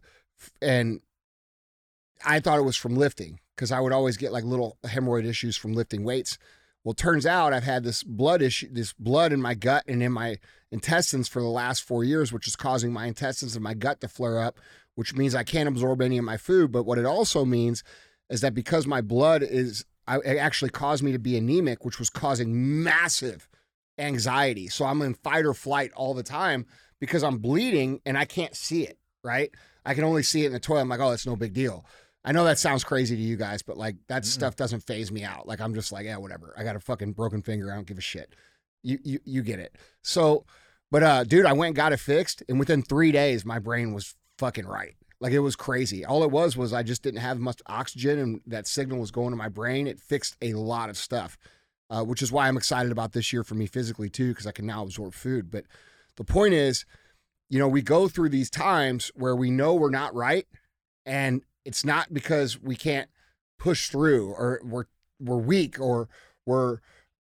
[0.62, 1.02] and
[2.26, 5.58] I thought it was from lifting because I would always get like little hemorrhoid issues
[5.58, 6.38] from lifting weights.
[6.84, 10.14] Well, turns out I've had this blood issue, this blood in my gut and in
[10.14, 10.38] my
[10.72, 14.08] intestines for the last four years, which is causing my intestines and my gut to
[14.08, 14.60] flare up,
[15.00, 16.74] which means I can't absorb any of my food.
[16.74, 17.86] But what it also means
[18.30, 22.00] is that because my blood is, I, it actually caused me to be anemic, which
[22.00, 23.48] was causing massive
[23.98, 24.68] anxiety.
[24.68, 26.66] So I'm in fight or flight all the time
[27.00, 29.50] because I'm bleeding and I can't see it, right?
[29.86, 30.82] I can only see it in the toilet.
[30.82, 31.86] I'm like, oh, that's no big deal.
[32.26, 35.24] I know that sounds crazy to you guys, but like that stuff doesn't phase me
[35.24, 35.48] out.
[35.48, 36.54] Like I'm just like, yeah, whatever.
[36.58, 37.72] I got a fucking broken finger.
[37.72, 38.36] I don't give a shit.
[38.84, 39.78] You you you get it.
[40.02, 40.46] So,
[40.92, 43.94] but uh, dude, I went and got it fixed, and within three days, my brain
[43.94, 44.96] was fucking right.
[45.22, 46.06] Like it was crazy.
[46.06, 49.32] All it was was I just didn't have much oxygen, and that signal was going
[49.32, 49.86] to my brain.
[49.86, 51.38] It fixed a lot of stuff,
[51.90, 54.54] uh, which is why I'm excited about this year for me physically too, because I
[54.54, 55.52] can now absorb food.
[55.52, 55.66] But
[56.16, 56.86] the point is,
[57.50, 60.48] you know, we go through these times where we know we're not right,
[61.06, 63.10] and it's not because we can't
[63.60, 64.86] push through or we're
[65.20, 66.08] we're weak or
[66.46, 66.78] we're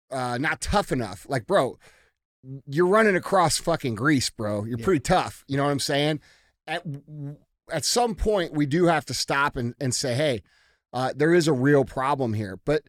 [0.09, 1.27] uh, not tough enough.
[1.29, 1.77] Like, bro,
[2.65, 4.65] you're running across fucking Greece, bro.
[4.65, 4.85] You're Yeah.
[4.85, 5.43] pretty tough.
[5.47, 6.19] You know what I'm saying?
[6.67, 6.83] At
[7.71, 10.43] at some point, we do have to stop and and say, hey,
[10.93, 12.59] uh, there is a real problem here.
[12.65, 12.83] But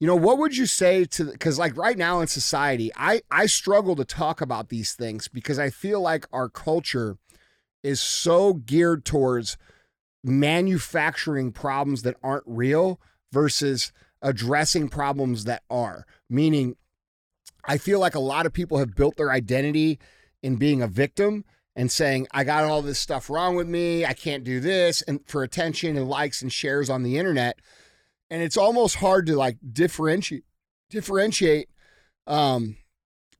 [0.00, 1.24] you know, what would you say to?
[1.24, 5.58] Because like right now in society, I I struggle to talk about these things because
[5.58, 7.18] I feel like our culture
[7.82, 9.56] is so geared towards
[10.24, 13.00] manufacturing problems that aren't real
[13.32, 13.92] versus
[14.22, 16.06] addressing problems that are.
[16.28, 16.76] Meaning,
[17.64, 19.98] I feel like a lot of people have built their identity
[20.42, 21.44] in being a victim
[21.76, 24.04] and saying, I got all this stuff wrong with me.
[24.04, 25.02] I can't do this.
[25.02, 27.58] And for attention and likes and shares on the internet.
[28.28, 30.44] And it's almost hard to like differentiate,
[30.88, 31.68] differentiate,
[32.26, 32.76] um,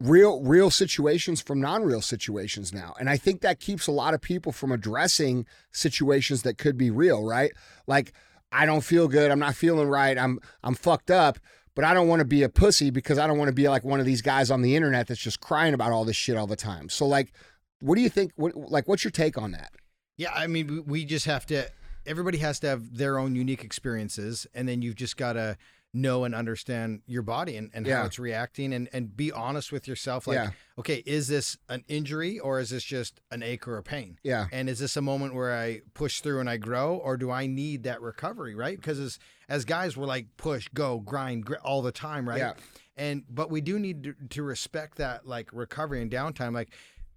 [0.01, 4.21] real real situations from non-real situations now and i think that keeps a lot of
[4.23, 7.53] people from addressing situations that could be real right
[7.87, 8.15] like
[8.53, 9.31] I don't feel good.
[9.31, 10.17] I'm not feeling right.
[10.19, 11.39] I'm I'm fucked up.
[11.77, 13.85] But I don't want to be a pussy because I don't want to be like
[13.85, 16.49] one of these guys on the internet that's just crying about all this shit all
[16.49, 16.89] the time.
[16.89, 17.33] So like,
[17.81, 18.33] what do you think?
[18.37, 19.73] What like what's your take on that?
[20.17, 21.71] Yeah, I mean, we- just have to.
[22.07, 25.57] Everybody has to have their own unique experiences, and then you've just got to
[25.93, 27.99] know and understand your body and, and Yeah.
[28.01, 30.27] how it's reacting, and and be honest with yourself.
[30.27, 30.51] Like, Yeah.
[30.79, 34.19] okay, is this an injury or is this just an ache or a pain?
[34.23, 34.47] Yeah.
[34.53, 37.47] And is this a moment where I push through and I grow, or do I
[37.47, 38.55] need that recovery?
[38.55, 38.77] Right?
[38.77, 42.39] Because as as guys, we're like push, go, grind, gr- all the time, right?
[42.39, 42.53] Yeah.
[42.97, 46.53] And but we do need to, to respect that like recovery and downtime.
[46.55, 46.71] Like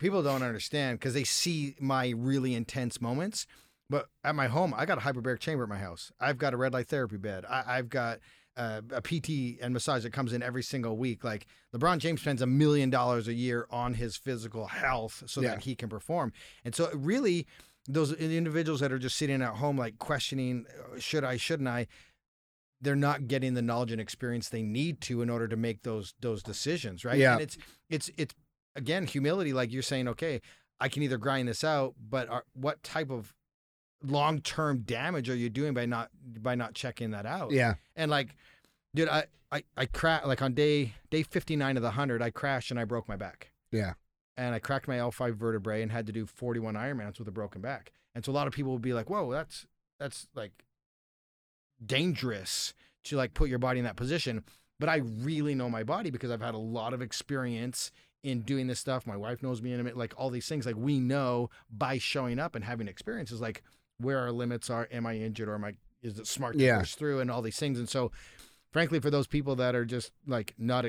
[0.04, 3.48] people don't understand because they see my really intense moments.
[3.90, 6.12] But at my home, I got a hyperbaric chamber at my house.
[6.20, 7.46] I've got a red light therapy bed.
[7.50, 8.20] I, I've got
[8.58, 11.24] uh, a PT and massage that comes in every single week.
[11.24, 15.50] Like LeBron James spends a million dollars a year on his physical health so Yeah.
[15.52, 16.34] that he can perform.
[16.66, 17.48] And so, really,
[17.88, 21.88] those individuals that are just sitting at home, like questioning, uh, should I, shouldn't I?
[22.82, 26.14] They're not getting the knowledge and experience they need to in order to make those
[26.20, 27.18] those decisions, right?
[27.18, 27.34] Yeah.
[27.34, 27.58] And it's
[27.90, 28.36] it's it's
[28.76, 29.54] again humility.
[29.54, 30.42] Like you're saying, okay,
[30.80, 33.34] I can either grind this out, but are, what type of
[34.04, 36.10] long term damage are you doing by not
[36.42, 37.52] by not checking that out?
[37.52, 37.76] Yeah.
[37.96, 38.36] And like,
[38.94, 42.72] dude, I I I cra- like on day day 59 of the 100, I crashed
[42.72, 43.52] and I broke my back.
[43.72, 43.94] Yeah.
[44.36, 47.62] And I cracked my L5 vertebrae and had to do 41 Ironmans with a broken
[47.62, 47.92] back.
[48.16, 49.68] And so a lot of people would be like, "Whoa, that's
[50.00, 50.52] that's like
[51.84, 52.74] dangerous
[53.06, 54.44] to like put your body in that position."
[54.80, 57.92] But I really know my body because I've had a lot of experience
[58.24, 59.06] in doing this stuff.
[59.06, 60.66] My wife knows me intimate, like all these things.
[60.66, 63.62] Like we know by showing up and having experiences, like
[63.98, 64.88] where our limits are.
[64.92, 65.74] Am I injured or am I?
[66.02, 66.80] Is it smart to Yeah.
[66.80, 67.78] push through and all these things?
[67.80, 68.12] And so,
[68.72, 70.86] frankly, for those people that are just like not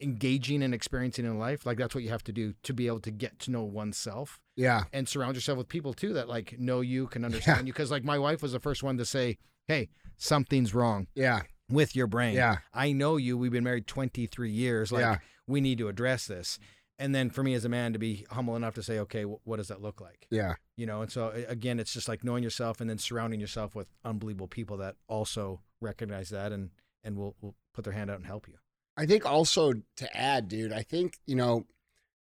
[0.00, 3.00] engaging and experiencing in life, like that's what you have to do to be able
[3.00, 4.84] to get to know oneself Yeah.
[4.92, 7.72] and surround yourself with people too that like know you, can understand you.
[7.72, 9.38] Because like my wife was the first one to say,
[9.68, 11.42] "Hey, something's wrong Yeah.
[11.72, 12.34] With your brain.
[12.34, 12.58] Yeah.
[12.72, 13.36] I know you.
[13.38, 14.92] We've been married 23 years.
[14.92, 15.18] Like Yeah.
[15.46, 16.58] we need to address this."
[16.98, 19.44] And then for me as a man to be humble enough to say, "Okay, wh-
[19.46, 20.54] what does that look like?" Yeah.
[20.76, 21.02] You know.
[21.02, 24.76] And so again, it's just like knowing yourself and then surrounding yourself with unbelievable people
[24.78, 26.70] that also recognize that and
[27.02, 28.54] and will will put their hand out and help you.
[28.96, 31.66] I think also to add, dude, I think, you know,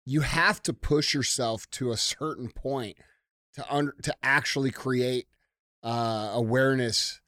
[0.05, 2.97] you have to push yourself to a certain point
[3.55, 5.27] to under to actually create
[5.83, 7.19] uh awareness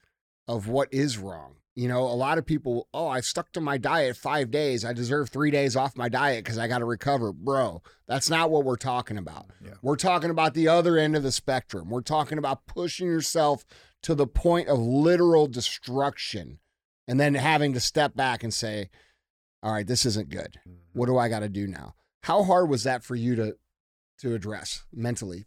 [0.48, 1.58] of what is wrong.
[1.76, 4.86] You know, a lot of people, oh, I've stuck to my diet 5 days.
[4.86, 7.34] I deserve 3 days off my diet cuz I got to recover.
[7.34, 9.48] Bro, that's not what we're talking about.
[9.64, 9.74] Yeah.
[9.82, 11.90] We're talking about the other end of the spectrum.
[11.90, 13.66] We're talking about pushing yourself
[14.04, 16.60] to the point of literal destruction
[17.08, 18.90] and then having to step back and say,
[19.64, 20.60] all right, this isn't good.
[20.68, 21.00] Mm-hmm.
[21.00, 21.96] What do I got to do now?
[22.24, 23.58] How hard was that for you to
[24.20, 25.46] to address mentally?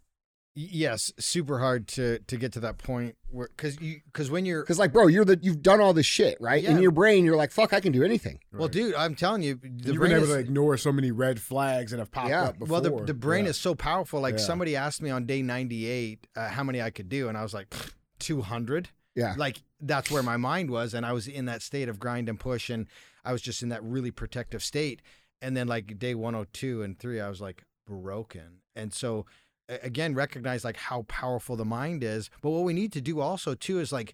[0.57, 4.43] Y- Yes, super hard to to get to that point where because you because when
[4.45, 6.63] you're Because like, bro, you're the you've done all this shit, right?
[6.63, 8.39] In your brain, you're like, fuck, I can do anything.
[8.51, 11.11] well, dude, I'm telling you, the You've brain been able is, to ignore so many
[11.11, 12.45] red flags that have popped Yeah.
[12.45, 12.81] up before.
[12.81, 13.51] well, the, the brain Yeah.
[13.51, 14.19] is so powerful.
[14.19, 14.45] Like Yeah.
[14.45, 17.53] somebody asked me on day 98 uh, how many I could do, and I was
[17.53, 17.71] like
[18.19, 18.89] 200.
[19.15, 19.35] Yeah.
[19.37, 22.39] Like that's where my mind was, and I was in that state of grind and
[22.39, 22.87] push, and
[23.23, 25.01] I was just in that really protective state.
[25.41, 28.61] And then like day 102 and three, I was like broken.
[28.75, 29.23] And so a-
[29.69, 32.29] again, recognize like how powerful the mind is.
[32.41, 34.13] But what we need to do also too is like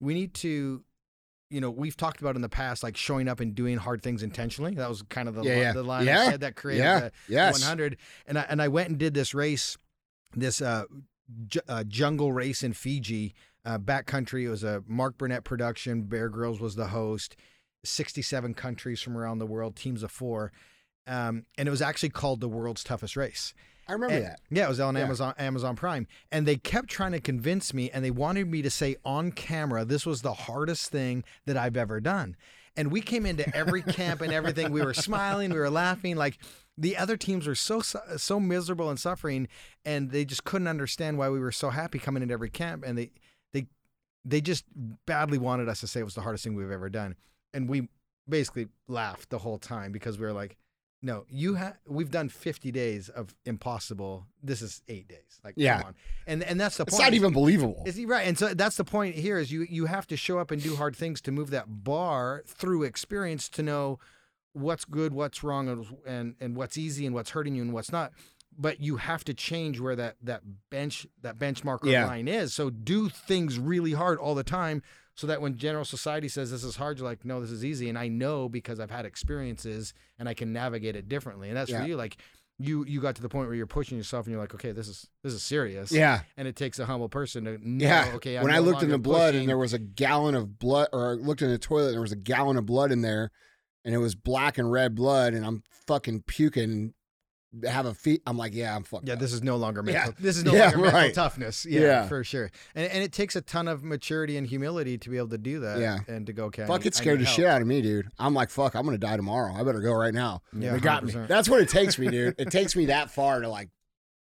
[0.00, 0.84] we need to
[1.50, 4.22] you know, we've talked about in the past, like showing up and doing hard things
[4.22, 4.74] intentionally.
[4.74, 5.72] That was kind of the, Yeah, yeah.
[5.72, 6.22] the line Yeah.
[6.22, 7.00] I said that created Yeah.
[7.00, 7.60] the, Yes.
[7.60, 9.76] 100 and I, and I went and did this race
[10.34, 10.84] this uh,
[11.46, 13.34] ju- uh jungle race in Fiji
[13.66, 17.36] uh backcountry it was a Mark Burnett production Bear Grylls was the host
[17.84, 20.52] 67 countries from around the world teams of 4
[21.06, 23.52] um and it was actually called the world's toughest race
[23.88, 24.40] I remember and- that.
[24.50, 25.02] Yeah, it was on Yeah.
[25.02, 28.70] Amazon Amazon Prime, and they kept trying to convince me, and they wanted me to
[28.70, 32.36] say on camera, "This was the hardest thing that I've ever done."
[32.76, 34.72] And we came into every camp and everything.
[34.72, 36.38] We were smiling, we were laughing, like
[36.78, 39.48] the other teams were so so miserable and suffering,
[39.84, 42.96] and they just couldn't understand why we were so happy coming into every camp, and
[42.96, 43.10] they
[43.52, 43.66] they
[44.24, 44.64] they just
[45.06, 47.16] badly wanted us to say it was the hardest thing we've ever done,
[47.52, 47.88] and we
[48.28, 50.56] basically laughed the whole time because we were like.
[51.04, 51.76] No, you have.
[51.88, 54.26] We've done 50 days of impossible.
[54.42, 55.40] This is eight days.
[55.44, 55.78] Like, Yeah.
[55.78, 55.94] come on.
[56.28, 57.02] and and that's the It's point.
[57.02, 57.82] not even believable.
[57.86, 58.26] Is he right?
[58.26, 60.76] And so that's the point here is you you have to show up and do
[60.76, 63.98] hard things to move that bar through experience to know
[64.52, 67.90] what's good, what's wrong, and and, and what's easy and what's hurting you and what's
[67.90, 68.12] not.
[68.56, 72.06] But you have to change where that that bench that benchmark Yeah.
[72.06, 72.54] line is.
[72.54, 74.82] So do things really hard all the time
[75.14, 77.88] so that when general society says this is hard, you're like, no, this is easy.
[77.88, 81.48] And I know because I've had experiences and I can navigate it differently.
[81.48, 81.82] And that's Yeah.
[81.82, 81.96] for you.
[81.96, 82.16] Like
[82.58, 84.86] you you got to the point where you're pushing yourself and you're like, okay, this
[84.88, 85.90] is this is serious.
[85.90, 86.20] Yeah.
[86.36, 88.12] And it takes a humble person to know, Yeah.
[88.16, 89.40] okay, I'm when I looked in the blood pushing.
[89.40, 92.00] and there was a gallon of blood, or I looked in the toilet and there
[92.02, 93.30] was a gallon of blood in there,
[93.84, 96.94] and it was black and red blood, and I'm fucking puking,
[97.64, 98.22] have a feet.
[98.26, 99.06] I'm like, yeah, I'm fucked.
[99.06, 99.20] Yeah, up.
[99.20, 99.92] this is no longer Yeah.
[99.92, 100.14] mental.
[100.18, 101.66] This is no Yeah, longer mental toughness.
[101.66, 102.08] Yeah, Yeah.
[102.08, 102.50] for sure.
[102.74, 105.60] And and it takes a ton of maturity and humility to be able to do
[105.60, 105.78] that.
[105.78, 105.98] Yeah.
[106.08, 106.66] And to go, okay.
[106.66, 107.36] Fuck it scared the help.
[107.36, 108.08] shit out of me, dude.
[108.18, 109.52] I'm like, fuck, I'm gonna die tomorrow.
[109.54, 110.42] I better go right now.
[110.52, 111.12] Yeah, They got me.
[111.12, 111.28] 100%.
[111.28, 112.34] That's what it takes me, dude.
[112.38, 113.68] It takes me that far to like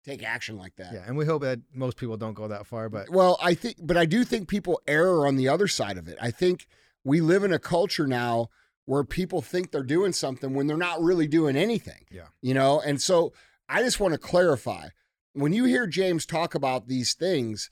[0.05, 0.93] take action like that.
[0.93, 3.77] Yeah, and we hope that most people don't go that far, but Well, I think,
[3.81, 6.17] but I do think people err on the other side of it.
[6.23, 6.69] I think
[7.03, 8.49] we live in a culture now
[8.87, 12.05] where people think they're doing something when they're not really doing anything.
[12.11, 12.29] Yeah.
[12.41, 13.33] You know, and so
[13.69, 14.89] I just want to clarify
[15.35, 17.69] when you hear James talk about these things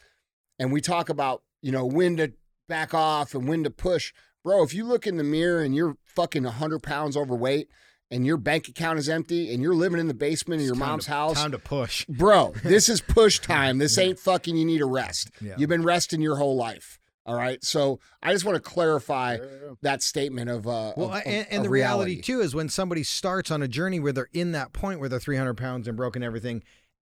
[0.58, 2.32] and we talk about, you know, when to
[2.68, 4.12] back off and when to push,
[4.42, 7.68] bro, if you look in the mirror and you're fucking 100 pounds overweight
[8.10, 11.04] and your bank account is empty and you're living in the basement of your mom's
[11.06, 12.04] to- house, Time to push.
[12.06, 13.78] bro, this is push time.
[13.78, 15.30] This ain't fucking you need a rest.
[15.40, 15.54] Yeah.
[15.56, 16.98] You've been resting your whole life.
[17.26, 17.62] All right.
[17.64, 19.38] So I just want to clarify
[19.82, 22.20] that statement of uh Well, of- and, and of the reality.
[22.20, 25.18] too is when somebody starts on a journey where they're in that point where they're
[25.20, 26.62] 300 pounds and broken everything,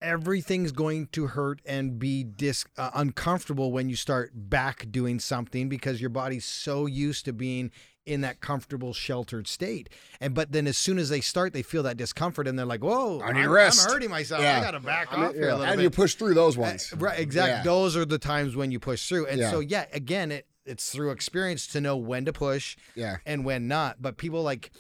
[0.03, 5.69] everything's going to hurt and be dis uh, uncomfortable when you start back doing something
[5.69, 7.71] because your body's so used to being
[8.05, 9.89] in that comfortable, sheltered state.
[10.21, 12.83] And but then as soon as they start, they feel that discomfort and they're like,
[12.83, 14.43] "Whoa, I need I'm, rest." I'm hurting myself.
[14.43, 14.59] Yeah.
[14.59, 15.55] I got to back I mean, off here a yeah.
[15.55, 16.93] little do bit." you push through those ones?
[16.93, 17.53] Uh, right, exactly.
[17.59, 17.63] Yeah.
[17.63, 19.27] Those are the times when you push through.
[19.27, 19.51] And Yeah.
[19.51, 23.17] so, yeah, again, it it's through experience to know when to push Yeah.
[23.27, 24.01] and when not.
[24.01, 24.71] But people like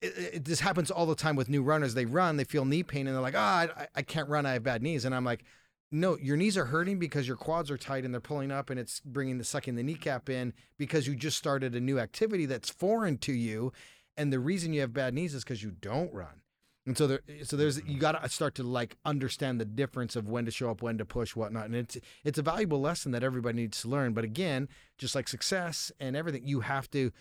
[0.00, 1.94] it, it, this happens all the time with new runners.
[1.94, 4.46] They run, they feel knee pain, and they're like, "Oh, I, I can't run.
[4.46, 5.42] I have bad knees." And I'm like,
[5.90, 8.78] "No, your knees are hurting because your quads are tight and they're pulling up, and
[8.78, 12.70] it's bringing the sucking the kneecap in because you just started a new activity that's
[12.70, 13.72] foreign to you,
[14.16, 16.42] and the reason you have bad knees is because you don't run."
[16.88, 17.98] And so there, so there's you mm-hmm.
[17.98, 21.04] got to start to like understand the difference of when to show up, when to
[21.04, 24.14] push, whatnot, and it's it's a valuable lesson that everybody needs to learn.
[24.14, 27.12] But again, just like success and everything, you have to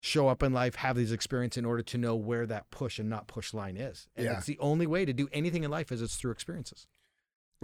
[0.00, 3.08] show up in life, have these experiences in order to know where that push and
[3.08, 4.06] not push line is.
[4.14, 4.36] And Yeah.
[4.36, 6.86] it's the only way to do anything in life is it's through experiences.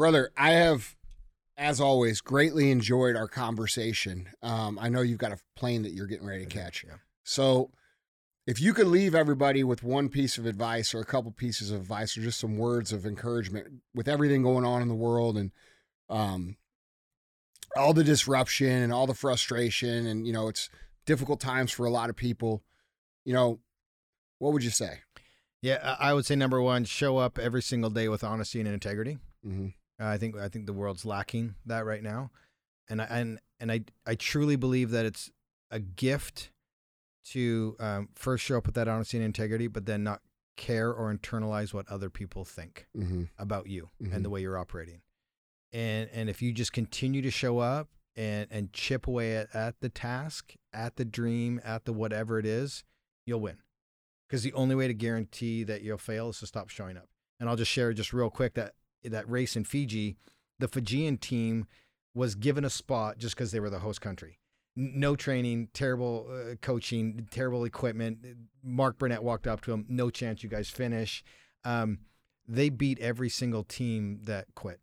[0.01, 0.97] Brother, I have,
[1.59, 4.31] as always, greatly enjoyed our conversation.
[4.43, 6.86] Um, I know you've got a plane that you're getting ready to catch.
[6.89, 6.94] Yeah.
[7.22, 7.70] So
[8.47, 11.82] if you could leave everybody with one piece of advice or a couple pieces of
[11.82, 15.51] advice or just some words of encouragement with everything going on in the world and
[16.09, 16.56] um,
[17.77, 20.70] all the disruption and all the frustration and, you know, it's
[21.05, 22.62] difficult times for a lot of people,
[23.27, 23.60] you know,
[24.39, 25.01] what would you say?
[25.60, 29.18] Yeah, I would say number one, show up every single day with honesty and integrity.
[29.47, 29.68] Mm-hmm.
[30.01, 32.31] Uh, I think I think the world's lacking that right now,
[32.89, 35.31] and I, and and I I truly believe that it's
[35.70, 36.51] a gift
[37.27, 40.22] to um, first show up with that honesty and integrity, but then not
[40.56, 43.24] care or internalize what other people think Mm-hmm.
[43.39, 44.14] about you Mhm.
[44.14, 45.02] and the way you're operating.
[45.72, 49.81] And and if you just continue to show up and and chip away at, at
[49.81, 52.85] the task, at the dream, at the whatever it is,
[53.27, 53.59] you'll win.
[54.28, 57.09] Because the only way to guarantee that you'll fail is to stop showing up.
[57.39, 58.74] And I'll just share just real quick that
[59.05, 60.16] that race in Fiji,
[60.59, 61.66] the Fijian team
[62.14, 64.39] was given a spot just because they were the host country.
[64.77, 68.18] No training, terrible uh, coaching, terrible equipment.
[68.62, 71.24] Mark Burnett walked up to him, no chance you guys finish.
[71.64, 71.98] Um,
[72.47, 74.81] they beat every single team that quit.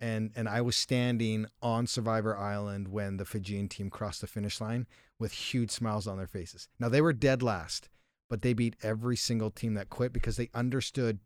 [0.00, 4.60] And and I was standing on Survivor Island when the Fijian team crossed the finish
[4.60, 4.86] line
[5.18, 6.68] with huge smiles on their faces.
[6.78, 7.90] Now they were dead last,
[8.30, 11.18] but they beat every single team that quit because they understood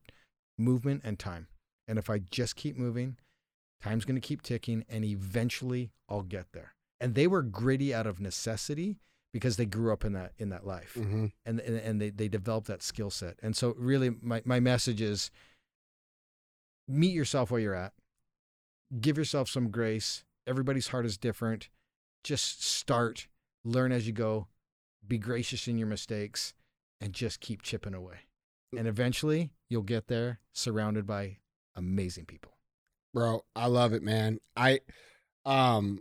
[0.59, 1.47] movement and time.
[1.87, 3.17] And if I just keep moving,
[3.83, 6.75] time's going to keep ticking and eventually I'll get there.
[7.01, 8.99] And they were gritty out of necessity
[9.33, 11.27] because they grew up in that in that life Mm-hmm.
[11.45, 13.37] and and, and they, they develop that skill set.
[13.43, 15.31] And so really my, my message is
[16.89, 17.93] meet yourself where you're at.
[19.01, 20.25] Give yourself some grace.
[20.47, 21.69] Everybody's heart is different.
[22.23, 23.27] Just start,
[23.65, 24.47] learn as you go,
[25.07, 26.55] be gracious in your mistakes,
[27.01, 28.21] and just keep chipping away.
[28.77, 31.39] And eventually you'll get there surrounded by
[31.77, 32.53] amazing people.
[33.13, 34.39] Bro, I love it, man.
[34.57, 34.81] I
[35.45, 36.01] um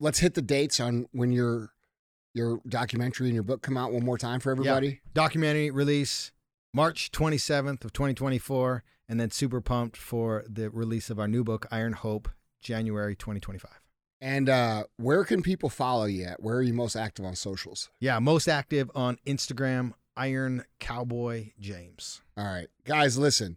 [0.00, 1.70] let's hit the dates on when your
[2.34, 4.88] your documentary and your book come out one more time for everybody.
[4.88, 4.94] Yeah.
[5.14, 6.32] Documentary release
[6.74, 11.66] March 27th of 2024 and then super pumped for the release of our new book
[11.70, 12.28] Iron Hope
[12.60, 13.70] January 2025.
[14.20, 16.42] And uh where can people follow you at?
[16.42, 17.88] Where are you most active on socials?
[18.00, 22.20] Yeah, most active on Instagram Iron Cowboy James.
[22.36, 22.66] All right.
[22.84, 23.56] Guys, listen.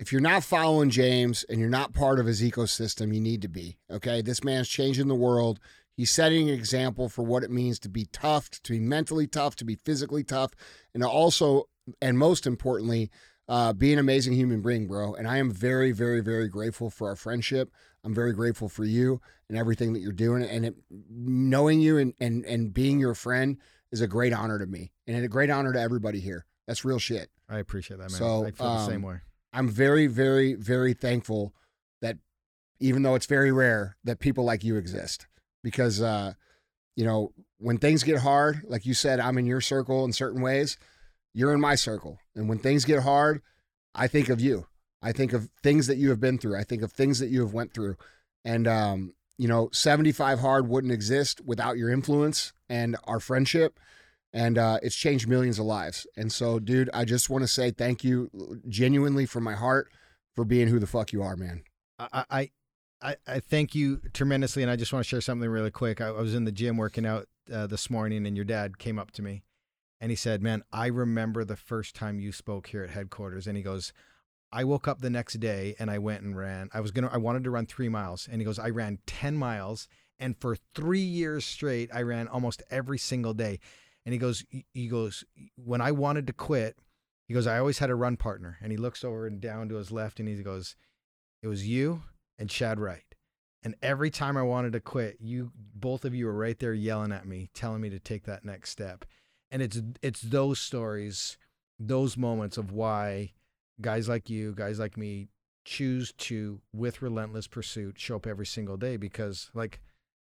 [0.00, 3.48] If you're not following James and you're not part of his ecosystem, you need to
[3.48, 3.76] be.
[3.90, 4.22] Okay?
[4.22, 5.60] This man's changing the world.
[5.94, 9.56] He's setting an example for what it means to be tough, to be mentally tough,
[9.56, 10.52] to be physically tough,
[10.94, 11.68] and also,
[12.00, 13.10] and most importantly,
[13.46, 15.12] uh, be an amazing human being, bro.
[15.12, 17.70] And I am very, very, very grateful for our friendship.
[18.02, 19.20] I'm very grateful for you
[19.50, 20.42] and everything that you're doing.
[20.42, 20.76] And it,
[21.10, 23.58] knowing you and, and and being your friend
[23.92, 26.46] is a great honor to me, and a great honor to everybody here.
[26.66, 27.28] That's real shit.
[27.50, 28.18] I appreciate that, man.
[28.18, 29.20] So, I feel the same um, way.
[29.52, 31.54] I'm very, very, very thankful
[32.00, 32.16] that
[32.78, 35.26] even though it's very rare that people like you exist
[35.62, 36.34] because, uh,
[36.96, 40.40] you know, when things get hard, like you said, I'm in your circle in certain
[40.40, 40.78] ways,
[41.34, 42.18] you're in my circle.
[42.34, 43.42] And when things get hard,
[43.94, 44.66] I think of you.
[45.02, 46.58] I think of things that you have been through.
[46.58, 47.96] I think of things that you have went through.
[48.44, 53.78] And, um, you know, 75 hard wouldn't exist without your influence and our friendship
[54.32, 56.06] and uh, it's changed millions of lives.
[56.16, 58.30] And so, dude, I just want to say thank you
[58.68, 59.88] genuinely from my heart
[60.34, 61.62] for being who the fuck you are, man.
[61.98, 62.50] I,
[63.02, 66.00] I, I, thank you tremendously, and I just want to share something really quick.
[66.00, 68.98] I, I was in the gym working out uh, this morning, and your dad came
[68.98, 69.42] up to me,
[70.00, 73.56] and he said, "Man, I remember the first time you spoke here at headquarters." And
[73.56, 73.92] he goes,
[74.52, 76.70] "I woke up the next day and I went and ran.
[76.72, 79.36] I was gonna, I wanted to run three miles, and he goes, I ran ten
[79.36, 79.88] miles,
[80.18, 83.60] and for three years straight, I ran almost every single day."
[84.04, 85.24] And he goes, he goes,
[85.56, 86.76] when I wanted to quit,
[87.28, 88.58] he goes, I always had a run partner.
[88.62, 90.74] And he looks over and down to his left and he goes,
[91.42, 92.02] it was you
[92.38, 93.04] and Chad Wright.
[93.62, 97.12] And every time I wanted to quit, you both of you were right there yelling
[97.12, 99.04] at me, telling me to take that next step.
[99.50, 101.36] And it's it's those stories,
[101.78, 103.32] those moments of why
[103.80, 105.28] guys like you, guys like me
[105.64, 109.80] choose to with relentless pursuit show up every single day because like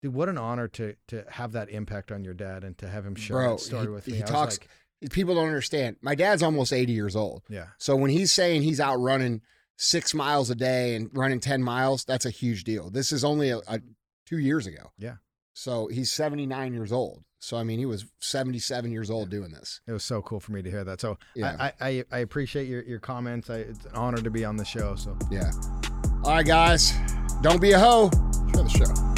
[0.02, 3.04] dude, what an honor to to have that impact on your dad and to have
[3.06, 4.16] him share Bro, that story he, with me.
[4.16, 4.58] he I talks.
[5.02, 5.96] like, people don't understand.
[6.02, 7.42] My dad's almost 80 years old.
[7.48, 9.42] yeah, So when he's saying he's out running
[9.76, 12.90] six miles a day and running 10 miles, that's a huge deal.
[12.90, 13.80] This is only a, a
[14.26, 14.90] two years ago.
[14.98, 15.16] Yeah.
[15.54, 17.22] So he's 79 years old.
[17.40, 19.80] So I mean, he was 77 years old doing this.
[19.86, 21.00] it was so cool for me to hear that.
[21.00, 21.56] So Yeah.
[21.60, 23.48] I, I I I appreciate your your comments.
[23.50, 24.96] I, it's an honor to be on the show.
[24.96, 25.52] So Yeah.
[26.24, 26.92] All right, guys.
[27.42, 28.10] Don't be a hoe.
[28.52, 29.18] Share the show.